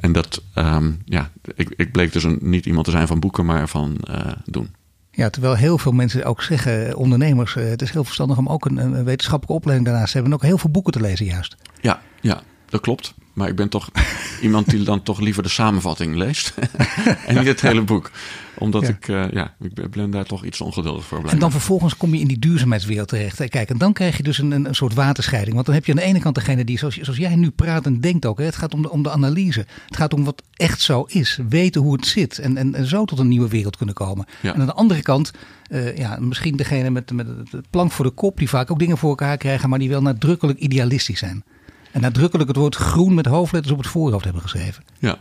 En 0.00 0.12
dat, 0.12 0.42
um, 0.54 1.02
ja, 1.04 1.30
ik, 1.54 1.74
ik 1.76 1.92
bleek 1.92 2.12
dus 2.12 2.24
een, 2.24 2.38
niet 2.40 2.66
iemand 2.66 2.84
te 2.84 2.90
zijn 2.90 3.06
van 3.06 3.20
boeken, 3.20 3.46
maar 3.46 3.68
van 3.68 4.00
doen. 4.44 4.74
Ja, 5.10 5.30
terwijl 5.30 5.54
heel 5.54 5.78
veel 5.78 5.92
mensen 5.92 6.24
ook 6.24 6.42
zeggen, 6.42 6.96
ondernemers, 6.96 7.54
het 7.54 7.82
is 7.82 7.90
heel 7.90 8.04
verstandig 8.04 8.38
om 8.38 8.48
ook 8.48 8.64
een, 8.64 8.76
een 8.76 9.04
wetenschappelijke 9.04 9.56
opleiding 9.56 9.88
daarnaast 9.88 10.12
te 10.12 10.18
hebben 10.18 10.32
en 10.32 10.38
ook 10.42 10.48
heel 10.48 10.58
veel 10.58 10.70
boeken 10.70 10.92
te 10.92 11.00
lezen 11.00 11.26
juist. 11.26 11.56
Ja, 11.80 12.00
ja 12.20 12.42
dat 12.68 12.80
klopt. 12.80 13.14
Maar 13.36 13.48
ik 13.48 13.56
ben 13.56 13.68
toch 13.68 13.90
iemand 14.40 14.70
die 14.70 14.82
dan 14.82 15.02
toch 15.02 15.20
liever 15.20 15.42
de 15.42 15.48
samenvatting 15.48 16.14
leest 16.14 16.54
en 17.26 17.34
niet 17.34 17.46
het 17.46 17.60
hele 17.60 17.82
boek 17.82 18.10
omdat 18.58 18.88
ik, 18.88 19.08
uh, 19.08 19.30
ja, 19.30 19.54
ik 19.60 19.90
ben 19.90 20.10
daar 20.10 20.24
toch 20.24 20.44
iets 20.44 20.60
ongeduldig 20.60 21.04
voor 21.04 21.18
blijven. 21.18 21.32
En 21.32 21.38
dan 21.38 21.50
vervolgens 21.50 21.96
kom 21.96 22.14
je 22.14 22.20
in 22.20 22.26
die 22.26 22.38
duurzaamheidswereld 22.38 23.08
terecht. 23.08 23.48
Kijk, 23.48 23.70
en 23.70 23.78
dan 23.78 23.92
krijg 23.92 24.16
je 24.16 24.22
dus 24.22 24.38
een, 24.38 24.50
een, 24.50 24.74
soort 24.74 24.94
waterscheiding. 24.94 25.54
Want 25.54 25.66
dan 25.66 25.74
heb 25.74 25.84
je 25.84 25.92
aan 25.92 25.98
de 25.98 26.04
ene 26.04 26.18
kant 26.18 26.34
degene 26.34 26.64
die, 26.64 26.78
zoals, 26.78 26.96
zoals 26.96 27.18
jij 27.18 27.36
nu 27.36 27.50
praat 27.50 27.86
en 27.86 28.00
denkt 28.00 28.26
ook. 28.26 28.38
Hè, 28.38 28.44
het 28.44 28.56
gaat 28.56 28.74
om 28.74 28.82
de, 28.82 28.90
om 28.90 29.02
de 29.02 29.10
analyse. 29.10 29.66
Het 29.86 29.96
gaat 29.96 30.14
om 30.14 30.24
wat 30.24 30.42
echt 30.52 30.80
zo 30.80 31.02
is. 31.02 31.38
Weten 31.48 31.80
hoe 31.80 31.92
het 31.92 32.06
zit. 32.06 32.38
En, 32.38 32.56
en, 32.56 32.74
en 32.74 32.86
zo 32.86 33.04
tot 33.04 33.18
een 33.18 33.28
nieuwe 33.28 33.48
wereld 33.48 33.76
kunnen 33.76 33.94
komen. 33.94 34.26
Ja. 34.40 34.54
En 34.54 34.60
aan 34.60 34.66
de 34.66 34.72
andere 34.72 35.02
kant, 35.02 35.30
uh, 35.68 35.96
ja, 35.96 36.18
misschien 36.20 36.56
degene 36.56 36.90
met, 36.90 37.12
met 37.12 37.26
het 37.26 37.70
plank 37.70 37.92
voor 37.92 38.04
de 38.04 38.10
kop. 38.10 38.38
Die 38.38 38.48
vaak 38.48 38.70
ook 38.70 38.78
dingen 38.78 38.98
voor 38.98 39.10
elkaar 39.10 39.36
krijgen. 39.36 39.68
Maar 39.68 39.78
die 39.78 39.88
wel 39.88 40.02
nadrukkelijk 40.02 40.58
idealistisch 40.58 41.18
zijn. 41.18 41.44
En 41.96 42.02
nadrukkelijk 42.02 42.48
het 42.48 42.56
woord 42.56 42.74
groen 42.74 43.14
met 43.14 43.26
hoofdletters 43.26 43.72
op 43.72 43.78
het 43.78 43.88
voorhoofd 43.88 44.24
hebben 44.24 44.42
geschreven. 44.42 44.84
Ja, 44.98 45.18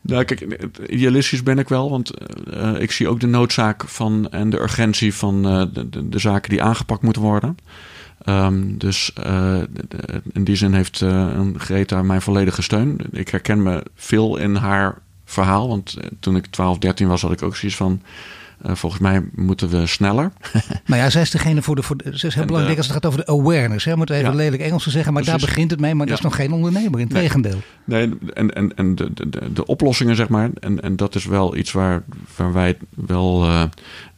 nou, 0.00 0.24
kijk, 0.24 0.70
idealistisch 0.86 1.42
ben 1.42 1.58
ik 1.58 1.68
wel, 1.68 1.90
want 1.90 2.12
uh, 2.54 2.80
ik 2.80 2.90
zie 2.90 3.08
ook 3.08 3.20
de 3.20 3.26
noodzaak 3.26 3.88
van 3.88 4.30
en 4.30 4.50
de 4.50 4.60
urgentie 4.60 5.14
van 5.14 5.46
uh, 5.46 5.64
de, 5.72 6.08
de, 6.08 6.18
zaken 6.18 6.50
die 6.50 6.62
aangepakt 6.62 7.02
moeten 7.02 7.22
worden. 7.22 7.56
Um, 8.24 8.78
dus 8.78 9.12
uh, 9.26 9.60
in 10.32 10.44
die 10.44 10.56
zin 10.56 10.72
heeft 10.72 11.04
Greta 11.56 12.02
mijn 12.02 12.22
volledige 12.22 12.62
steun. 12.62 13.00
Ik 13.10 13.28
herken 13.28 13.62
me 13.62 13.82
veel 13.94 14.36
in 14.36 14.54
haar 14.54 14.98
verhaal, 15.24 15.68
want 15.68 15.96
toen 16.18 16.36
ik 16.36 16.46
12, 16.46 16.78
13 16.78 17.08
was, 17.08 17.22
had 17.22 17.32
ik 17.32 17.42
ook 17.42 17.56
zoiets 17.56 17.78
van 17.78 18.02
uh, 18.66 18.74
volgens 18.74 19.02
mij 19.02 19.22
moeten 19.34 19.68
we 19.68 19.86
sneller. 19.86 20.32
nou 20.86 21.00
ja, 21.00 21.10
zij 21.10 21.22
is 21.22 21.30
degene 21.30 21.62
voor 21.62 21.76
de. 21.76 21.82
Voor 21.82 21.96
de, 21.96 22.18
ze 22.18 22.26
is 22.26 22.34
heel 22.34 22.44
belangrijk 22.44 22.76
als 22.76 22.86
het 22.86 22.94
gaat 22.94 23.06
over 23.06 23.24
de 23.24 23.32
awareness. 23.32 23.84
Hè? 23.84 23.96
Moeten 23.96 24.14
we 24.14 24.20
even 24.20 24.34
ja, 24.34 24.42
lelijk 24.42 24.62
Engels 24.62 24.82
te 24.82 24.90
zeggen, 24.90 25.12
maar 25.12 25.24
daar 25.24 25.38
begint 25.38 25.70
het 25.70 25.80
mee. 25.80 25.94
Maar 25.94 26.06
ja. 26.06 26.10
dat 26.10 26.18
is 26.18 26.24
nog 26.24 26.36
geen 26.36 26.52
ondernemer, 26.52 27.00
in 27.00 27.08
nee. 27.10 27.22
tegendeel. 27.22 27.60
Nee, 27.84 28.18
en, 28.34 28.54
en, 28.54 28.76
en 28.76 28.94
de, 28.94 29.12
de, 29.14 29.52
de 29.52 29.66
oplossingen, 29.66 30.16
zeg 30.16 30.28
maar. 30.28 30.50
En, 30.60 30.82
en 30.82 30.96
dat 30.96 31.14
is 31.14 31.24
wel 31.24 31.56
iets 31.56 31.72
waar, 31.72 32.02
waar 32.36 32.52
wij 32.52 32.76
wel 32.90 33.46
uh, 33.46 33.62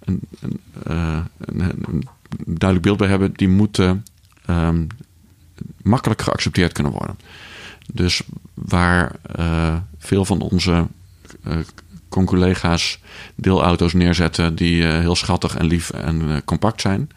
een, 0.04 0.20
een, 0.40 0.60
uh, 0.90 1.18
een, 1.38 1.60
een, 1.60 2.08
duidelijk 2.44 2.82
beeld 2.82 2.98
bij 2.98 3.08
hebben. 3.08 3.32
Die 3.34 3.48
moeten 3.48 4.04
um, 4.50 4.86
makkelijk 5.82 6.22
geaccepteerd 6.22 6.72
kunnen 6.72 6.92
worden. 6.92 7.18
Dus 7.92 8.22
waar 8.54 9.12
veel 9.98 10.24
van 10.24 10.40
onze 10.40 10.86
collega's 12.12 12.98
deelauto's 13.34 13.92
neerzetten 13.92 14.54
die 14.54 14.82
uh, 14.82 14.98
heel 14.98 15.16
schattig 15.16 15.56
en 15.56 15.66
lief 15.66 15.90
en 15.90 16.22
uh, 16.22 16.36
compact 16.44 16.80
zijn, 16.80 17.10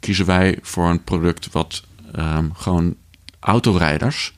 kiezen 0.00 0.26
wij 0.26 0.58
voor 0.62 0.88
een 0.88 1.04
product 1.04 1.52
wat 1.52 1.84
um, 2.16 2.54
gewoon 2.54 2.96
autorijders 3.40 4.34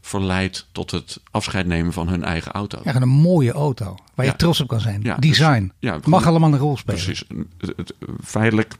verleidt 0.00 0.66
tot 0.72 0.90
het 0.90 1.20
afscheid 1.30 1.66
nemen 1.66 1.92
van 1.92 2.08
hun 2.08 2.24
eigen 2.24 2.52
auto. 2.52 2.80
Ja, 2.84 2.94
een 2.94 3.08
mooie 3.08 3.52
auto 3.52 3.94
waar 4.14 4.26
je 4.26 4.36
trots 4.36 4.60
op 4.60 4.68
kan 4.68 4.80
zijn. 4.80 5.00
Ja, 5.02 5.16
Design. 5.16 5.72
Dus, 5.80 5.90
ja, 5.90 5.98
Mag 6.04 6.26
allemaal 6.26 6.52
een 6.52 6.58
rol 6.58 6.76
spelen. 6.76 7.04
Precies. 7.04 7.24
Het, 7.58 7.72
het, 7.76 7.94
feitelijk 8.24 8.74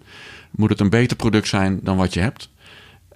moet 0.51 0.71
het 0.71 0.81
een 0.81 0.91
beter 0.91 1.17
product 1.17 1.49
zijn 1.49 1.81
dan 1.83 1.97
wat 1.97 2.15
je 2.15 2.21
hebt. 2.21 2.49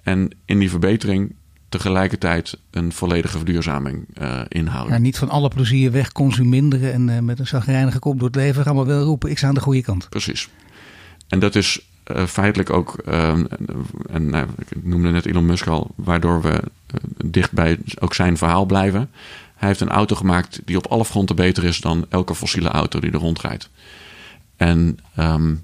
En 0.03 0.31
in 0.45 0.59
die 0.59 0.69
verbetering 0.69 1.35
tegelijkertijd 1.71 2.57
een 2.71 2.91
volledige 2.91 3.37
verduurzaming 3.37 4.05
uh, 4.21 4.41
inhouden. 4.47 4.93
Ja, 4.93 4.99
niet 4.99 5.17
van 5.17 5.29
alle 5.29 5.47
plezier 5.47 5.91
weg 5.91 6.11
consuminderen 6.11 6.93
en 6.93 7.07
uh, 7.07 7.19
met 7.19 7.39
een 7.39 7.47
zagrijnige 7.47 7.99
kop 7.99 8.19
door 8.19 8.27
het 8.27 8.35
leven 8.35 8.63
gaan 8.63 8.77
we 8.77 8.85
wel 8.85 9.03
roepen, 9.03 9.29
ik 9.29 9.37
sta 9.37 9.47
aan 9.47 9.53
de 9.53 9.59
goede 9.59 9.81
kant. 9.81 10.09
Precies. 10.09 10.49
En 11.27 11.39
dat 11.39 11.55
is 11.55 11.81
uh, 12.11 12.25
feitelijk 12.25 12.69
ook, 12.69 12.97
ehm, 13.05 13.45
en 14.09 14.29
nou, 14.29 14.47
ik 14.57 14.83
noemde 14.83 15.09
net 15.09 15.25
Elon 15.25 15.45
Musk 15.45 15.67
al, 15.67 15.91
waardoor 15.95 16.41
we 16.41 16.61
dichtbij 17.25 17.77
ook 17.99 18.13
zijn 18.13 18.37
verhaal 18.37 18.65
blijven. 18.65 19.09
Hij 19.55 19.67
heeft 19.67 19.81
een 19.81 19.89
auto 19.89 20.15
gemaakt 20.15 20.61
die 20.65 20.77
op 20.77 20.87
alle 20.87 21.05
fronten 21.05 21.35
beter 21.35 21.63
is 21.63 21.79
dan 21.79 22.05
elke 22.09 22.35
fossiele 22.35 22.69
auto 22.69 22.99
die 22.99 23.11
er 23.11 23.19
rondrijdt. 23.19 23.69
En 24.61 24.97
um, 25.19 25.63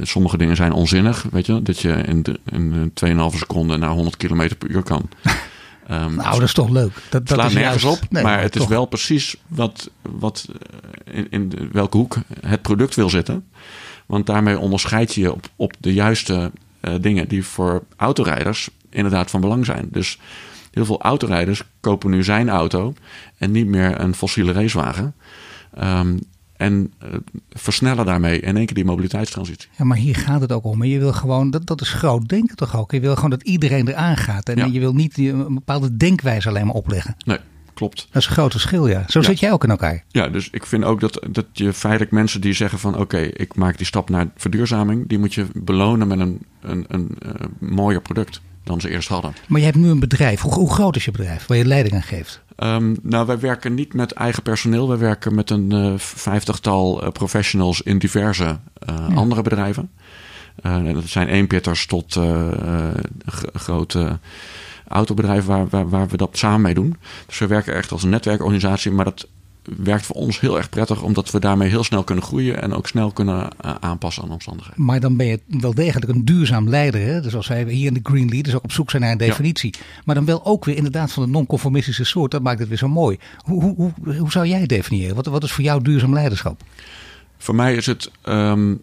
sommige 0.00 0.36
dingen 0.36 0.56
zijn 0.56 0.72
onzinnig, 0.72 1.26
weet 1.30 1.46
je, 1.46 1.62
dat 1.62 1.78
je 1.78 1.92
in, 1.92 2.22
de, 2.22 2.40
in 2.44 2.92
2,5 3.32 3.38
seconden 3.38 3.80
naar 3.80 3.90
100 3.90 4.16
km 4.16 4.50
per 4.58 4.68
uur 4.68 4.82
kan. 4.82 5.08
Um, 5.90 6.14
nou, 6.16 6.30
dat 6.30 6.42
is 6.42 6.52
toch 6.52 6.68
leuk. 6.68 6.92
Dat, 7.10 7.26
dat 7.26 7.38
slaat 7.38 7.52
nergens 7.52 7.82
juist, 7.82 8.02
op, 8.02 8.10
nee, 8.10 8.22
maar 8.22 8.40
het 8.40 8.52
toch. 8.52 8.62
is 8.62 8.68
wel 8.68 8.86
precies 8.86 9.36
wat, 9.46 9.90
wat 10.02 10.48
eh, 11.04 11.16
in, 11.16 11.30
in, 11.30 11.68
welke 11.72 11.96
hoek 11.96 12.16
het 12.40 12.62
product 12.62 12.94
wil 12.94 13.10
zitten. 13.10 13.48
Want 14.06 14.26
daarmee 14.26 14.58
onderscheid 14.58 15.14
je 15.14 15.32
op, 15.32 15.48
op 15.56 15.72
de 15.80 15.92
juiste 15.92 16.52
uh, 16.80 16.94
dingen 17.00 17.28
die 17.28 17.44
voor 17.44 17.82
autorijders 17.96 18.70
inderdaad 18.90 19.30
van 19.30 19.40
belang 19.40 19.66
zijn. 19.66 19.88
Dus 19.90 20.18
heel 20.70 20.84
veel 20.84 21.00
autorijders 21.00 21.62
kopen 21.80 22.10
nu 22.10 22.24
zijn 22.24 22.48
auto 22.48 22.94
en 23.38 23.50
niet 23.50 23.66
meer 23.66 24.00
een 24.00 24.14
fossiele 24.14 24.52
racewagen. 24.52 25.14
Um, 25.82 26.18
En 26.58 26.92
uh, 27.02 27.08
versnellen 27.50 28.06
daarmee 28.06 28.40
in 28.40 28.56
één 28.56 28.66
keer 28.66 28.74
die 28.74 28.84
mobiliteitstransitie. 28.84 29.68
Ja, 29.78 29.84
maar 29.84 29.96
hier 29.96 30.16
gaat 30.16 30.40
het 30.40 30.52
ook 30.52 30.64
om. 30.64 30.84
Je 30.84 30.98
wil 30.98 31.12
gewoon, 31.12 31.50
dat, 31.50 31.66
dat 31.66 31.80
is 31.80 31.92
groot 31.92 32.28
denken 32.28 32.56
toch 32.56 32.76
ook. 32.76 32.92
Je 32.92 33.00
wil 33.00 33.14
gewoon 33.14 33.30
dat 33.30 33.42
iedereen 33.42 33.88
eraan 33.88 34.16
gaat. 34.16 34.48
En 34.48 34.56
ja. 34.56 34.64
je 34.64 34.80
wil 34.80 34.94
niet 34.94 35.18
een 35.18 35.54
bepaalde 35.54 35.96
denkwijze 35.96 36.48
alleen 36.48 36.66
maar 36.66 36.74
opleggen. 36.74 37.16
Nee, 37.24 37.38
klopt. 37.74 38.06
Dat 38.10 38.22
is 38.22 38.28
een 38.28 38.34
groot 38.34 38.50
verschil, 38.50 38.86
ja. 38.86 39.04
Zo 39.08 39.18
ja. 39.20 39.24
zit 39.24 39.40
jij 39.40 39.52
ook 39.52 39.64
in 39.64 39.70
elkaar. 39.70 40.04
Ja, 40.08 40.28
dus 40.28 40.50
ik 40.50 40.66
vind 40.66 40.84
ook 40.84 41.00
dat, 41.00 41.26
dat 41.30 41.46
je 41.52 41.72
feitelijk 41.72 42.10
mensen 42.10 42.40
die 42.40 42.52
zeggen 42.52 42.78
van... 42.78 42.98
oké, 42.98 43.18
ik 43.18 43.54
maak 43.56 43.76
die 43.76 43.86
stap 43.86 44.10
naar 44.10 44.26
verduurzaming... 44.36 45.08
die 45.08 45.18
moet 45.18 45.34
je 45.34 45.46
belonen 45.54 46.08
met 46.08 46.18
een, 46.18 46.40
een, 46.60 46.84
een, 46.88 47.16
een 47.18 47.18
uh, 47.26 47.70
mooier 47.70 48.02
product 48.02 48.40
dan 48.68 48.80
ze 48.80 48.90
eerst 48.90 49.08
hadden. 49.08 49.34
Maar 49.46 49.58
je 49.58 49.66
hebt 49.66 49.78
nu 49.78 49.88
een 49.88 50.00
bedrijf. 50.00 50.40
Hoe, 50.40 50.54
hoe 50.54 50.72
groot 50.72 50.96
is 50.96 51.04
je 51.04 51.10
bedrijf 51.10 51.46
waar 51.46 51.56
je 51.56 51.64
leiding 51.64 51.94
aan 51.94 52.02
geeft? 52.02 52.42
Um, 52.56 52.96
nou, 53.02 53.26
wij 53.26 53.38
werken 53.38 53.74
niet 53.74 53.94
met 53.94 54.12
eigen 54.12 54.42
personeel. 54.42 54.88
Wij 54.88 54.98
werken 54.98 55.34
met 55.34 55.50
een 55.50 55.74
uh, 55.74 55.92
vijftigtal 55.98 57.04
uh, 57.04 57.10
professionals 57.10 57.82
in 57.82 57.98
diverse 57.98 58.44
uh, 58.44 58.58
ja. 59.08 59.14
andere 59.14 59.42
bedrijven. 59.42 59.90
dat 60.62 61.04
zijn 61.04 61.28
eenpitters 61.28 61.86
tot 61.86 62.20
grote 63.52 64.18
autobedrijven 64.88 65.48
waar, 65.48 65.68
waar, 65.68 65.88
waar, 65.88 66.08
we 66.08 66.16
dat 66.16 66.38
samen 66.38 66.60
mee 66.60 66.74
doen. 66.74 66.96
Dus 67.26 67.38
we 67.38 67.46
werken 67.46 67.74
echt 67.74 67.92
als 67.92 68.02
een 68.02 68.10
netwerkorganisatie. 68.10 68.90
Maar 68.90 69.04
dat 69.04 69.26
werkt 69.76 70.06
voor 70.06 70.16
ons 70.16 70.40
heel 70.40 70.56
erg 70.56 70.68
prettig, 70.68 71.02
omdat 71.02 71.30
we 71.30 71.40
daarmee 71.40 71.68
heel 71.68 71.84
snel 71.84 72.04
kunnen 72.04 72.24
groeien 72.24 72.62
en 72.62 72.72
ook 72.72 72.86
snel 72.86 73.10
kunnen 73.10 73.50
uh, 73.64 73.74
aanpassen 73.80 74.22
aan 74.22 74.30
omstandigheden. 74.30 74.84
Maar 74.84 75.00
dan 75.00 75.16
ben 75.16 75.26
je 75.26 75.40
wel 75.46 75.74
degelijk 75.74 76.12
een 76.12 76.24
duurzaam 76.24 76.68
leider. 76.68 77.00
Hè? 77.00 77.20
Dus 77.20 77.34
als 77.34 77.46
wij 77.48 77.64
hier 77.64 77.86
in 77.86 77.94
de 77.94 78.00
Green 78.02 78.28
Leaders 78.28 78.54
ook 78.54 78.64
op 78.64 78.72
zoek 78.72 78.90
zijn 78.90 79.02
naar 79.02 79.12
een 79.12 79.18
definitie. 79.18 79.74
Ja. 79.78 79.84
Maar 80.04 80.14
dan 80.14 80.24
wel 80.24 80.44
ook 80.44 80.64
weer 80.64 80.76
inderdaad 80.76 81.12
van 81.12 81.22
de 81.22 81.28
non-conformistische 81.28 82.04
soort. 82.04 82.30
Dat 82.30 82.42
maakt 82.42 82.58
het 82.58 82.68
weer 82.68 82.78
zo 82.78 82.88
mooi. 82.88 83.18
Hoe, 83.38 83.62
hoe, 83.62 83.74
hoe, 83.74 84.16
hoe 84.16 84.30
zou 84.30 84.46
jij 84.46 84.66
definiëren? 84.66 85.14
Wat, 85.14 85.26
wat 85.26 85.44
is 85.44 85.52
voor 85.52 85.64
jou 85.64 85.82
duurzaam 85.82 86.12
leiderschap? 86.12 86.62
Voor 87.38 87.54
mij 87.54 87.74
is 87.74 87.86
het 87.86 88.10
um, 88.24 88.78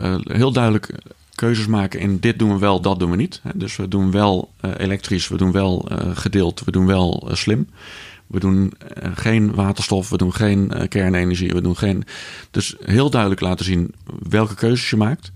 uh, 0.00 0.16
heel 0.22 0.52
duidelijk 0.52 0.94
keuzes 1.34 1.66
maken 1.66 2.00
in 2.00 2.18
dit 2.18 2.38
doen 2.38 2.52
we 2.52 2.58
wel, 2.58 2.80
dat 2.80 2.98
doen 2.98 3.10
we 3.10 3.16
niet. 3.16 3.40
Dus 3.54 3.76
we 3.76 3.88
doen 3.88 4.10
wel 4.10 4.50
uh, 4.64 4.70
elektrisch, 4.76 5.28
we 5.28 5.36
doen 5.36 5.52
wel 5.52 5.88
gedeeld, 6.14 6.62
we 6.64 6.70
doen 6.70 6.86
wel 6.86 7.28
slim. 7.32 7.68
We 8.30 8.40
doen 8.40 8.72
uh, 9.02 9.10
geen 9.14 9.54
waterstof, 9.54 10.08
we 10.08 10.16
doen 10.16 10.34
geen 10.34 10.72
uh, 10.74 10.88
kernenergie, 10.88 11.52
we 11.52 11.60
doen 11.60 11.76
geen. 11.76 12.04
Dus 12.50 12.76
heel 12.80 13.10
duidelijk 13.10 13.40
laten 13.40 13.64
zien 13.64 13.94
welke 14.28 14.54
keuzes 14.54 14.90
je 14.90 14.96
maakt. 14.96 15.32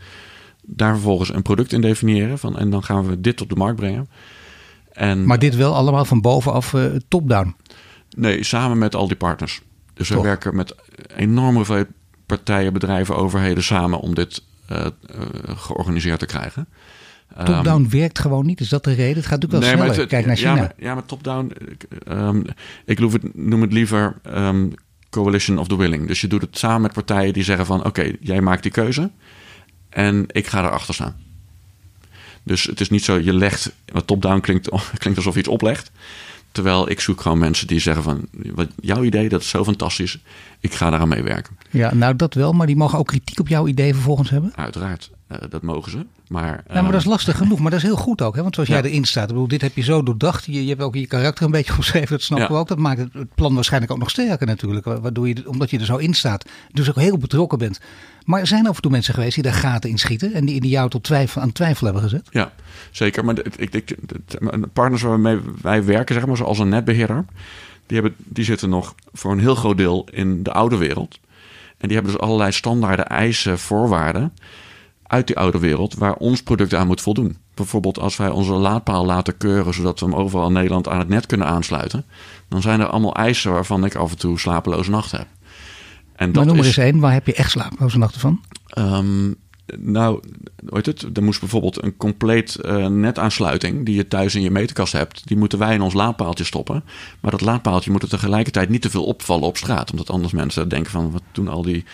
Daar 0.62 0.92
vervolgens 0.92 1.34
een 1.34 1.42
product 1.42 1.72
in 1.72 1.80
definiëren 1.80 2.38
van 2.38 2.58
en 2.58 2.70
dan 2.70 2.84
gaan 2.84 3.06
we 3.06 3.20
dit 3.20 3.40
op 3.40 3.48
de 3.48 3.56
markt 3.56 3.76
brengen. 3.76 4.08
En, 4.92 5.24
maar 5.24 5.38
dit 5.38 5.56
wel 5.56 5.74
allemaal 5.74 6.04
van 6.04 6.20
bovenaf 6.20 6.72
uh, 6.72 6.84
top-down? 7.08 7.56
Nee, 8.16 8.44
samen 8.44 8.78
met 8.78 8.94
al 8.94 9.08
die 9.08 9.16
partners. 9.16 9.60
Dus 9.94 10.08
we 10.08 10.20
werken 10.20 10.56
met 10.56 10.74
enorme 11.16 11.64
veel 11.64 11.84
partijen, 12.26 12.72
bedrijven, 12.72 13.16
overheden 13.16 13.62
samen 13.62 13.98
om 14.00 14.14
dit 14.14 14.42
georganiseerd 15.46 16.18
te 16.18 16.26
krijgen. 16.26 16.66
Top-down 17.36 17.82
um, 17.82 17.90
werkt 17.90 18.18
gewoon 18.18 18.46
niet. 18.46 18.60
Is 18.60 18.68
dat 18.68 18.84
de 18.84 18.92
reden? 18.92 19.16
Het 19.16 19.26
gaat 19.26 19.40
natuurlijk 19.40 19.62
wel 19.62 19.70
nee, 19.70 19.80
sneller. 19.80 20.00
Het, 20.00 20.08
Kijk 20.08 20.26
naar 20.26 20.36
China. 20.36 20.54
Ja, 20.54 20.60
maar, 20.60 20.72
ja, 20.76 20.94
maar 20.94 21.04
top-down... 21.04 21.52
Um, 22.08 22.44
ik 22.84 22.98
noem 22.98 23.12
het, 23.12 23.36
noem 23.36 23.60
het 23.60 23.72
liever 23.72 24.16
um, 24.26 24.72
coalition 25.10 25.58
of 25.58 25.68
the 25.68 25.76
willing. 25.76 26.06
Dus 26.06 26.20
je 26.20 26.26
doet 26.26 26.40
het 26.40 26.58
samen 26.58 26.80
met 26.80 26.92
partijen 26.92 27.32
die 27.32 27.44
zeggen 27.44 27.66
van... 27.66 27.78
oké, 27.78 27.88
okay, 27.88 28.16
jij 28.20 28.40
maakt 28.40 28.62
die 28.62 28.72
keuze 28.72 29.10
en 29.88 30.24
ik 30.26 30.46
ga 30.46 30.64
erachter 30.64 30.94
staan. 30.94 31.16
Dus 32.42 32.64
het 32.64 32.80
is 32.80 32.90
niet 32.90 33.04
zo, 33.04 33.18
je 33.18 33.34
legt... 33.34 33.72
Top-down 34.04 34.40
klinkt, 34.40 34.68
klinkt 34.98 35.18
alsof 35.18 35.34
je 35.34 35.40
iets 35.40 35.48
oplegt. 35.48 35.90
Terwijl 36.52 36.90
ik 36.90 37.00
zoek 37.00 37.20
gewoon 37.20 37.38
mensen 37.38 37.66
die 37.66 37.80
zeggen 37.80 38.02
van... 38.02 38.28
Wat, 38.54 38.68
jouw 38.80 39.02
idee, 39.02 39.28
dat 39.28 39.40
is 39.40 39.48
zo 39.48 39.64
fantastisch. 39.64 40.18
Ik 40.60 40.74
ga 40.74 40.90
daaraan 40.90 41.08
meewerken. 41.08 41.58
Ja, 41.70 41.94
nou 41.94 42.16
dat 42.16 42.34
wel. 42.34 42.52
Maar 42.52 42.66
die 42.66 42.76
mogen 42.76 42.98
ook 42.98 43.06
kritiek 43.06 43.40
op 43.40 43.48
jouw 43.48 43.66
idee 43.66 43.94
vervolgens 43.94 44.30
hebben? 44.30 44.52
Uiteraard. 44.56 45.10
Uh, 45.32 45.38
dat 45.48 45.62
mogen 45.62 45.90
ze. 45.90 46.06
Maar, 46.28 46.64
ja, 46.68 46.82
maar 46.82 46.92
dat 46.92 47.00
is 47.00 47.06
lastig 47.06 47.36
genoeg. 47.36 47.58
Maar 47.58 47.70
dat 47.70 47.80
is 47.80 47.86
heel 47.86 47.96
goed 47.96 48.22
ook. 48.22 48.34
Hè? 48.34 48.42
Want 48.42 48.54
zoals 48.54 48.68
ja. 48.68 48.74
jij 48.80 48.90
erin 48.90 49.04
staat. 49.04 49.22
Ik 49.22 49.28
bedoel, 49.28 49.48
dit 49.48 49.60
heb 49.60 49.76
je 49.76 49.82
zo 49.82 50.02
doordacht. 50.02 50.44
Je, 50.44 50.62
je 50.62 50.68
hebt 50.68 50.82
ook 50.82 50.94
je 50.94 51.06
karakter 51.06 51.44
een 51.44 51.50
beetje 51.50 51.74
omschreven. 51.76 52.08
Dat 52.08 52.22
snappen 52.22 52.48
ja. 52.48 52.54
we 52.54 52.60
ook. 52.60 52.68
Dat 52.68 52.78
maakt 52.78 52.98
het, 52.98 53.12
het, 53.12 53.34
plan 53.34 53.54
waarschijnlijk 53.54 53.92
ook 53.92 53.98
nog 53.98 54.10
sterker 54.10 54.46
natuurlijk. 54.46 54.84
Waardoor 54.84 55.28
je, 55.28 55.48
omdat 55.48 55.70
je 55.70 55.78
er 55.78 55.84
zo 55.84 55.96
in 55.96 56.14
staat. 56.14 56.44
Dus 56.72 56.88
ook 56.88 56.96
heel 56.96 57.18
betrokken 57.18 57.58
bent. 57.58 57.80
Maar 58.24 58.40
er 58.40 58.46
zijn 58.46 58.66
af 58.66 58.76
en 58.76 58.82
toe 58.82 58.90
mensen 58.90 59.14
geweest 59.14 59.34
die 59.34 59.42
daar 59.42 59.52
gaten 59.52 59.90
in 59.90 59.98
schieten. 59.98 60.32
En 60.32 60.44
die, 60.44 60.60
die 60.60 60.70
jou 60.70 60.90
tot 60.90 61.02
twijfel, 61.02 61.42
aan 61.42 61.52
twijfel 61.52 61.84
hebben 61.84 62.02
gezet. 62.02 62.28
Ja, 62.30 62.52
zeker. 62.90 63.24
Maar 63.24 63.38
ik, 63.56 63.74
ik, 63.74 63.96
de 64.06 64.68
partners 64.72 65.02
waarmee 65.02 65.38
wij 65.62 65.84
werken, 65.84 66.14
zeg 66.14 66.26
maar, 66.26 66.36
zoals 66.36 66.58
een 66.58 66.68
netbeheerder. 66.68 67.24
Die, 67.86 68.00
hebben, 68.00 68.14
die 68.18 68.44
zitten 68.44 68.68
nog 68.68 68.94
voor 69.12 69.32
een 69.32 69.40
heel 69.40 69.54
groot 69.54 69.76
deel 69.76 70.06
in 70.10 70.42
de 70.42 70.52
oude 70.52 70.76
wereld. 70.76 71.18
En 71.78 71.88
die 71.88 71.96
hebben 71.96 72.12
dus 72.12 72.22
allerlei 72.22 72.52
standaarden, 72.52 73.06
eisen, 73.06 73.58
voorwaarden 73.58 74.32
uit 75.14 75.26
die 75.26 75.38
oude 75.38 75.58
wereld 75.58 75.94
waar 75.94 76.14
ons 76.14 76.42
product 76.42 76.74
aan 76.74 76.86
moet 76.86 77.00
voldoen. 77.00 77.36
Bijvoorbeeld 77.54 77.98
als 77.98 78.16
wij 78.16 78.28
onze 78.28 78.52
laadpaal 78.52 79.04
laten 79.04 79.36
keuren 79.36 79.74
zodat 79.74 80.00
we 80.00 80.06
hem 80.06 80.14
overal 80.14 80.46
in 80.46 80.52
Nederland 80.52 80.88
aan 80.88 80.98
het 80.98 81.08
net 81.08 81.26
kunnen 81.26 81.46
aansluiten, 81.46 82.04
dan 82.48 82.62
zijn 82.62 82.80
er 82.80 82.86
allemaal 82.86 83.14
eisen 83.14 83.52
waarvan 83.52 83.84
ik 83.84 83.94
af 83.94 84.10
en 84.10 84.18
toe 84.18 84.38
slapeloze 84.38 84.90
nachten 84.90 85.18
heb. 85.18 85.28
En 86.16 86.32
dat 86.32 86.34
maar 86.34 86.46
noem 86.46 86.58
er 86.58 86.66
eens 86.66 86.76
één, 86.76 87.00
waar 87.00 87.12
heb 87.12 87.26
je 87.26 87.34
echt 87.34 87.50
slapeloze 87.50 87.98
nachten 87.98 88.20
van? 88.20 88.40
Um, 88.78 89.36
nou, 89.80 90.20
weet 90.56 90.86
het, 90.86 91.16
er 91.16 91.22
moest 91.22 91.40
bijvoorbeeld 91.40 91.82
een 91.82 91.96
compleet 91.96 92.58
uh, 92.64 92.86
netaansluiting 92.86 93.86
die 93.86 93.94
je 93.94 94.08
thuis 94.08 94.34
in 94.34 94.42
je 94.42 94.50
meterkast 94.50 94.92
hebt, 94.92 95.26
die 95.28 95.36
moeten 95.36 95.58
wij 95.58 95.74
in 95.74 95.82
ons 95.82 95.94
laadpaaltje 95.94 96.44
stoppen. 96.44 96.84
Maar 97.20 97.30
dat 97.30 97.40
laadpaaltje 97.40 97.90
moet 97.90 98.02
er 98.02 98.08
tegelijkertijd 98.08 98.68
niet 98.68 98.82
te 98.82 98.90
veel 98.90 99.04
opvallen 99.04 99.46
op 99.46 99.56
straat, 99.56 99.90
omdat 99.90 100.10
anders 100.10 100.32
mensen 100.32 100.68
denken 100.68 100.90
van 100.90 101.10
wat 101.10 101.22
doen 101.32 101.48
al 101.48 101.62
die 101.62 101.84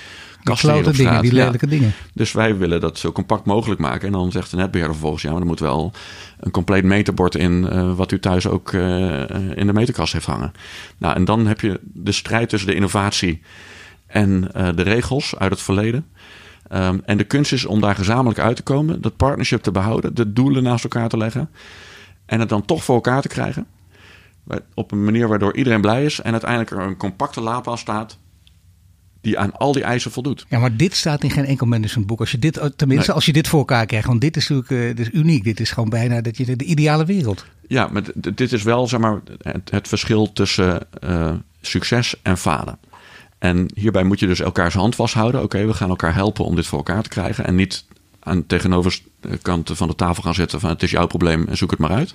straat. 0.42 0.96
Dingen, 0.96 1.22
die 1.22 1.32
lelijke 1.32 1.66
ja. 1.66 1.70
dingen. 1.70 1.92
Dus 2.14 2.32
wij 2.32 2.56
willen 2.56 2.80
dat 2.80 2.98
zo 2.98 3.12
compact 3.12 3.44
mogelijk 3.44 3.80
maken. 3.80 4.06
En 4.06 4.12
dan 4.12 4.30
zegt 4.30 4.50
de 4.50 4.56
netbeheerder 4.56 4.94
vervolgens, 4.94 5.22
ja, 5.22 5.30
maar 5.30 5.40
er 5.40 5.46
moet 5.46 5.60
wel 5.60 5.92
een 6.40 6.50
compleet 6.50 6.84
meterbord 6.84 7.34
in, 7.34 7.68
uh, 7.72 7.94
wat 7.96 8.12
u 8.12 8.18
thuis 8.18 8.46
ook 8.46 8.72
uh, 8.72 9.20
in 9.54 9.66
de 9.66 9.72
meterkast 9.72 10.12
heeft 10.12 10.26
hangen. 10.26 10.52
Nou, 10.98 11.14
en 11.14 11.24
dan 11.24 11.46
heb 11.46 11.60
je 11.60 11.80
de 11.82 12.12
strijd 12.12 12.48
tussen 12.48 12.68
de 12.68 12.74
innovatie 12.74 13.42
en 14.06 14.40
de 14.74 14.82
regels 14.82 15.36
uit 15.38 15.50
het 15.50 15.60
verleden. 15.60 16.06
Um, 16.72 17.02
en 17.04 17.16
de 17.16 17.24
kunst 17.24 17.52
is 17.52 17.64
om 17.64 17.80
daar 17.80 17.94
gezamenlijk 17.94 18.38
uit 18.38 18.56
te 18.56 18.62
komen, 18.62 19.00
dat 19.00 19.16
partnership 19.16 19.62
te 19.62 19.70
behouden, 19.70 20.14
de 20.14 20.32
doelen 20.32 20.62
naast 20.62 20.84
elkaar 20.84 21.08
te 21.08 21.16
leggen 21.16 21.50
en 22.26 22.40
het 22.40 22.48
dan 22.48 22.64
toch 22.64 22.84
voor 22.84 22.94
elkaar 22.94 23.22
te 23.22 23.28
krijgen. 23.28 23.66
Op 24.74 24.92
een 24.92 25.04
manier 25.04 25.28
waardoor 25.28 25.56
iedereen 25.56 25.80
blij 25.80 26.04
is 26.04 26.20
en 26.20 26.32
uiteindelijk 26.32 26.70
er 26.70 26.80
een 26.80 26.96
compacte 26.96 27.40
laadpaal 27.40 27.76
staat 27.76 28.18
die 29.20 29.38
aan 29.38 29.56
al 29.56 29.72
die 29.72 29.82
eisen 29.82 30.10
voldoet. 30.10 30.46
Ja, 30.48 30.58
maar 30.58 30.76
dit 30.76 30.96
staat 30.96 31.22
in 31.22 31.30
geen 31.30 31.44
enkel 31.44 31.66
managementboek. 31.66 32.20
Als 32.20 32.30
je 32.30 32.38
dit, 32.38 32.54
tenminste, 32.76 33.06
nee. 33.06 33.16
als 33.16 33.26
je 33.26 33.32
dit 33.32 33.48
voor 33.48 33.58
elkaar 33.58 33.86
krijgt, 33.86 34.06
want 34.06 34.20
dit 34.20 34.36
is 34.36 34.48
natuurlijk 34.48 34.90
uh, 34.90 34.96
dit 34.96 35.06
is 35.06 35.20
uniek. 35.20 35.44
Dit 35.44 35.60
is 35.60 35.70
gewoon 35.70 35.88
bijna 35.88 36.20
dat 36.20 36.36
je 36.36 36.56
de, 36.56 36.64
ideale 36.64 37.04
wereld. 37.04 37.44
Ja, 37.66 37.88
maar 37.92 38.02
dit 38.34 38.52
is 38.52 38.62
wel 38.62 38.88
zeg 38.88 39.00
maar, 39.00 39.20
het, 39.38 39.70
het 39.70 39.88
verschil 39.88 40.32
tussen 40.32 40.86
uh, 41.04 41.32
succes 41.60 42.14
en 42.22 42.38
falen. 42.38 42.78
En 43.38 43.70
hierbij 43.74 44.02
moet 44.02 44.20
je 44.20 44.26
dus 44.26 44.40
elkaars 44.40 44.74
hand 44.74 44.94
vasthouden. 44.94 45.42
Oké, 45.42 45.56
okay, 45.56 45.66
we 45.68 45.74
gaan 45.74 45.88
elkaar 45.88 46.14
helpen 46.14 46.44
om 46.44 46.54
dit 46.54 46.66
voor 46.66 46.78
elkaar 46.78 47.02
te 47.02 47.08
krijgen. 47.08 47.46
En 47.46 47.54
niet 47.54 47.84
aan 48.20 48.46
tegenoverkant 48.46 49.70
van 49.72 49.88
de 49.88 49.94
tafel 49.94 50.22
gaan 50.22 50.34
zitten 50.34 50.60
van 50.60 50.70
het 50.70 50.82
is 50.82 50.90
jouw 50.90 51.06
probleem 51.06 51.46
en 51.48 51.56
zoek 51.56 51.70
het 51.70 51.78
maar 51.78 51.90
uit. 51.90 52.14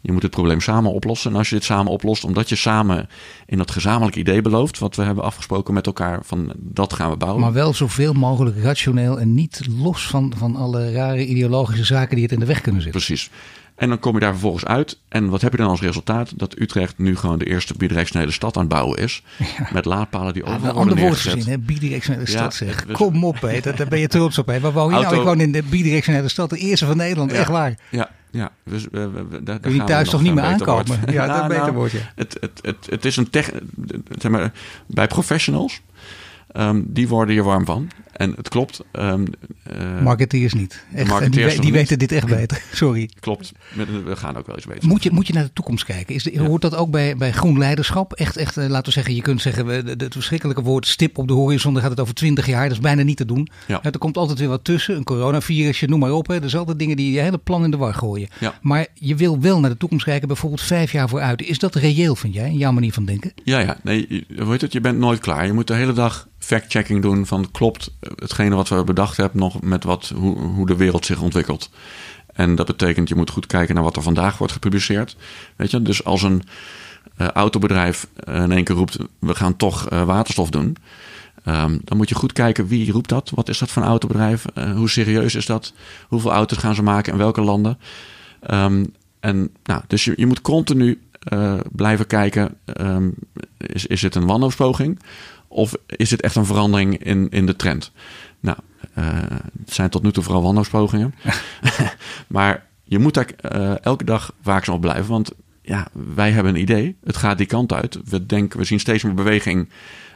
Je 0.00 0.12
moet 0.12 0.22
het 0.22 0.30
probleem 0.30 0.60
samen 0.60 0.92
oplossen. 0.92 1.30
En 1.30 1.36
als 1.36 1.48
je 1.48 1.54
dit 1.54 1.64
samen 1.64 1.92
oplost, 1.92 2.24
omdat 2.24 2.48
je 2.48 2.56
samen 2.56 3.08
in 3.46 3.58
dat 3.58 3.70
gezamenlijk 3.70 4.16
idee 4.16 4.42
belooft, 4.42 4.78
wat 4.78 4.96
we 4.96 5.02
hebben 5.02 5.24
afgesproken 5.24 5.74
met 5.74 5.86
elkaar, 5.86 6.20
van 6.24 6.52
dat 6.56 6.92
gaan 6.92 7.10
we 7.10 7.16
bouwen. 7.16 7.42
Maar 7.42 7.52
wel 7.52 7.74
zoveel 7.74 8.12
mogelijk 8.12 8.62
rationeel 8.62 9.20
en 9.20 9.34
niet 9.34 9.60
los 9.78 10.06
van, 10.06 10.32
van 10.36 10.56
alle 10.56 10.92
rare 10.92 11.26
ideologische 11.26 11.84
zaken 11.84 12.14
die 12.14 12.24
het 12.24 12.32
in 12.32 12.40
de 12.40 12.46
weg 12.46 12.60
kunnen 12.60 12.82
zitten. 12.82 13.00
Precies. 13.00 13.30
En 13.80 13.88
dan 13.88 13.98
kom 13.98 14.14
je 14.14 14.20
daar 14.20 14.30
vervolgens 14.30 14.64
uit. 14.64 14.98
En 15.08 15.28
wat 15.28 15.40
heb 15.40 15.52
je 15.52 15.58
dan 15.58 15.68
als 15.68 15.80
resultaat? 15.80 16.38
Dat 16.38 16.58
Utrecht 16.58 16.98
nu 16.98 17.16
gewoon 17.16 17.38
de 17.38 17.44
eerste 17.44 17.74
bidirectionele 17.76 18.30
stad 18.30 18.56
aan 18.56 18.62
het 18.62 18.72
bouwen 18.72 18.98
is. 18.98 19.22
Ja. 19.38 19.68
Met 19.72 19.84
laadpalen 19.84 20.32
die 20.32 20.44
overal 20.44 20.66
ja, 20.66 20.72
worden 20.74 20.96
neergezet. 20.96 21.32
Gezien, 21.32 21.50
hè? 21.50 21.58
Bidirectionele 21.58 22.26
stad 22.26 22.54
zeg. 22.54 22.86
Dus, 22.86 22.96
Kom 22.96 23.24
op, 23.24 23.40
hè. 23.40 23.60
Daar 23.60 23.88
ben 23.88 23.98
je 23.98 24.08
trots 24.08 24.38
op. 24.38 24.46
Hè. 24.46 24.60
Waar 24.60 24.72
woon 24.72 24.88
je 24.88 24.94
Auto, 24.94 25.10
nou? 25.10 25.22
Gewoon 25.22 25.40
in 25.40 25.52
de 25.52 25.62
bidirectionele 25.62 26.28
stad. 26.28 26.50
De 26.50 26.58
eerste 26.58 26.86
van 26.86 26.96
Nederland. 26.96 27.32
Echt 27.32 27.48
waar. 27.48 27.74
Ja, 27.90 28.10
ja. 28.30 28.50
Dus, 28.64 28.86
uh, 28.92 29.06
daar, 29.42 29.60
Kun 29.60 29.74
je 29.74 29.84
thuis 29.84 30.08
toch 30.08 30.22
niet 30.22 30.34
meer 30.34 30.44
aankomen? 30.44 30.86
Wordt. 30.86 31.12
Ja, 31.12 31.26
dat 31.26 31.36
nou, 31.36 31.48
beter 31.48 31.74
wordt, 31.74 31.92
ja. 31.92 32.12
Het, 32.14 32.36
het, 32.40 32.58
het, 32.62 32.86
het 32.90 33.04
is 33.04 33.16
een 33.16 33.30
tech... 33.30 33.50
Zeg 34.18 34.30
maar, 34.30 34.52
bij 34.86 35.06
professionals... 35.06 35.80
Um, 36.56 36.84
die 36.88 37.08
worden 37.08 37.34
hier 37.34 37.44
warm 37.44 37.64
van. 37.64 37.90
En 38.20 38.32
het 38.36 38.48
klopt. 38.48 38.80
Um, 38.92 39.26
uh, 39.76 40.02
marketeers 40.02 40.52
niet. 40.54 40.84
Echt, 40.94 41.08
marketeers 41.08 41.52
die, 41.52 41.60
die 41.60 41.72
weten 41.72 41.98
dit 41.98 42.12
echt 42.12 42.26
beter. 42.26 42.62
Sorry. 42.72 43.10
Klopt. 43.20 43.52
We 44.04 44.16
gaan 44.16 44.36
ook 44.36 44.46
wel 44.46 44.56
eens 44.56 44.64
weten. 44.64 44.88
Moet 44.88 45.02
je, 45.02 45.10
moet 45.10 45.26
je 45.26 45.32
naar 45.32 45.44
de 45.44 45.52
toekomst 45.52 45.84
kijken? 45.84 46.14
Is 46.14 46.22
de, 46.22 46.32
ja. 46.32 46.42
Hoort 46.42 46.62
dat 46.62 46.74
ook 46.74 46.90
bij, 46.90 47.16
bij 47.16 47.32
groen 47.32 47.58
leiderschap? 47.58 48.12
Echt, 48.12 48.36
echt, 48.36 48.56
uh, 48.56 48.66
laten 48.66 48.84
we 48.84 48.90
zeggen, 48.90 49.14
je 49.14 49.22
kunt 49.22 49.40
zeggen, 49.40 49.66
het 49.86 50.12
verschrikkelijke 50.12 50.62
woord 50.62 50.86
stip 50.86 51.18
op 51.18 51.28
de 51.28 51.34
horizon, 51.34 51.72
dan 51.72 51.82
gaat 51.82 51.90
het 51.90 52.00
over 52.00 52.14
twintig 52.14 52.46
jaar. 52.46 52.62
Dat 52.62 52.72
is 52.72 52.80
bijna 52.80 53.02
niet 53.02 53.16
te 53.16 53.24
doen. 53.24 53.48
Ja. 53.66 53.82
Er 53.82 53.98
komt 53.98 54.16
altijd 54.16 54.38
weer 54.38 54.48
wat 54.48 54.64
tussen. 54.64 54.96
Een 54.96 55.04
coronavirusje, 55.04 55.86
noem 55.86 56.00
maar 56.00 56.12
op. 56.12 56.26
Hè. 56.26 56.42
Er 56.42 56.48
zijn 56.48 56.60
altijd 56.60 56.78
dingen 56.78 56.96
die 56.96 57.12
je 57.12 57.20
hele 57.20 57.38
plan 57.38 57.64
in 57.64 57.70
de 57.70 57.76
war 57.76 57.94
gooien. 57.94 58.28
Ja. 58.38 58.54
Maar 58.62 58.86
je 58.94 59.14
wil 59.14 59.40
wel 59.40 59.60
naar 59.60 59.70
de 59.70 59.76
toekomst 59.76 60.04
kijken, 60.04 60.28
bijvoorbeeld 60.28 60.62
vijf 60.62 60.92
jaar 60.92 61.08
vooruit. 61.08 61.42
Is 61.42 61.58
dat 61.58 61.74
reëel, 61.74 62.16
vind 62.16 62.34
jij, 62.34 62.48
in 62.48 62.58
jouw 62.58 62.72
manier 62.72 62.92
van 62.92 63.04
denken? 63.04 63.32
Ja, 63.44 63.58
ja. 63.58 63.76
Nee, 63.82 64.26
weet 64.28 64.60
het, 64.60 64.72
je 64.72 64.80
bent 64.80 64.98
nooit 64.98 65.20
klaar. 65.20 65.46
Je 65.46 65.52
moet 65.52 65.66
de 65.66 65.74
hele 65.74 65.92
dag 65.92 66.28
fact-checking 66.40 67.02
doen 67.02 67.26
van 67.26 67.50
klopt 67.50 67.90
hetgene 68.16 68.54
wat 68.54 68.68
we 68.68 68.84
bedacht 68.84 69.16
hebben 69.16 69.40
nog 69.40 69.62
met 69.62 69.84
wat, 69.84 70.12
hoe, 70.16 70.38
hoe 70.38 70.66
de 70.66 70.76
wereld 70.76 71.06
zich 71.06 71.20
ontwikkelt. 71.20 71.70
En 72.32 72.54
dat 72.54 72.66
betekent 72.66 73.08
je 73.08 73.14
moet 73.14 73.30
goed 73.30 73.46
kijken 73.46 73.74
naar 73.74 73.84
wat 73.84 73.96
er 73.96 74.02
vandaag 74.02 74.38
wordt 74.38 74.52
gepubliceerd. 74.52 75.16
Weet 75.56 75.70
je, 75.70 75.82
dus 75.82 76.04
als 76.04 76.22
een 76.22 76.42
uh, 77.18 77.28
autobedrijf 77.28 78.06
in 78.26 78.52
één 78.52 78.64
keer 78.64 78.76
roept 78.76 78.98
we 79.18 79.34
gaan 79.34 79.56
toch 79.56 79.88
waterstof 79.88 80.50
doen. 80.50 80.76
Um, 81.44 81.80
dan 81.84 81.96
moet 81.96 82.08
je 82.08 82.14
goed 82.14 82.32
kijken 82.32 82.66
wie 82.66 82.92
roept 82.92 83.08
dat. 83.08 83.30
Wat 83.34 83.48
is 83.48 83.58
dat 83.58 83.70
voor 83.70 83.82
een 83.82 83.88
autobedrijf? 83.88 84.44
Hoe 84.74 84.88
serieus 84.88 85.34
is 85.34 85.46
dat? 85.46 85.72
Hoeveel 86.08 86.32
auto's 86.32 86.58
gaan 86.58 86.74
ze 86.74 86.82
maken 86.82 87.12
in 87.12 87.18
welke 87.18 87.40
landen? 87.40 87.78
Um, 88.50 88.94
en 89.20 89.50
nou, 89.62 89.82
dus 89.86 90.04
je, 90.04 90.12
je 90.16 90.26
moet 90.26 90.40
continu 90.40 91.00
blijven 91.72 92.06
kijken: 92.06 92.56
um, 92.80 93.14
is, 93.56 93.86
is 93.86 94.02
het 94.02 94.14
een 94.14 94.26
wanhoopspoging? 94.26 94.98
Of 95.52 95.74
is 95.86 96.10
het 96.10 96.20
echt 96.20 96.36
een 96.36 96.44
verandering 96.46 97.04
in, 97.04 97.28
in 97.28 97.46
de 97.46 97.56
trend? 97.56 97.92
Nou, 98.40 98.56
uh, 98.98 99.04
het 99.58 99.74
zijn 99.74 99.90
tot 99.90 100.02
nu 100.02 100.12
toe 100.12 100.22
vooral 100.22 100.42
wanhoopspogingen. 100.42 101.14
maar 102.26 102.66
je 102.84 102.98
moet 102.98 103.14
daar 103.14 103.30
uh, 103.54 103.84
elke 103.84 104.04
dag 104.04 104.34
waakzaam 104.42 104.74
op 104.74 104.80
blijven. 104.80 105.10
Want 105.10 105.32
ja, 105.62 105.88
wij 106.14 106.30
hebben 106.30 106.54
een 106.54 106.60
idee. 106.60 106.96
Het 107.04 107.16
gaat 107.16 107.38
die 107.38 107.46
kant 107.46 107.72
uit. 107.72 107.98
We 108.04 108.26
denken, 108.26 108.58
we 108.58 108.64
zien 108.64 108.80
steeds 108.80 109.02
meer 109.02 109.14
beweging 109.14 109.68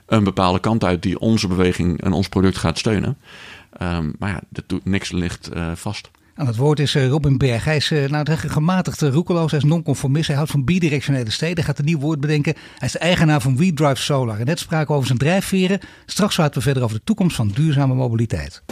een 0.06 0.24
bepaalde 0.24 0.60
kant 0.60 0.84
uit 0.84 1.02
die 1.02 1.18
onze 1.18 1.48
beweging 1.48 2.00
en 2.00 2.12
ons 2.12 2.28
product 2.28 2.56
gaat 2.56 2.78
steunen. 2.78 3.18
Um, 3.82 4.14
maar 4.18 4.30
ja, 4.30 4.40
dat 4.48 4.64
doet, 4.66 4.84
niks 4.84 5.12
ligt 5.12 5.50
uh, 5.54 5.72
vast. 5.74 6.10
Aan 6.36 6.46
het 6.46 6.56
woord 6.56 6.78
is 6.80 6.94
uh, 6.94 7.08
Robin 7.08 7.38
Berg. 7.38 7.64
Hij 7.64 7.76
is 7.76 7.90
uh, 7.90 8.08
nou, 8.08 8.26
gematigd 8.36 9.02
uh, 9.02 9.12
roekeloos. 9.12 9.50
Hij 9.50 9.60
is 9.60 9.66
nonconformist. 9.66 10.26
Hij 10.26 10.36
houdt 10.36 10.50
van 10.50 10.64
bidirectionele 10.64 11.30
steden. 11.30 11.64
Gaat 11.64 11.78
een 11.78 11.84
nieuw 11.84 11.98
woord 11.98 12.20
bedenken. 12.20 12.54
Hij 12.78 12.86
is 12.86 12.92
de 12.92 12.98
eigenaar 12.98 13.40
van 13.40 13.56
WeDrive 13.56 14.02
Solar. 14.02 14.40
En 14.40 14.46
net 14.46 14.58
spraken 14.58 14.86
we 14.86 14.94
over 14.94 15.06
zijn 15.06 15.18
drijfveren. 15.18 15.80
Straks 16.06 16.34
praten 16.34 16.54
we 16.54 16.60
verder 16.60 16.82
over 16.82 16.96
de 16.96 17.04
toekomst 17.04 17.36
van 17.36 17.48
duurzame 17.48 17.94
mobiliteit. 17.94 18.62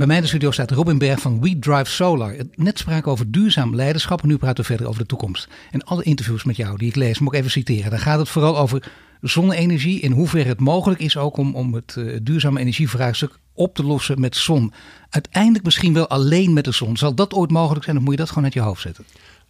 Bij 0.00 0.08
mij 0.08 0.18
in 0.18 0.24
de 0.24 0.28
studio 0.28 0.50
staat 0.50 0.70
Robin 0.70 0.98
Berg 0.98 1.20
van 1.20 1.40
We 1.40 1.58
Drive 1.58 1.90
Solar. 1.90 2.36
Net 2.54 2.78
spraken 2.78 3.12
over 3.12 3.30
duurzaam 3.30 3.74
leiderschap 3.74 4.22
en 4.22 4.28
nu 4.28 4.36
praten 4.36 4.56
we 4.56 4.64
verder 4.64 4.86
over 4.86 5.00
de 5.00 5.06
toekomst. 5.06 5.48
En 5.70 5.84
alle 5.84 6.02
interviews 6.02 6.44
met 6.44 6.56
jou 6.56 6.76
die 6.76 6.88
ik 6.88 6.94
lees, 6.94 7.18
moet 7.18 7.32
ik 7.32 7.38
even 7.38 7.50
citeren. 7.50 7.90
Dan 7.90 7.98
gaat 7.98 8.18
het 8.18 8.28
vooral 8.28 8.58
over 8.58 8.92
zonne-energie. 9.20 10.00
In 10.00 10.12
hoeverre 10.12 10.48
het 10.48 10.60
mogelijk 10.60 11.00
is 11.00 11.16
ook 11.16 11.36
om, 11.36 11.54
om 11.54 11.74
het 11.74 11.94
uh, 11.98 12.18
duurzame 12.22 12.60
energievraagstuk 12.60 13.38
op 13.54 13.74
te 13.74 13.84
lossen 13.84 14.20
met 14.20 14.36
zon. 14.36 14.72
Uiteindelijk 15.10 15.64
misschien 15.64 15.92
wel 15.92 16.08
alleen 16.08 16.52
met 16.52 16.64
de 16.64 16.72
zon. 16.72 16.96
Zal 16.96 17.14
dat 17.14 17.34
ooit 17.34 17.50
mogelijk 17.50 17.84
zijn 17.84 17.96
of 17.96 18.02
moet 18.02 18.12
je 18.12 18.18
dat 18.18 18.28
gewoon 18.28 18.44
uit 18.44 18.54
je 18.54 18.60
hoofd 18.60 18.82
zetten? 18.82 19.04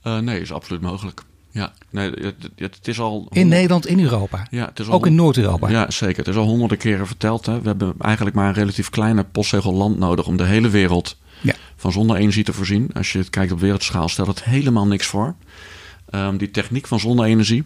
Uh, 0.05 0.19
nee, 0.19 0.41
is 0.41 0.53
absoluut 0.53 0.83
mogelijk. 0.83 1.23
Ja, 1.51 1.73
nee, 1.91 2.11
het, 2.11 2.35
het, 2.57 2.89
is 2.89 3.01
al. 3.01 3.11
Honderd... 3.11 3.37
In 3.37 3.49
Nederland, 3.49 3.87
in 3.87 4.01
Europa. 4.01 4.47
Ja, 4.51 4.67
het 4.67 4.79
is 4.79 4.89
al 4.89 4.93
ook 4.93 5.07
in 5.07 5.15
Noord-Europa. 5.15 5.69
Ja, 5.69 5.91
zeker. 5.91 6.17
Het 6.17 6.29
is 6.29 6.37
al 6.37 6.47
honderden 6.47 6.79
keren 6.79 7.07
verteld. 7.07 7.47
Hè. 7.47 7.61
We 7.61 7.67
hebben 7.67 7.95
eigenlijk 7.99 8.37
maar 8.37 8.49
een 8.49 8.55
relatief 8.55 8.91
kleine 8.91 9.25
postzegel 9.25 9.73
land 9.73 9.99
nodig 9.99 10.27
om 10.27 10.37
de 10.37 10.45
hele 10.45 10.69
wereld 10.69 11.17
ja. 11.41 11.55
van 11.77 11.93
zonne-energie 11.93 12.45
te 12.45 12.53
voorzien. 12.53 12.91
Als 12.93 13.13
je 13.13 13.19
het 13.19 13.31
kijkt 13.31 13.53
op 13.53 13.61
wereldschaal, 13.61 14.09
stelt 14.09 14.29
het 14.29 14.45
helemaal 14.45 14.87
niks 14.87 15.07
voor. 15.07 15.35
Um, 16.15 16.37
die 16.37 16.51
techniek 16.51 16.87
van 16.87 17.01
zonne-energie, 17.01 17.65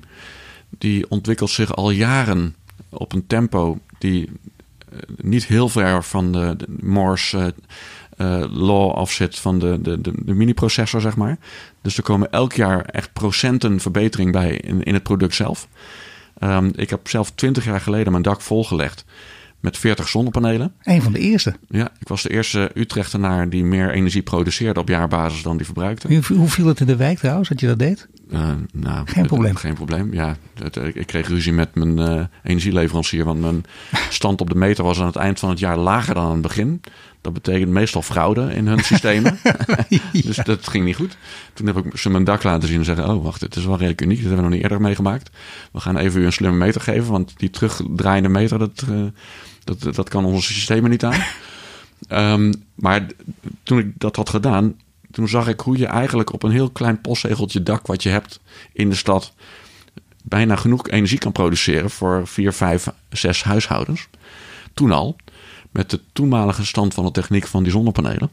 die 0.78 1.10
ontwikkelt 1.10 1.50
zich 1.50 1.76
al 1.76 1.90
jaren 1.90 2.54
op 2.88 3.12
een 3.12 3.26
tempo 3.26 3.78
die 3.98 4.30
uh, 4.92 4.98
niet 5.16 5.46
heel 5.46 5.68
ver 5.68 6.04
van 6.04 6.32
de, 6.32 6.54
de 6.56 6.66
Moore's 6.80 7.32
uh, 7.32 7.46
uh, 8.16 8.44
law 8.50 8.90
afzet 8.94 9.38
van 9.38 9.58
de, 9.58 9.78
de, 9.80 10.00
de, 10.00 10.12
de 10.24 10.34
mini-processor, 10.34 11.00
zeg 11.00 11.16
maar. 11.16 11.38
Dus 11.82 11.96
er 11.96 12.02
komen 12.02 12.30
elk 12.30 12.52
jaar 12.52 12.84
echt 12.84 13.12
procenten 13.12 13.80
verbetering 13.80 14.32
bij 14.32 14.56
in, 14.56 14.82
in 14.82 14.94
het 14.94 15.02
product 15.02 15.34
zelf. 15.34 15.68
Um, 16.42 16.70
ik 16.74 16.90
heb 16.90 17.08
zelf 17.08 17.30
twintig 17.30 17.64
jaar 17.64 17.80
geleden 17.80 18.12
mijn 18.12 18.24
dak 18.24 18.40
volgelegd 18.40 19.04
met 19.64 19.78
40 19.78 20.08
zonnepanelen. 20.08 20.72
Een 20.82 21.02
van 21.02 21.12
de 21.12 21.18
eerste. 21.18 21.54
Ja, 21.68 21.90
ik 22.00 22.08
was 22.08 22.22
de 22.22 22.30
eerste 22.30 22.70
Utrechtenaar 22.74 23.48
die 23.48 23.64
meer 23.64 23.90
energie 23.90 24.22
produceerde 24.22 24.80
op 24.80 24.88
jaarbasis 24.88 25.42
dan 25.42 25.56
die 25.56 25.66
verbruikte. 25.66 26.22
Hoe, 26.34 26.48
viel 26.48 26.66
het 26.66 26.80
in 26.80 26.86
de 26.86 26.96
wijk 26.96 27.18
trouwens 27.18 27.48
dat 27.48 27.60
je 27.60 27.66
dat 27.66 27.78
deed? 27.78 28.08
Uh, 28.30 28.48
nou, 28.72 29.06
geen 29.06 29.26
probleem. 29.26 29.56
Geen 29.56 29.74
probleem. 29.74 30.12
Ja, 30.12 30.36
het, 30.54 30.76
ik 30.76 31.06
kreeg 31.06 31.28
ruzie 31.28 31.52
met 31.52 31.74
mijn 31.74 31.98
uh, 31.98 32.24
energieleverancier, 32.42 33.24
want 33.24 33.40
mijn 33.40 33.64
stand 34.10 34.40
op 34.40 34.48
de 34.48 34.54
meter 34.54 34.84
was 34.84 35.00
aan 35.00 35.06
het 35.06 35.16
eind 35.16 35.38
van 35.38 35.48
het 35.48 35.58
jaar 35.58 35.76
lager 35.76 36.14
dan 36.14 36.24
aan 36.24 36.32
het 36.32 36.42
begin. 36.42 36.80
Dat 37.24 37.32
betekent 37.32 37.70
meestal 37.70 38.02
fraude 38.02 38.54
in 38.54 38.66
hun 38.66 38.84
systemen. 38.84 39.38
dus 40.24 40.36
dat 40.36 40.68
ging 40.68 40.84
niet 40.84 40.96
goed. 40.96 41.16
Toen 41.54 41.66
heb 41.66 41.76
ik 41.76 41.96
ze 41.96 42.10
mijn 42.10 42.24
dak 42.24 42.42
laten 42.42 42.68
zien 42.68 42.78
en 42.78 42.84
zeggen: 42.84 43.08
Oh, 43.08 43.24
wacht, 43.24 43.40
het 43.40 43.56
is 43.56 43.64
wel 43.64 43.76
redelijk 43.76 44.00
uniek. 44.00 44.16
Dat 44.16 44.26
hebben 44.26 44.44
we 44.44 44.48
nog 44.48 44.54
niet 44.54 44.62
eerder 44.62 44.80
meegemaakt. 44.80 45.30
We 45.72 45.80
gaan 45.80 45.96
even 45.96 46.20
u 46.20 46.24
een 46.24 46.32
slimme 46.32 46.56
meter 46.56 46.80
geven, 46.80 47.10
want 47.10 47.32
die 47.36 47.50
terugdraaiende 47.50 48.28
meter, 48.28 48.58
dat, 48.58 48.84
uh, 48.90 49.04
dat, 49.64 49.94
dat 49.94 50.08
kan 50.08 50.24
onze 50.24 50.52
systemen 50.52 50.90
niet 50.90 51.04
aan. 51.04 51.20
um, 52.08 52.52
maar 52.74 53.06
toen 53.62 53.78
ik 53.78 53.92
dat 53.98 54.16
had 54.16 54.28
gedaan, 54.28 54.74
toen 55.10 55.28
zag 55.28 55.48
ik 55.48 55.60
hoe 55.60 55.78
je 55.78 55.86
eigenlijk 55.86 56.32
op 56.32 56.42
een 56.42 56.50
heel 56.50 56.70
klein 56.70 57.00
postzegeltje 57.00 57.62
dak 57.62 57.86
wat 57.86 58.02
je 58.02 58.08
hebt 58.08 58.40
in 58.72 58.90
de 58.90 58.96
stad 58.96 59.32
bijna 60.22 60.56
genoeg 60.56 60.88
energie 60.88 61.18
kan 61.18 61.32
produceren 61.32 61.90
voor 61.90 62.26
vier, 62.26 62.52
vijf, 62.52 62.88
zes 63.08 63.44
huishoudens. 63.44 64.08
Toen 64.74 64.92
al 64.92 65.16
met 65.74 65.90
de 65.90 66.00
toenmalige 66.12 66.66
stand 66.66 66.94
van 66.94 67.04
de 67.04 67.10
techniek 67.10 67.46
van 67.46 67.62
die 67.62 67.72
zonnepanelen. 67.72 68.30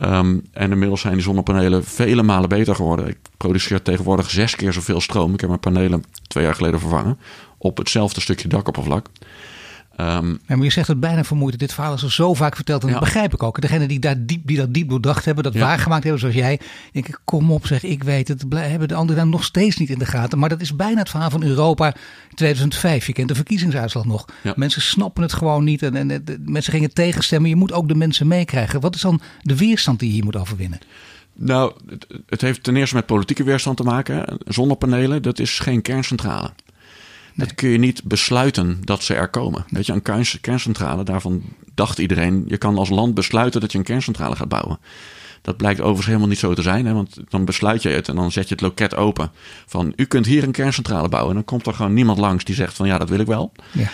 Um, 0.00 0.46
en 0.52 0.70
inmiddels 0.70 1.00
zijn 1.00 1.12
die 1.12 1.22
zonnepanelen 1.22 1.84
vele 1.84 2.22
malen 2.22 2.48
beter 2.48 2.74
geworden. 2.74 3.08
Ik 3.08 3.18
produceer 3.36 3.82
tegenwoordig 3.82 4.30
zes 4.30 4.56
keer 4.56 4.72
zoveel 4.72 5.00
stroom. 5.00 5.34
Ik 5.34 5.40
heb 5.40 5.48
mijn 5.48 5.60
panelen 5.60 6.04
twee 6.26 6.44
jaar 6.44 6.54
geleden 6.54 6.80
vervangen. 6.80 7.18
Op 7.58 7.76
hetzelfde 7.76 8.20
stukje 8.20 8.48
dakoppervlak. 8.48 9.06
Um, 10.00 10.38
ja, 10.46 10.56
maar 10.56 10.64
je 10.64 10.70
zegt 10.70 10.88
het 10.88 11.00
bijna 11.00 11.24
vermoeid. 11.24 11.58
Dit 11.58 11.72
verhaal 11.72 11.94
is 11.94 12.02
al 12.02 12.08
zo 12.08 12.34
vaak 12.34 12.54
verteld. 12.54 12.82
En 12.82 12.86
ja. 12.88 12.94
dat 12.94 13.02
begrijp 13.02 13.34
ik 13.34 13.42
ook. 13.42 13.60
Degene 13.60 13.86
die, 13.86 13.98
daar 13.98 14.26
diep, 14.26 14.46
die 14.46 14.56
dat 14.56 14.74
diep 14.74 14.88
doordacht 14.88 15.24
hebben, 15.24 15.44
dat 15.44 15.52
ja. 15.52 15.60
waargemaakt 15.60 16.02
hebben 16.02 16.20
zoals 16.20 16.34
jij. 16.34 16.60
Denk 16.92 17.08
ik, 17.08 17.18
kom 17.24 17.52
op 17.52 17.66
zeg, 17.66 17.82
ik 17.82 18.02
weet 18.02 18.28
het. 18.28 18.44
Hebben 18.48 18.88
de 18.88 18.94
anderen 18.94 19.22
dan 19.22 19.30
nog 19.30 19.44
steeds 19.44 19.76
niet 19.76 19.90
in 19.90 19.98
de 19.98 20.06
gaten. 20.06 20.38
Maar 20.38 20.48
dat 20.48 20.60
is 20.60 20.76
bijna 20.76 20.98
het 20.98 21.10
verhaal 21.10 21.30
van 21.30 21.42
Europa 21.42 21.94
2005. 22.34 23.06
Je 23.06 23.12
kent 23.12 23.28
de 23.28 23.34
verkiezingsuitslag 23.34 24.04
nog. 24.04 24.24
Mensen 24.56 24.82
snappen 24.82 25.22
het 25.22 25.32
gewoon 25.32 25.64
niet. 25.64 25.82
En, 25.82 25.96
en, 25.96 26.24
mensen 26.44 26.72
gingen 26.72 26.92
tegenstemmen. 26.92 27.50
Je 27.50 27.56
moet 27.56 27.72
ook 27.72 27.88
de 27.88 27.94
mensen 27.94 28.26
meekrijgen. 28.26 28.80
Wat 28.80 28.94
is 28.94 29.00
dan 29.00 29.20
de 29.42 29.56
weerstand 29.56 29.98
die 29.98 30.08
je 30.08 30.14
hier 30.14 30.24
moet 30.24 30.36
overwinnen? 30.36 30.78
Nou, 31.34 31.72
het, 31.88 32.06
het 32.26 32.40
heeft 32.40 32.62
ten 32.62 32.76
eerste 32.76 32.94
met 32.94 33.06
politieke 33.06 33.44
weerstand 33.44 33.76
te 33.76 33.82
maken. 33.82 34.38
Zonnepanelen, 34.44 35.22
dat 35.22 35.38
is 35.38 35.58
geen 35.58 35.82
kerncentrale. 35.82 36.50
Dat 37.36 37.54
kun 37.54 37.68
je 37.68 37.78
niet 37.78 38.04
besluiten 38.04 38.80
dat 38.84 39.02
ze 39.02 39.14
er 39.14 39.28
komen. 39.28 39.64
Weet 39.68 39.86
je, 39.86 39.92
een 39.92 40.40
kerncentrale, 40.40 41.04
daarvan 41.04 41.42
dacht 41.74 41.98
iedereen, 41.98 42.44
je 42.46 42.56
kan 42.56 42.78
als 42.78 42.88
land 42.88 43.14
besluiten 43.14 43.60
dat 43.60 43.72
je 43.72 43.78
een 43.78 43.84
kerncentrale 43.84 44.36
gaat 44.36 44.48
bouwen. 44.48 44.78
Dat 45.42 45.56
blijkt 45.56 45.80
overigens 45.80 46.06
helemaal 46.06 46.28
niet 46.28 46.38
zo 46.38 46.54
te 46.54 46.62
zijn, 46.62 46.86
hè? 46.86 46.92
want 46.92 47.16
dan 47.28 47.44
besluit 47.44 47.82
je 47.82 47.88
het 47.88 48.08
en 48.08 48.16
dan 48.16 48.32
zet 48.32 48.48
je 48.48 48.54
het 48.54 48.62
loket 48.62 48.96
open. 48.96 49.30
Van 49.66 49.92
u 49.96 50.04
kunt 50.04 50.26
hier 50.26 50.42
een 50.42 50.52
kerncentrale 50.52 51.08
bouwen. 51.08 51.30
En 51.30 51.36
dan 51.36 51.44
komt 51.44 51.66
er 51.66 51.74
gewoon 51.74 51.94
niemand 51.94 52.18
langs 52.18 52.44
die 52.44 52.54
zegt 52.54 52.74
van 52.74 52.86
ja, 52.86 52.98
dat 52.98 53.08
wil 53.08 53.18
ik 53.18 53.26
wel. 53.26 53.52
Ja. 53.72 53.88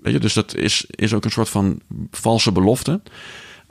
Weet 0.00 0.12
je, 0.12 0.18
dus 0.18 0.32
dat 0.32 0.54
is, 0.54 0.84
is 0.88 1.14
ook 1.14 1.24
een 1.24 1.30
soort 1.30 1.48
van 1.48 1.80
valse 2.10 2.52
belofte. 2.52 3.00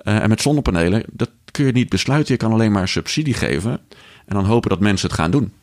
Uh, 0.03 0.21
en 0.21 0.30
met 0.30 0.41
zonnepanelen, 0.41 1.03
dat 1.11 1.30
kun 1.51 1.65
je 1.65 1.71
niet 1.71 1.89
besluiten. 1.89 2.34
Je 2.34 2.39
kan 2.39 2.51
alleen 2.51 2.71
maar 2.71 2.88
subsidie 2.88 3.34
geven 3.34 3.71
en 4.25 4.36
dan 4.36 4.45
hopen 4.45 4.69
dat 4.69 4.80
mensen 4.80 5.07
het 5.07 5.17
gaan 5.17 5.32
doen. 5.32 5.53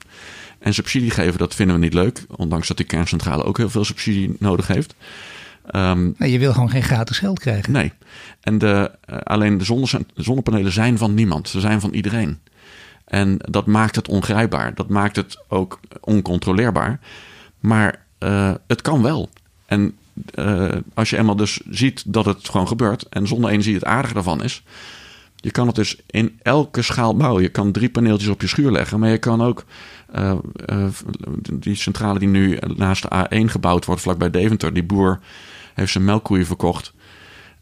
En 0.64 0.74
subsidie 0.74 1.10
geven, 1.10 1.38
dat 1.38 1.54
vinden 1.54 1.76
we 1.76 1.82
niet 1.82 1.94
leuk. 1.94 2.24
Ondanks 2.36 2.68
dat 2.68 2.76
die 2.76 2.86
kerncentrale 2.86 3.44
ook 3.44 3.56
heel 3.56 3.70
veel 3.70 3.84
subsidie 3.84 4.36
nodig 4.38 4.66
heeft. 4.66 4.94
Um, 5.74 6.14
nee, 6.18 6.32
je 6.32 6.38
wil 6.38 6.52
gewoon 6.52 6.70
geen 6.70 6.82
gratis 6.82 7.18
geld 7.18 7.38
krijgen. 7.38 7.72
Nee. 7.72 7.92
En 8.40 8.58
de, 8.58 8.90
uh, 9.10 9.16
alleen 9.16 9.58
de, 9.58 9.64
zonne, 9.64 9.86
de 10.14 10.22
zonnepanelen 10.22 10.72
zijn 10.72 10.98
van 10.98 11.14
niemand. 11.14 11.48
Ze 11.48 11.60
zijn 11.60 11.80
van 11.80 11.92
iedereen. 11.92 12.38
En 13.04 13.36
dat 13.38 13.66
maakt 13.66 13.96
het 13.96 14.08
ongrijpbaar. 14.08 14.74
Dat 14.74 14.88
maakt 14.88 15.16
het 15.16 15.38
ook 15.48 15.80
oncontroleerbaar. 16.00 17.00
Maar 17.60 18.04
uh, 18.18 18.54
het 18.66 18.82
kan 18.82 19.02
wel. 19.02 19.30
En 19.66 19.96
uh, 20.34 20.72
als 20.94 21.10
je 21.10 21.16
eenmaal 21.16 21.36
dus 21.36 21.60
ziet 21.70 22.02
dat 22.06 22.24
het 22.24 22.48
gewoon 22.48 22.68
gebeurt. 22.68 23.08
En 23.08 23.26
zonne-energie 23.26 23.74
het 23.74 23.84
aardige 23.84 24.14
daarvan 24.14 24.42
is. 24.42 24.62
Je 25.45 25.51
kan 25.51 25.66
het 25.66 25.76
dus 25.76 25.97
in 26.07 26.38
elke 26.42 26.82
schaal 26.82 27.16
bouwen. 27.16 27.42
Je 27.42 27.49
kan 27.49 27.72
drie 27.72 27.88
paneeltjes 27.88 28.30
op 28.30 28.40
je 28.40 28.47
schuur 28.47 28.70
leggen. 28.70 29.01
Maar 29.01 29.09
je 29.09 29.18
kan 29.18 29.42
ook 29.42 29.64
uh, 30.14 30.32
uh, 30.66 30.86
die 31.53 31.74
centrale 31.74 32.18
die 32.18 32.28
nu 32.28 32.59
naast 32.76 33.03
de 33.03 33.26
A1 33.26 33.51
gebouwd 33.51 33.84
wordt, 33.84 34.01
vlakbij 34.01 34.30
Deventer. 34.30 34.74
Die 34.74 34.82
boer 34.82 35.20
heeft 35.74 35.92
zijn 35.92 36.05
melkkoeien 36.05 36.47
verkocht. 36.47 36.92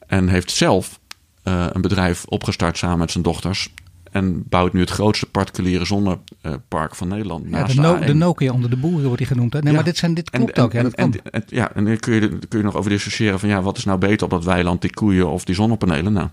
En 0.06 0.28
heeft 0.28 0.50
zelf 0.50 0.98
uh, 1.44 1.66
een 1.72 1.80
bedrijf 1.80 2.24
opgestart 2.24 2.78
samen 2.78 2.98
met 2.98 3.10
zijn 3.10 3.24
dochters. 3.24 3.74
En 4.10 4.44
bouwt 4.48 4.72
nu 4.72 4.80
het 4.80 4.90
grootste 4.90 5.26
particuliere 5.26 5.84
zonnepark 5.84 6.94
van 6.94 7.08
Nederland. 7.08 7.44
Ja, 7.48 7.64
de, 7.64 7.74
no, 7.74 7.98
de, 7.98 8.14
Nokia 8.14 8.52
onder 8.52 8.70
de 8.70 8.76
boeren 8.76 9.02
wordt 9.02 9.18
die 9.18 9.26
genoemd. 9.26 9.52
Hè? 9.52 9.58
Nee, 9.58 9.68
ja. 9.68 9.74
maar 9.74 9.84
dit, 9.84 9.96
zijn, 9.96 10.14
dit 10.14 10.30
klopt 10.30 10.52
en, 10.52 10.62
ook. 10.62 10.72
Ja, 10.72 10.82
dat 10.82 10.92
en, 10.92 11.12
en, 11.30 11.44
ja, 11.46 11.74
en 11.74 11.84
dan 11.84 11.96
kun 11.96 12.14
je, 12.14 12.38
kun 12.48 12.58
je 12.58 12.64
nog 12.64 12.76
over 12.76 12.90
discussiëren 12.90 13.38
van 13.38 13.48
ja, 13.48 13.62
wat 13.62 13.76
is 13.76 13.84
nou 13.84 13.98
beter 13.98 14.24
op 14.24 14.30
dat 14.30 14.44
weiland, 14.44 14.80
die 14.80 14.94
koeien 14.94 15.30
of 15.30 15.44
die 15.44 15.54
zonnepanelen? 15.54 16.12
Nou, 16.12 16.28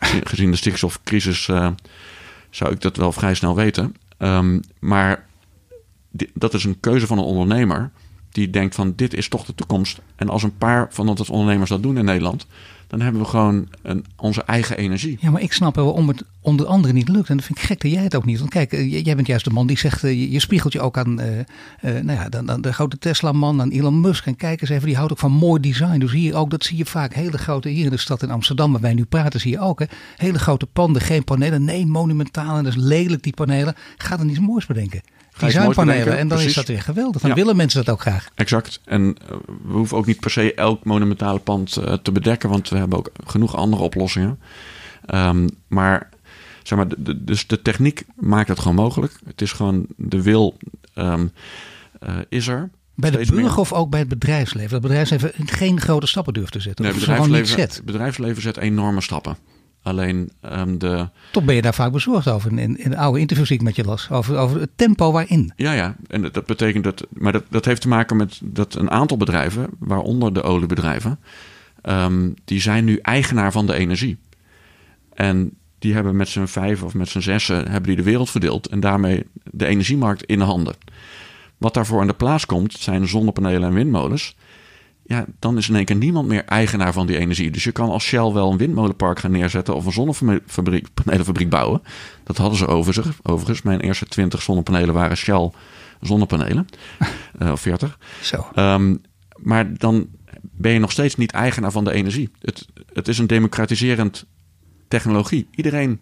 gezien 0.00 0.50
de 0.50 0.56
stikstofcrisis 0.56 1.48
uh, 1.48 1.68
zou 2.50 2.72
ik 2.72 2.80
dat 2.80 2.96
wel 2.96 3.12
vrij 3.12 3.34
snel 3.34 3.54
weten. 3.54 3.96
Ehm, 4.18 4.60
maar 4.78 5.26
dat 6.34 6.54
is 6.54 6.64
een 6.64 6.80
keuze 6.80 7.06
van 7.06 7.18
een 7.18 7.24
ondernemer 7.24 7.90
die 8.30 8.50
denkt 8.50 8.74
van 8.74 8.92
dit 8.96 9.14
is 9.14 9.28
toch 9.28 9.44
de 9.44 9.54
toekomst. 9.54 10.00
En 10.16 10.28
als 10.28 10.42
een 10.42 10.56
paar 10.58 10.86
van 10.90 11.06
dat 11.06 11.30
ondernemers 11.30 11.70
dat 11.70 11.82
doen 11.82 11.98
in 11.98 12.04
Nederland, 12.04 12.46
dan 12.90 13.00
hebben 13.00 13.20
we 13.20 13.28
gewoon 13.28 13.68
een, 13.82 14.04
onze 14.16 14.42
eigen 14.42 14.76
energie. 14.76 15.18
Ja, 15.20 15.30
maar 15.30 15.42
ik 15.42 15.52
snap 15.52 15.74
wel 15.74 15.84
waarom 15.84 16.08
het 16.08 16.24
onder 16.40 16.66
andere 16.66 16.92
niet 16.92 17.08
lukt. 17.08 17.28
En 17.28 17.36
dat 17.36 17.44
vind 17.44 17.58
ik 17.58 17.64
gek 17.64 17.80
dat 17.80 17.90
jij 17.90 18.02
het 18.02 18.14
ook 18.14 18.24
niet. 18.24 18.38
Want 18.38 18.50
kijk, 18.50 18.72
eh, 18.72 19.04
jij 19.04 19.14
bent 19.14 19.26
juist 19.26 19.44
de 19.44 19.50
man 19.50 19.66
die 19.66 19.78
zegt, 19.78 20.04
eh, 20.04 20.32
je, 20.32 20.40
spiegelt 20.40 20.72
je 20.72 20.80
ook 20.80 20.98
aan 20.98 21.20
uh, 21.20 21.26
nou 21.80 22.12
ja, 22.12 22.28
dan, 22.28 22.46
dan 22.46 22.60
de 22.60 22.72
grote 22.72 22.98
Tesla-man, 22.98 23.60
aan 23.60 23.70
Elon 23.70 24.00
Musk. 24.00 24.26
En 24.26 24.36
kijk 24.36 24.60
eens 24.60 24.70
even, 24.70 24.86
die 24.86 24.96
houdt 24.96 25.12
ook 25.12 25.18
van 25.18 25.32
mooi 25.32 25.60
design. 25.60 25.98
Dus 25.98 26.12
hier 26.12 26.34
ook, 26.34 26.50
dat 26.50 26.64
zie 26.64 26.76
je 26.76 26.86
vaak, 26.86 27.14
hele 27.14 27.38
grote, 27.38 27.68
hier 27.68 27.84
in 27.84 27.90
de 27.90 27.96
stad 27.96 28.22
in 28.22 28.30
Amsterdam, 28.30 28.72
waar 28.72 28.80
wij 28.80 28.94
nu 28.94 29.04
praten, 29.04 29.40
zie 29.40 29.50
je 29.50 29.60
ook. 29.60 29.78
Hè, 29.78 29.86
hele 30.16 30.38
grote 30.38 30.66
panden, 30.66 31.02
geen 31.02 31.24
panelen. 31.24 31.64
Nee, 31.64 31.86
monumentaal 31.86 32.56
en 32.56 32.64
dat 32.64 32.76
is 32.76 32.82
lelijk 32.82 33.22
die 33.22 33.34
panelen. 33.34 33.74
Gaat 33.96 34.20
er 34.20 34.26
niets 34.26 34.40
moois 34.40 34.66
bedenken 34.66 35.00
designpanelen. 35.40 36.18
En 36.18 36.28
dan 36.28 36.40
is 36.40 36.54
dat 36.54 36.66
weer 36.66 36.82
geweldig. 36.82 37.22
Dan 37.22 37.34
willen 37.34 37.56
mensen 37.56 37.84
dat 37.84 37.94
ook 37.94 38.00
graag. 38.00 38.28
Exact. 38.34 38.80
En 38.84 39.16
eh, 39.28 39.36
we 39.46 39.72
hoeven 39.72 39.96
ook 39.96 40.06
niet 40.06 40.20
per 40.20 40.30
se 40.30 40.54
elk 40.54 40.84
monumentale 40.84 41.38
pand 41.38 41.76
eh, 41.76 41.92
te 41.92 42.12
bedekken, 42.12 42.48
want 42.48 42.68
we 42.68 42.76
hebben 42.76 42.98
ook 42.98 43.10
genoeg 43.26 43.56
andere 43.56 43.82
oplossingen. 43.82 44.38
Um, 45.14 45.48
maar 45.68 46.08
zeg 46.62 46.78
maar, 46.78 46.88
de, 46.98 47.24
dus 47.24 47.46
de 47.46 47.62
techniek 47.62 48.04
maakt 48.16 48.48
het 48.48 48.58
gewoon 48.58 48.76
mogelijk. 48.76 49.12
Het 49.24 49.40
is 49.42 49.52
gewoon 49.52 49.86
de 49.96 50.22
wil 50.22 50.56
um, 50.94 51.32
uh, 52.08 52.16
is 52.28 52.48
er. 52.48 52.70
Bij 52.94 53.10
de 53.10 53.26
burger 53.32 53.58
of 53.58 53.72
ook 53.72 53.90
bij 53.90 54.00
het 54.00 54.08
bedrijfsleven? 54.08 54.70
Dat 54.70 54.80
bedrijfsleven 54.80 55.32
geen 55.36 55.80
grote 55.80 56.06
stappen 56.06 56.32
durft 56.32 56.52
te 56.52 56.60
zetten. 56.60 56.84
Nee, 56.84 56.94
het 56.94 57.00
bedrijfsleven, 57.00 57.60
het 57.60 57.82
bedrijfsleven 57.84 58.42
zet 58.42 58.56
enorme 58.56 59.00
stappen. 59.00 59.36
Alleen 59.82 60.30
um, 60.42 60.78
de. 60.78 61.08
Toch 61.32 61.44
ben 61.44 61.54
je 61.54 61.62
daar 61.62 61.74
vaak 61.74 61.92
bezorgd 61.92 62.28
over. 62.28 62.58
In, 62.58 62.78
in 62.78 62.90
de 62.90 62.96
oude 62.96 63.20
interviews 63.20 63.48
die 63.48 63.58
ik 63.58 63.64
met 63.64 63.76
je 63.76 63.84
las. 63.84 64.10
Over, 64.10 64.36
over 64.36 64.60
het 64.60 64.70
tempo 64.76 65.12
waarin. 65.12 65.52
Ja, 65.56 65.72
ja. 65.72 65.96
En 66.06 66.22
dat, 66.32 66.46
betekent 66.46 66.84
dat. 66.84 67.06
Maar 67.10 67.32
dat, 67.32 67.44
dat 67.48 67.64
heeft 67.64 67.80
te 67.80 67.88
maken 67.88 68.16
met 68.16 68.40
dat 68.44 68.74
een 68.74 68.90
aantal 68.90 69.16
bedrijven, 69.16 69.68
waaronder 69.78 70.32
de 70.32 70.42
oliebedrijven. 70.42 71.18
Um, 71.82 72.34
die 72.44 72.60
zijn 72.60 72.84
nu 72.84 72.96
eigenaar 72.96 73.52
van 73.52 73.66
de 73.66 73.74
energie. 73.74 74.18
En 75.14 75.52
die 75.78 75.94
hebben 75.94 76.16
met 76.16 76.28
z'n 76.28 76.46
vijf 76.46 76.82
of 76.82 76.94
met 76.94 77.08
z'n 77.08 77.20
zessen 77.20 77.68
hebben 77.68 77.82
die 77.82 77.96
de 77.96 78.02
wereld 78.02 78.30
verdeeld. 78.30 78.66
En 78.66 78.80
daarmee 78.80 79.26
de 79.44 79.66
energiemarkt 79.66 80.24
in 80.24 80.40
handen. 80.40 80.74
Wat 81.58 81.74
daarvoor 81.74 82.00
aan 82.00 82.06
de 82.06 82.12
plaats 82.12 82.46
komt, 82.46 82.72
zijn 82.72 83.08
zonnepanelen 83.08 83.68
en 83.68 83.74
windmolens 83.74 84.36
ja, 85.10 85.24
dan 85.38 85.56
is 85.56 85.68
in 85.68 85.74
één 85.74 85.84
keer 85.84 85.96
niemand 85.96 86.28
meer 86.28 86.44
eigenaar 86.44 86.92
van 86.92 87.06
die 87.06 87.18
energie. 87.18 87.50
Dus 87.50 87.64
je 87.64 87.72
kan 87.72 87.90
als 87.90 88.04
Shell 88.04 88.32
wel 88.32 88.50
een 88.50 88.56
windmolenpark 88.56 89.18
gaan 89.18 89.30
neerzetten 89.30 89.74
of 89.74 89.86
een 89.86 89.92
zonnepanelenfabriek 89.92 91.48
bouwen. 91.48 91.82
Dat 92.24 92.36
hadden 92.36 92.58
ze 92.58 92.66
overigens. 92.66 93.16
overigens. 93.22 93.62
Mijn 93.62 93.80
eerste 93.80 94.06
20 94.06 94.42
zonnepanelen 94.42 94.94
waren 94.94 95.16
Shell 95.16 95.50
zonnepanelen. 96.00 96.66
uh, 97.42 97.50
of 97.52 97.60
40. 97.60 97.98
Zo. 98.22 98.46
Um, 98.56 99.00
maar 99.36 99.78
dan 99.78 100.08
ben 100.40 100.72
je 100.72 100.78
nog 100.78 100.92
steeds 100.92 101.14
niet 101.14 101.32
eigenaar 101.32 101.72
van 101.72 101.84
de 101.84 101.92
energie. 101.92 102.30
Het, 102.40 102.66
het 102.92 103.08
is 103.08 103.18
een 103.18 103.26
democratiserend 103.26 104.26
technologie. 104.88 105.48
Iedereen 105.50 106.00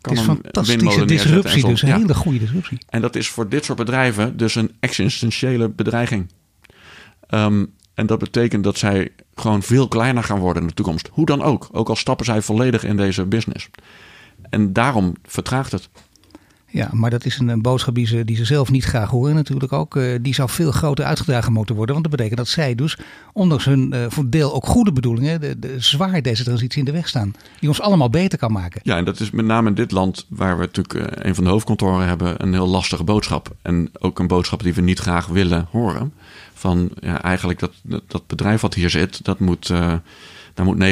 kan 0.00 0.16
het 0.16 0.22
is 0.22 0.28
een 0.28 0.40
fantastische 0.42 1.04
disruptie, 1.04 1.66
dus 1.66 1.82
een 1.82 1.92
hele 1.92 2.14
goede 2.14 2.38
disruptie. 2.38 2.78
En 2.88 3.00
dat 3.00 3.16
is 3.16 3.28
voor 3.28 3.48
dit 3.48 3.64
soort 3.64 3.78
bedrijven 3.78 4.36
dus 4.36 4.54
een 4.54 4.70
existentiële 4.80 5.68
bedreiging. 5.68 6.30
Um, 7.30 7.72
en 7.94 8.06
dat 8.06 8.18
betekent 8.18 8.64
dat 8.64 8.78
zij 8.78 9.08
gewoon 9.34 9.62
veel 9.62 9.88
kleiner 9.88 10.24
gaan 10.24 10.38
worden 10.38 10.62
in 10.62 10.68
de 10.68 10.74
toekomst. 10.74 11.08
Hoe 11.12 11.26
dan 11.26 11.42
ook. 11.42 11.68
Ook 11.72 11.88
al 11.88 11.96
stappen 11.96 12.24
zij 12.24 12.42
volledig 12.42 12.84
in 12.84 12.96
deze 12.96 13.26
business. 13.26 13.70
En 14.50 14.72
daarom 14.72 15.12
vertraagt 15.22 15.72
het. 15.72 15.88
Ja, 16.72 16.88
maar 16.92 17.10
dat 17.10 17.24
is 17.24 17.38
een, 17.38 17.62
boodschap 17.62 17.94
die 17.94 18.06
ze, 18.06 18.24
die 18.24 18.36
ze 18.36 18.44
zelf 18.44 18.70
niet 18.70 18.84
graag 18.84 19.10
horen 19.10 19.34
natuurlijk 19.34 19.72
ook. 19.72 19.96
Uh, 19.96 20.18
die 20.20 20.34
zou 20.34 20.48
veel 20.48 20.72
groter 20.72 21.04
uitgedragen 21.04 21.52
moeten 21.52 21.74
worden. 21.74 21.94
Want 21.94 22.08
dat 22.08 22.16
betekent 22.16 22.38
dat 22.40 22.48
zij 22.48 22.74
dus, 22.74 22.98
ondanks 23.32 23.64
hun 23.64 23.94
uh, 23.94 24.04
voor 24.08 24.30
deel 24.30 24.54
ook 24.54 24.66
goede 24.66 24.92
bedoelingen, 24.92 25.40
de, 25.40 25.74
zwaar 25.78 26.22
deze 26.22 26.44
transitie 26.44 26.78
in 26.78 26.84
de 26.84 26.92
weg 26.92 27.08
staan. 27.08 27.34
Die 27.60 27.68
ons 27.68 27.80
allemaal 27.80 28.10
beter 28.10 28.38
kan 28.38 28.52
maken. 28.52 28.80
Ja, 28.84 28.96
en 28.96 29.04
dat 29.04 29.20
is 29.20 29.30
met 29.30 29.44
name 29.44 29.68
in 29.68 29.74
dit 29.74 29.90
land, 29.90 30.26
waar 30.28 30.58
we 30.58 30.62
natuurlijk 30.72 30.94
uh, 30.94 31.24
een 31.26 31.34
van 31.34 31.44
de 31.44 31.50
hoofdkantoren 31.50 32.06
hebben, 32.06 32.42
een 32.42 32.52
heel 32.52 32.68
lastige 32.68 33.04
boodschap. 33.04 33.54
En 33.62 33.90
ook 33.98 34.18
een 34.18 34.26
boodschap 34.26 34.62
die 34.62 34.74
we 34.74 34.80
niet 34.80 34.98
graag 34.98 35.26
willen 35.26 35.66
horen 35.70 36.12
van 36.54 36.90
ja, 37.00 37.22
eigenlijk 37.22 37.58
dat, 37.58 37.72
dat 38.06 38.26
bedrijf 38.26 38.60
wat 38.60 38.74
hier 38.74 38.90
zit, 38.90 39.24
dat 39.24 39.38
moet, 39.38 39.66
daar 40.54 40.64
moet 40.64 40.84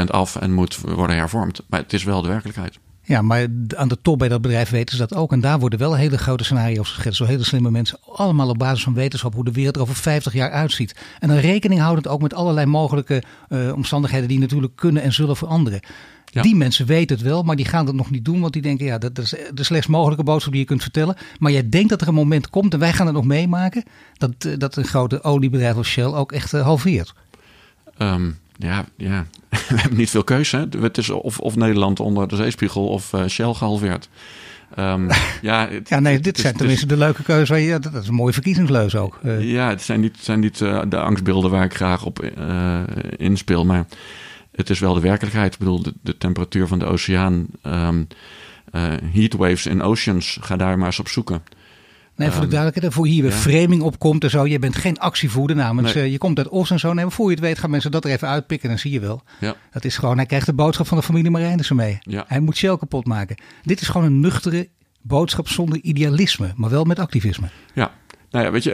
90% 0.00 0.04
af 0.06 0.36
en 0.36 0.52
moet 0.52 0.76
worden 0.76 1.16
hervormd. 1.16 1.62
Maar 1.68 1.80
het 1.80 1.92
is 1.92 2.04
wel 2.04 2.22
de 2.22 2.28
werkelijkheid. 2.28 2.78
Ja, 3.04 3.22
maar 3.22 3.46
aan 3.76 3.88
de 3.88 3.98
top 4.02 4.18
bij 4.18 4.28
dat 4.28 4.42
bedrijf 4.42 4.70
weten 4.70 4.96
ze 4.96 5.06
dat 5.06 5.18
ook. 5.18 5.32
En 5.32 5.40
daar 5.40 5.58
worden 5.58 5.78
wel 5.78 5.96
hele 5.96 6.18
grote 6.18 6.44
scenario's 6.44 6.90
geschetst. 6.90 7.18
Zo 7.18 7.24
hele 7.24 7.44
slimme 7.44 7.70
mensen. 7.70 7.98
Allemaal 8.12 8.48
op 8.48 8.58
basis 8.58 8.82
van 8.82 8.94
wetenschap 8.94 9.34
hoe 9.34 9.44
de 9.44 9.52
wereld 9.52 9.76
er 9.76 9.82
over 9.82 9.94
50 9.94 10.32
jaar 10.32 10.50
uitziet. 10.50 10.96
En 11.18 11.28
dan 11.28 11.36
rekening 11.36 11.80
houdend 11.80 12.08
ook 12.08 12.22
met 12.22 12.34
allerlei 12.34 12.66
mogelijke 12.66 13.22
uh, 13.48 13.72
omstandigheden 13.72 14.28
die 14.28 14.38
natuurlijk 14.38 14.76
kunnen 14.76 15.02
en 15.02 15.12
zullen 15.12 15.36
veranderen. 15.36 15.80
Die 16.40 16.56
mensen 16.56 16.86
weten 16.86 17.16
het 17.16 17.24
wel, 17.24 17.42
maar 17.42 17.56
die 17.56 17.64
gaan 17.64 17.86
het 17.86 17.94
nog 17.94 18.10
niet 18.10 18.24
doen. 18.24 18.40
Want 18.40 18.52
die 18.52 18.62
denken, 18.62 18.86
ja, 18.86 18.98
dat, 18.98 19.18
is 19.18 19.34
de 19.54 19.64
slechts 19.64 19.86
mogelijke 19.86 20.24
boodschap 20.24 20.52
die 20.52 20.60
je 20.60 20.66
kunt 20.66 20.82
vertellen. 20.82 21.16
Maar 21.38 21.52
jij 21.52 21.68
denkt 21.68 21.88
dat 21.88 22.00
er 22.00 22.08
een 22.08 22.14
moment 22.14 22.50
komt, 22.50 22.72
en 22.72 22.78
wij 22.78 22.92
gaan 22.92 23.06
het 23.06 23.14
nog 23.14 23.24
meemaken, 23.24 23.84
dat, 24.16 24.30
eh, 24.38 24.52
dat 24.58 24.76
een 24.76 24.84
grote 24.84 25.22
oliebedrijf 25.22 25.76
als 25.76 25.88
Shell 25.88 26.04
ook 26.04 26.32
echt 26.32 26.52
uh, 26.52 26.62
halveert. 26.62 27.14
Um, 27.98 28.38
ja, 28.56 28.84
ja, 28.96 29.26
we 29.68 29.80
hebben 29.80 29.98
niet 29.98 30.10
veel 30.10 30.24
keuze. 30.24 30.56
Hè? 30.56 30.80
Het 30.80 30.98
is 30.98 31.10
of, 31.10 31.38
of 31.38 31.56
Nederland 31.56 32.00
onder 32.00 32.28
de 32.28 32.36
zeespiegel 32.36 32.88
of 32.88 33.12
uh, 33.12 33.26
Shell 33.26 33.52
gehalveerd. 33.52 34.08
Um, 34.78 35.08
ja, 35.42 35.68
het, 35.68 35.88
ja, 35.88 36.00
nee, 36.00 36.20
dit 36.20 36.38
zijn 36.38 36.56
tenminste 36.56 36.86
de 36.86 36.96
leuke 36.96 37.22
keuze. 37.22 37.56
Ja, 37.56 37.78
dat 37.78 37.94
is 37.94 38.08
een 38.08 38.14
mooie 38.14 38.32
verkiezingsleus 38.32 38.96
ook. 38.96 39.18
Ja, 39.38 39.68
het 39.68 39.82
zijn 39.82 40.00
niet, 40.00 40.16
zijn 40.20 40.40
niet 40.40 40.60
uh, 40.60 40.82
de 40.88 40.98
angstbeelden 40.98 41.50
waar 41.50 41.64
ik 41.64 41.74
graag 41.74 42.04
op 42.04 42.22
uh, 42.38 42.80
inspeel. 43.16 43.64
Maar 43.64 43.86
het 44.52 44.70
is 44.70 44.78
wel 44.78 44.94
de 44.94 45.00
werkelijkheid. 45.00 45.52
Ik 45.52 45.58
bedoel, 45.58 45.82
de, 45.82 45.92
de 46.02 46.18
temperatuur 46.18 46.66
van 46.66 46.78
de 46.78 46.84
oceaan, 46.84 47.46
um, 47.66 48.06
uh, 48.72 48.82
heatwaves 49.12 49.66
in 49.66 49.82
oceans, 49.82 50.38
ga 50.40 50.56
daar 50.56 50.78
maar 50.78 50.86
eens 50.86 51.00
op 51.00 51.08
zoeken. 51.08 51.42
Nee, 52.16 52.28
voor 52.28 52.40
de 52.40 52.46
ehm, 52.46 52.54
duidelijkheid, 52.54 52.94
voor 52.94 53.06
hier 53.06 53.22
weer 53.22 53.30
ja. 53.30 53.36
framing 53.36 53.82
opkomt 53.82 54.24
en 54.24 54.30
zo. 54.30 54.46
Je 54.46 54.58
bent 54.58 54.76
geen 54.76 54.98
actievoerder 54.98 55.56
namens, 55.56 55.94
nee. 55.94 56.04
uh, 56.04 56.12
je 56.12 56.18
komt 56.18 56.38
uit 56.38 56.48
Os 56.48 56.70
en 56.70 56.78
zo. 56.78 56.92
Nee, 56.92 57.04
maar 57.04 57.12
voor 57.12 57.28
je 57.28 57.34
het 57.34 57.44
weet 57.44 57.58
gaan 57.58 57.70
mensen 57.70 57.90
dat 57.90 58.04
er 58.04 58.10
even 58.10 58.28
uitpikken 58.28 58.68
en 58.68 58.74
dan 58.74 58.84
zie 58.84 58.92
je 58.92 59.00
wel. 59.00 59.22
Ja. 59.40 59.54
Dat 59.70 59.84
is 59.84 59.96
gewoon, 59.96 60.16
hij 60.16 60.26
krijgt 60.26 60.46
de 60.46 60.52
boodschap 60.52 60.86
van 60.86 60.98
de 60.98 61.02
familie 61.02 61.30
Marijnissen 61.30 61.76
mee. 61.76 61.98
Ja. 62.00 62.24
Hij 62.26 62.40
moet 62.40 62.56
Shell 62.56 62.76
kapot 62.76 63.06
maken. 63.06 63.36
Dit 63.62 63.80
is 63.80 63.88
gewoon 63.88 64.06
een 64.06 64.20
nuchtere 64.20 64.68
boodschap 65.02 65.48
zonder 65.48 65.78
idealisme, 65.80 66.52
maar 66.56 66.70
wel 66.70 66.84
met 66.84 66.98
activisme. 66.98 67.48
Ja, 67.74 67.90
nou 68.30 68.44
ja, 68.44 68.50
weet 68.50 68.62
je, 68.64 68.72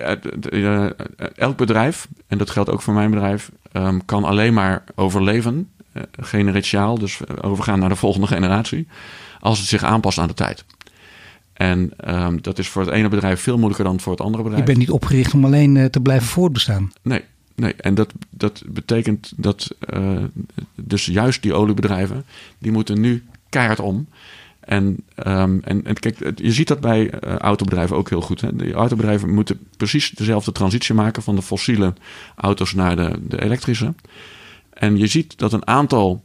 elk 1.34 1.57
bedrijf, 1.57 2.09
en 2.26 2.39
dat 2.39 2.51
geldt 2.51 2.70
ook 2.70 2.82
voor 2.82 2.95
mijn 2.95 3.11
bedrijf, 3.11 3.51
um, 3.72 4.05
kan 4.05 4.24
alleen 4.24 4.55
maar 4.55 4.84
overleven, 4.95 5.70
generatiaal, 6.20 6.99
dus 6.99 7.20
overgaan 7.41 7.78
naar 7.78 7.89
de 7.89 7.97
volgende 7.97 8.26
generatie, 8.26 8.89
als 9.41 9.59
het 9.59 9.68
zich 9.68 9.84
aanpast 9.84 10.18
aan 10.18 10.28
de 10.28 10.34
tijd. 10.34 10.64
En 11.59 11.93
um, 12.07 12.43
dat 12.43 12.59
is 12.59 12.69
voor 12.69 12.83
het 12.83 12.91
ene 12.91 13.09
bedrijf 13.09 13.41
veel 13.41 13.57
moeilijker 13.57 13.85
dan 13.85 14.01
voor 14.01 14.13
het 14.13 14.21
andere 14.21 14.43
bedrijf. 14.43 14.67
Je 14.67 14.73
bent 14.73 14.87
niet 14.87 14.95
opgericht 14.95 15.35
om 15.35 15.45
alleen 15.45 15.75
uh, 15.75 15.85
te 15.85 16.01
blijven 16.01 16.29
voortbestaan. 16.29 16.93
Nee, 17.03 17.25
nee. 17.55 17.75
En 17.75 17.95
dat, 17.95 18.13
dat 18.31 18.63
betekent 18.67 19.33
dat 19.37 19.75
uh, 19.95 20.19
dus 20.75 21.07
juist 21.07 21.43
die 21.43 21.55
oliebedrijven, 21.55 22.25
die 22.59 22.73
moeten 22.73 23.01
nu 23.01 23.25
keihard 23.49 23.81
om. 23.81 24.09
En, 24.61 24.85
um, 25.27 25.61
en, 25.65 25.85
en, 25.85 25.95
kijk, 25.95 26.33
je 26.35 26.53
ziet 26.53 26.69
dat 26.69 26.81
bij 26.81 27.03
uh, 27.25 27.37
autobedrijven 27.37 27.97
ook 27.97 28.09
heel 28.09 28.21
goed. 28.21 28.41
Hè? 28.41 28.57
De 28.57 28.73
autobedrijven 28.73 29.35
moeten 29.35 29.61
precies 29.77 30.11
dezelfde 30.11 30.53
transitie 30.53 30.95
maken 30.95 31.23
van 31.23 31.37
de 31.37 31.43
fossiele 31.43 31.95
auto's 32.35 32.75
naar 32.75 32.97
de, 32.97 33.19
de 33.29 33.43
elektrische. 33.43 33.95
En 34.73 34.97
je 34.97 35.07
ziet 35.07 35.39
dat 35.39 35.53
een 35.53 35.67
aantal 35.67 36.25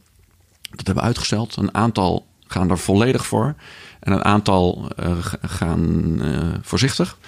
dat 0.70 0.86
hebben 0.86 1.04
uitgesteld, 1.04 1.56
een 1.56 1.74
aantal 1.74 2.26
gaan 2.46 2.70
er 2.70 2.78
volledig 2.78 3.26
voor 3.26 3.54
en 4.04 4.12
een 4.12 4.24
aantal 4.24 4.90
uh, 5.00 5.16
gaan 5.42 6.18
uh, 6.22 6.54
voorzichtig. 6.62 7.18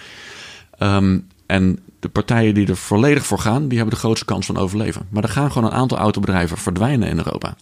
Um, 0.79 1.27
en 1.47 1.79
de 2.01 2.09
partijen 2.09 2.55
die 2.55 2.69
er 2.69 2.77
volledig 2.77 3.27
voor 3.27 3.39
gaan, 3.39 3.69
die 3.69 3.79
hebben 3.79 3.95
de 3.95 4.01
grootste 4.01 4.25
kans 4.25 4.47
van 4.47 4.57
overleven. 4.57 5.07
Maar 5.11 5.23
er 5.23 5.29
gaan 5.29 5.53
gewoon 5.53 5.69
een 5.69 5.79
aantal 5.79 5.99
autobedrijven 5.99 6.59
verdwijnen 6.59 7.09
in 7.09 7.17
Europa. 7.17 7.57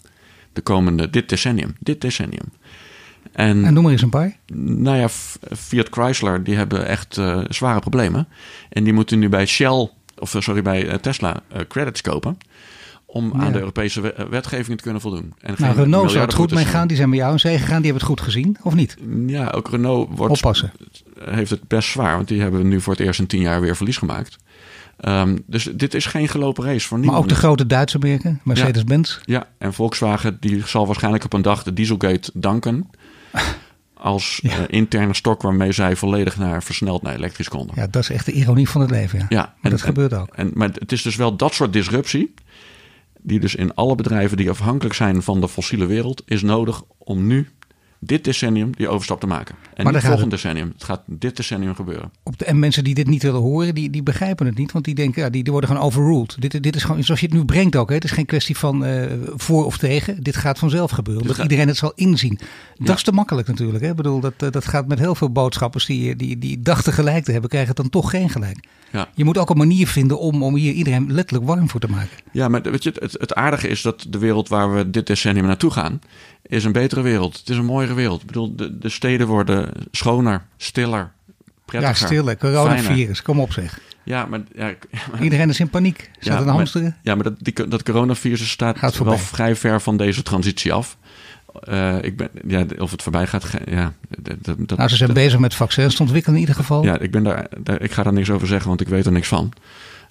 De 0.52 0.60
komende, 0.60 1.10
dit 1.10 1.28
decennium. 1.28 1.76
Dit 1.78 2.00
decennium. 2.00 2.52
En, 3.32 3.64
en 3.64 3.74
noem 3.74 3.82
maar 3.82 3.92
eens 3.92 4.02
een 4.02 4.10
paar. 4.10 4.36
Nou 4.54 4.96
ja, 4.96 5.08
Fiat 5.56 5.88
Chrysler, 5.90 6.44
die 6.44 6.56
hebben 6.56 6.86
echt 6.86 7.16
uh, 7.16 7.40
zware 7.48 7.80
problemen. 7.80 8.28
En 8.68 8.84
die 8.84 8.92
moeten 8.92 9.18
nu 9.18 9.28
bij 9.28 9.46
Shell, 9.46 9.90
of 10.18 10.36
sorry, 10.38 10.62
bij 10.62 10.98
Tesla 10.98 11.42
uh, 11.52 11.60
credits 11.68 12.00
kopen. 12.00 12.38
Om 13.14 13.32
ja. 13.34 13.44
aan 13.44 13.52
de 13.52 13.58
Europese 13.58 14.26
wetgeving 14.30 14.76
te 14.76 14.82
kunnen 14.82 15.00
voldoen. 15.00 15.34
En 15.40 15.54
nou, 15.58 15.76
Renault 15.76 16.10
zou 16.10 16.24
het 16.24 16.34
goed 16.34 16.54
mee 16.54 16.64
gaan. 16.64 16.86
Die 16.88 16.96
zijn 16.96 17.10
bij 17.10 17.18
jou 17.18 17.32
in 17.32 17.38
zee 17.40 17.58
gegaan. 17.58 17.82
Die 17.82 17.90
hebben 17.90 18.08
het 18.08 18.10
goed 18.10 18.20
gezien, 18.20 18.56
of 18.62 18.74
niet? 18.74 18.96
Ja, 19.26 19.50
ook 19.50 19.70
Renault 19.70 20.08
wordt, 20.16 20.34
Oppassen. 20.34 20.72
heeft 21.20 21.50
het 21.50 21.68
best 21.68 21.88
zwaar. 21.88 22.16
Want 22.16 22.28
die 22.28 22.40
hebben 22.40 22.68
nu 22.68 22.80
voor 22.80 22.92
het 22.92 23.02
eerst 23.02 23.20
in 23.20 23.26
tien 23.26 23.40
jaar 23.40 23.60
weer 23.60 23.76
verlies 23.76 23.96
gemaakt. 23.96 24.36
Um, 25.08 25.42
dus 25.46 25.64
dit 25.74 25.94
is 25.94 26.06
geen 26.06 26.28
gelopen 26.28 26.64
race 26.64 26.86
voor 26.86 26.98
niemand. 26.98 27.18
Maar 27.18 27.28
ook 27.30 27.34
de 27.40 27.46
grote 27.46 27.66
Duitse 27.66 27.98
merken, 27.98 28.40
Mercedes-Benz. 28.44 29.18
Ja, 29.24 29.34
ja, 29.38 29.46
en 29.58 29.74
Volkswagen 29.74 30.36
die 30.40 30.62
zal 30.66 30.86
waarschijnlijk 30.86 31.24
op 31.24 31.32
een 31.32 31.42
dag 31.42 31.62
de 31.62 31.72
Dieselgate 31.72 32.30
danken 32.34 32.90
als 33.94 34.38
Ja. 34.42 34.50
eh, 34.50 34.58
interne 34.66 35.14
stok 35.14 35.42
waarmee 35.42 35.72
zij 35.72 35.96
volledig 35.96 36.36
naar 36.38 36.62
versneld 36.62 37.02
naar 37.02 37.14
elektrisch 37.14 37.48
konden. 37.48 37.74
Ja, 37.78 37.86
dat 37.90 38.02
is 38.02 38.10
echt 38.10 38.26
de 38.26 38.32
ironie 38.32 38.68
van 38.68 38.80
het 38.80 38.90
leven. 38.90 39.18
Ja, 39.18 39.26
Ja, 39.28 39.40
maar 39.40 39.54
en- 39.62 39.70
dat 39.70 39.80
en- 39.80 39.86
gebeurt 39.86 40.12
ook. 40.14 40.28
En, 40.34 40.50
maar 40.54 40.68
het 40.78 40.92
is 40.92 41.02
dus 41.02 41.16
wel 41.16 41.36
dat 41.36 41.54
soort 41.54 41.72
disruptie, 41.72 42.34
die 43.26 43.40
dus 43.40 43.54
in 43.54 43.74
alle 43.74 43.94
bedrijven 43.94 44.36
die 44.36 44.50
afhankelijk 44.50 44.94
zijn 44.94 45.22
van 45.22 45.40
de 45.40 45.48
fossiele 45.48 45.86
wereld, 45.86 46.22
is 46.26 46.42
nodig 46.42 46.82
om 46.98 47.26
nu 47.26 47.48
dit 48.06 48.24
decennium 48.24 48.76
die 48.76 48.88
overstap 48.88 49.20
te 49.20 49.26
maken. 49.26 49.54
En 49.74 49.84
dan 49.84 49.92
niet 49.92 50.02
volgend 50.02 50.30
decennium. 50.30 50.70
Het 50.74 50.84
gaat 50.84 51.02
dit 51.06 51.36
decennium 51.36 51.74
gebeuren. 51.74 52.10
Op 52.22 52.38
de, 52.38 52.44
en 52.44 52.58
mensen 52.58 52.84
die 52.84 52.94
dit 52.94 53.06
niet 53.06 53.22
willen 53.22 53.40
horen, 53.40 53.74
die, 53.74 53.90
die 53.90 54.02
begrijpen 54.02 54.46
het 54.46 54.58
niet. 54.58 54.72
Want 54.72 54.84
die 54.84 54.94
denken, 54.94 55.22
ja, 55.22 55.30
die, 55.30 55.42
die 55.42 55.52
worden 55.52 55.70
gewoon 55.70 55.86
overruled. 55.86 56.36
Dit, 56.38 56.62
dit 56.62 56.76
is 56.76 56.84
gewoon, 56.84 57.04
zoals 57.04 57.20
je 57.20 57.26
het 57.26 57.34
nu 57.34 57.44
brengt 57.44 57.76
ook. 57.76 57.88
Hè. 57.88 57.94
Het 57.94 58.04
is 58.04 58.10
geen 58.10 58.26
kwestie 58.26 58.56
van 58.56 58.84
eh, 58.84 59.12
voor 59.34 59.64
of 59.64 59.78
tegen. 59.78 60.22
Dit 60.22 60.36
gaat 60.36 60.58
vanzelf 60.58 60.90
gebeuren. 60.90 61.22
Dit 61.26 61.32
gaat- 61.34 61.42
iedereen 61.42 61.68
het 61.68 61.76
zal 61.76 61.92
inzien. 61.94 62.38
Dat 62.76 62.86
Ja. 62.88 62.94
is 62.94 63.02
te 63.02 63.12
makkelijk 63.12 63.48
natuurlijk. 63.48 63.84
Hè. 63.84 63.90
Ik 63.90 63.96
bedoel, 63.96 64.20
dat, 64.20 64.34
dat 64.38 64.64
gaat 64.68 64.86
met 64.88 64.98
heel 64.98 65.14
veel 65.14 65.30
boodschappers 65.30 65.86
die, 65.86 66.16
die, 66.16 66.38
die 66.38 66.60
dachten 66.60 66.92
gelijk 66.92 67.24
te 67.24 67.32
hebben, 67.32 67.50
krijgen 67.50 67.70
het 67.74 67.80
dan 67.82 67.90
toch 67.90 68.10
geen 68.10 68.30
gelijk. 68.30 68.64
Ja. 68.92 69.08
Je 69.14 69.24
moet 69.24 69.38
ook 69.38 69.50
een 69.50 69.56
manier 69.56 69.86
vinden 69.88 70.18
om, 70.18 70.42
om 70.42 70.54
hier 70.54 70.72
iedereen 70.72 71.12
letterlijk 71.12 71.46
warm 71.46 71.70
voor 71.70 71.80
te 71.80 71.88
maken. 71.90 72.16
Ja, 72.32 72.48
maar 72.48 72.62
weet 72.62 72.82
je, 72.82 72.92
het, 72.98 73.16
het 73.20 73.34
aardige 73.34 73.68
is 73.68 73.82
dat 73.82 74.06
de 74.08 74.18
wereld 74.18 74.48
waar 74.48 74.74
we 74.74 74.90
dit 74.90 75.06
decennium 75.06 75.46
naartoe 75.46 75.70
gaan, 75.70 76.00
is 76.46 76.64
een 76.64 76.72
betere 76.72 77.00
wereld. 77.00 77.36
Het 77.38 77.48
is 77.48 77.56
een 77.56 77.64
mooiere 77.64 77.94
wereld. 77.94 78.20
Ik 78.20 78.26
bedoel, 78.26 78.56
de, 78.56 78.78
de 78.78 78.88
steden 78.88 79.26
worden 79.26 79.70
schoner, 79.90 80.42
stiller, 80.56 81.12
prettiger. 81.64 82.00
ja, 82.00 82.06
stille, 82.06 82.36
coronavirus. 82.36 83.22
Kom 83.22 83.40
op 83.40 83.52
zeg. 83.52 83.78
Ja, 84.02 84.26
maar, 84.26 84.40
ja, 84.54 84.72
maar- 85.12 85.22
Iedereen 85.22 85.48
is 85.48 85.60
in 85.60 85.68
paniek. 85.70 86.10
Staat 86.12 86.24
Ja, 86.32 86.38
een 86.38 86.44
maar- 86.46 86.54
hamsteren. 86.54 86.96
ja, 87.02 87.14
maar 87.14 87.24
dat, 87.24 87.34
die, 87.38 87.68
dat 87.68 87.82
coronavirus 87.82 88.50
staat 88.50 88.78
Gaat 88.78 88.98
wel 88.98 89.18
vrij 89.18 89.56
ver 89.56 89.80
van 89.80 89.96
deze 89.96 90.22
transitie 90.22 90.72
af. 90.72 90.96
Eh, 91.62 92.02
ik 92.02 92.16
ben, 92.16 92.28
ja, 92.46 92.64
of 92.78 92.90
het 92.90 93.02
voorbij 93.02 93.26
gaat, 93.26 93.46
ja. 93.66 93.92
dat- 94.18 94.36
dat- 94.58 94.78
Nou, 94.78 94.88
ze 94.90 94.96
zijn 94.96 95.12
bezig 95.12 95.38
met 95.38 95.54
vaccins 95.54 95.94
te 95.94 96.02
ontwikkelen 96.02 96.34
in 96.36 96.40
ieder 96.40 96.56
geval. 96.60 96.84
Ja, 96.84 96.98
ik, 96.98 97.10
ben 97.10 97.22
daar, 97.22 97.46
daar, 97.58 97.80
ik 97.82 97.92
ga 97.92 98.02
daar 98.02 98.12
niks 98.12 98.30
over 98.30 98.46
zeggen, 98.46 98.68
want 98.68 98.80
ik 98.80 98.88
weet 98.88 99.06
er 99.06 99.12
niks 99.12 99.28
van. 99.28 99.52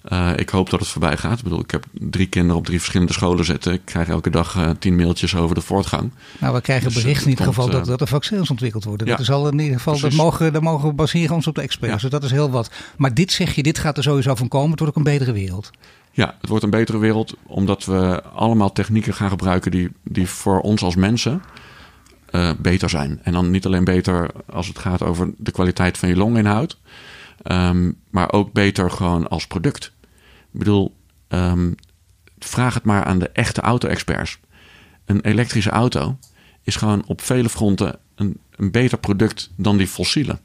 Eh, 0.04 0.30
ik 0.36 0.48
hoop 0.48 0.70
dat 0.70 0.80
het 0.80 0.88
voorbij 0.88 1.16
gaat. 1.16 1.38
Ik 1.38 1.44
bedoel, 1.44 1.60
ik 1.60 1.70
heb 1.70 1.84
drie 1.92 2.26
kinderen 2.26 2.56
op 2.56 2.66
drie 2.66 2.78
verschillende 2.78 3.12
scholen 3.12 3.44
zitten. 3.44 3.72
Ik 3.72 3.80
krijg 3.84 4.08
elke 4.08 4.30
dag 4.30 4.56
eh, 4.56 4.70
tien 4.78 4.96
mailtjes 4.96 5.36
over 5.36 5.54
de 5.54 5.60
voortgang. 5.60 6.10
Nou, 6.40 6.54
we 6.54 6.60
krijgen 6.60 6.84
Dus, 6.92 6.94
berichten 7.02 7.24
in 7.24 7.30
het 7.30 7.38
ieder 7.40 7.54
geval 7.54 7.70
dat, 7.70 7.82
eh, 7.82 7.86
dat 7.86 8.00
er 8.00 8.06
vaccins 8.06 8.50
ontwikkeld 8.50 8.84
worden. 8.84 9.06
ja, 9.06 9.12
dat 9.12 9.22
is 9.22 9.30
al 9.30 9.48
in 9.48 9.58
ieder 9.58 9.76
geval, 9.76 10.00
dat 10.00 10.12
mogen, 10.12 10.52
daar 10.52 10.62
mogen 10.62 10.88
we 10.88 10.94
baseren 10.94 11.34
ons 11.34 11.46
op 11.46 11.54
de 11.54 11.60
experts. 11.62 11.94
Ja. 11.94 12.00
Dus 12.00 12.10
dat 12.10 12.24
is 12.24 12.30
heel 12.30 12.50
wat. 12.50 12.70
Maar 12.96 13.14
dit 13.14 13.32
zeg 13.32 13.54
je, 13.54 13.62
dit 13.62 13.78
gaat 13.78 13.96
er 13.96 14.02
sowieso 14.02 14.34
van 14.34 14.48
komen. 14.48 14.70
Het 14.70 14.78
wordt 14.78 14.96
ook 14.96 15.04
een 15.04 15.12
betere 15.12 15.32
wereld. 15.32 15.70
Ja, 16.10 16.36
het 16.40 16.48
wordt 16.48 16.64
een 16.64 16.70
betere 16.70 16.98
wereld 16.98 17.34
omdat 17.46 17.84
we 17.84 18.22
allemaal 18.22 18.72
technieken 18.72 19.14
gaan 19.14 19.28
gebruiken 19.30 19.70
die, 19.70 19.90
die 20.02 20.28
voor 20.28 20.60
ons 20.60 20.82
als 20.82 20.94
mensen 20.94 21.42
eh, 22.30 22.50
beter 22.58 22.90
zijn. 22.90 23.20
En 23.22 23.32
dan 23.32 23.50
niet 23.50 23.66
alleen 23.66 23.84
beter 23.84 24.30
als 24.46 24.68
het 24.68 24.78
gaat 24.78 25.02
over 25.02 25.30
de 25.36 25.50
kwaliteit 25.50 25.98
van 25.98 26.08
je 26.08 26.16
longinhoud, 26.16 26.78
ehm, 27.42 27.92
maar 28.10 28.32
ook 28.32 28.52
beter 28.52 28.90
gewoon 28.90 29.28
als 29.28 29.46
product. 29.46 29.92
Ik 30.52 30.58
bedoel, 30.58 30.94
ehm, 31.28 31.72
vraag 32.38 32.74
het 32.74 32.84
maar 32.84 33.04
aan 33.04 33.18
de 33.18 33.28
echte 33.28 33.60
auto-experts. 33.60 34.38
Een 35.04 35.20
elektrische 35.20 35.70
auto 35.70 36.18
is 36.62 36.76
gewoon 36.76 37.02
op 37.06 37.20
vele 37.20 37.48
fronten 37.48 37.98
een, 38.14 38.38
een 38.56 38.70
beter 38.70 38.98
product 38.98 39.50
dan 39.56 39.76
die 39.76 39.86
fossiele. 39.88 40.38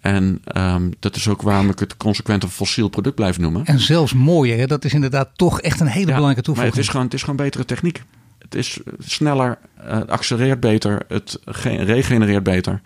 En 0.00 0.40
ehm, 0.44 0.90
dat 0.98 1.16
is 1.16 1.28
ook 1.28 1.42
waarom 1.42 1.68
ik 1.70 1.78
het 1.78 1.96
consequent 1.96 2.42
een 2.42 2.48
fossiel 2.48 2.88
product 2.88 3.14
blijf 3.14 3.38
noemen. 3.38 3.64
En 3.64 3.80
zelfs 3.80 4.12
mooier, 4.12 4.58
hè? 4.58 4.66
dat 4.66 4.84
is 4.84 4.92
inderdaad 4.94 5.28
toch 5.36 5.60
echt 5.60 5.80
een 5.80 5.86
hele 5.86 6.06
Ja, 6.06 6.14
belangrijke 6.14 6.34
Maar 6.34 6.42
toevoeging. 6.44 6.74
het 6.74 6.84
is, 6.84 6.88
gewoon, 6.90 7.04
het 7.04 7.14
is 7.14 7.20
gewoon 7.20 7.36
betere 7.36 7.64
techniek. 7.64 8.02
Het 8.38 8.54
is 8.54 8.80
sneller, 8.98 9.58
eh, 9.76 9.98
het 9.98 10.10
accelereert 10.10 10.60
beter, 10.60 11.02
het 11.08 11.38
ge- 11.44 11.82
regenereert 11.82 12.42
beter. 12.42 12.80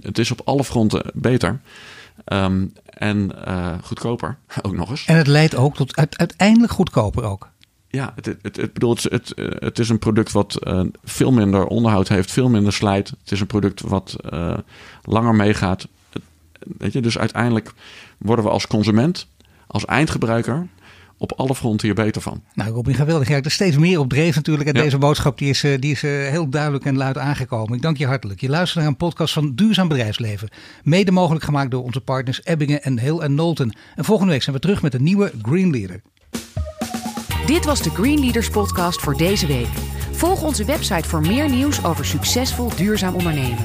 Het 0.00 0.18
is 0.18 0.30
op 0.30 0.40
alle 0.44 0.64
fronten 0.64 1.02
beter. 1.14 1.60
Ehm, 2.24 2.66
en 2.84 3.44
eh, 3.46 3.72
goedkoper, 3.82 4.36
ook 4.62 4.76
nog 4.76 4.90
eens. 4.90 5.04
En 5.04 5.16
het 5.16 5.26
leidt 5.26 5.54
ook 5.54 5.76
tot 5.76 5.96
uite- 5.96 6.18
uiteindelijk 6.18 6.72
goedkoper 6.72 7.24
ook. 7.24 7.48
Ja, 7.88 8.12
het, 8.14 8.26
het, 8.42 8.56
het, 8.56 8.72
bedoel, 8.72 8.90
het, 8.90 9.02
het, 9.02 9.34
eh, 9.34 9.46
het 9.58 9.78
is 9.78 9.88
een 9.88 9.98
product 9.98 10.32
wat 10.32 10.54
eh, 10.54 10.80
veel 11.04 11.32
minder 11.32 11.66
onderhoud 11.66 12.08
heeft, 12.08 12.30
veel 12.30 12.48
minder 12.48 12.72
slijt. 12.72 13.08
Het 13.08 13.32
is 13.32 13.40
een 13.40 13.46
product 13.46 13.80
wat 13.80 14.16
langer 15.02 15.34
meegaat. 15.34 15.88
Weet 16.78 16.92
je, 16.92 17.00
dus 17.00 17.18
uiteindelijk 17.18 17.72
worden 18.18 18.44
we 18.44 18.50
als 18.50 18.66
consument, 18.66 19.26
als 19.66 19.84
eindgebruiker, 19.84 20.66
op 21.30 21.38
alle 21.38 21.54
fronten 21.54 21.86
hier 21.86 21.96
beter 21.96 22.22
van. 22.22 22.42
Nou, 22.54 22.70
Robin, 22.70 22.94
geweldig. 22.94 23.28
Ja, 23.28 23.36
er 23.36 23.46
is 23.46 23.54
steeds 23.54 23.76
meer 23.76 23.98
op 23.98 24.08
dreef 24.08 24.34
natuurlijk. 24.34 24.68
En 24.68 24.74
Ja. 24.76 24.82
deze 24.82 24.98
boodschap 24.98 25.38
die 25.38 25.48
is, 25.48 25.64
eh, 25.64 25.80
die 25.80 25.90
is 25.92 26.02
eh, 26.02 26.10
heel 26.10 26.48
duidelijk 26.48 26.84
en 26.84 26.96
luid 26.96 27.18
aangekomen. 27.18 27.74
Ik 27.76 27.82
dank 27.82 27.96
je 27.96 28.06
hartelijk. 28.06 28.40
Je 28.40 28.48
luistert 28.48 28.78
naar 28.80 28.88
een 28.88 28.96
podcast 28.96 29.32
van 29.34 29.54
Duurzaam 29.54 29.88
Bedrijfsleven. 29.88 30.48
Mede 30.82 31.10
mogelijk 31.10 31.44
gemaakt 31.44 31.70
door 31.70 31.82
onze 31.82 32.00
partners 32.00 32.40
Ebbingen 32.44 32.82
en 32.82 32.98
Hill 32.98 33.18
en 33.18 33.34
Nolten. 33.34 33.76
En 33.96 34.04
volgende 34.04 34.32
week 34.32 34.42
zijn 34.42 34.56
we 34.56 34.62
terug 34.62 34.82
met 34.82 34.94
een 34.94 35.02
nieuwe 35.02 35.32
Green 35.42 35.70
Leader. 35.70 36.02
Dit 37.46 37.64
was 37.64 37.82
de 37.82 37.90
Green 37.90 38.20
Leaders 38.20 38.50
podcast 38.50 39.00
voor 39.00 39.16
deze 39.16 39.46
week. 39.46 39.68
Volg 40.12 40.42
onze 40.42 40.64
website 40.64 41.08
voor 41.08 41.20
meer 41.20 41.50
nieuws 41.50 41.84
over 41.84 42.04
succesvol 42.04 42.70
duurzaam 42.76 43.14
ondernemen. 43.14 43.64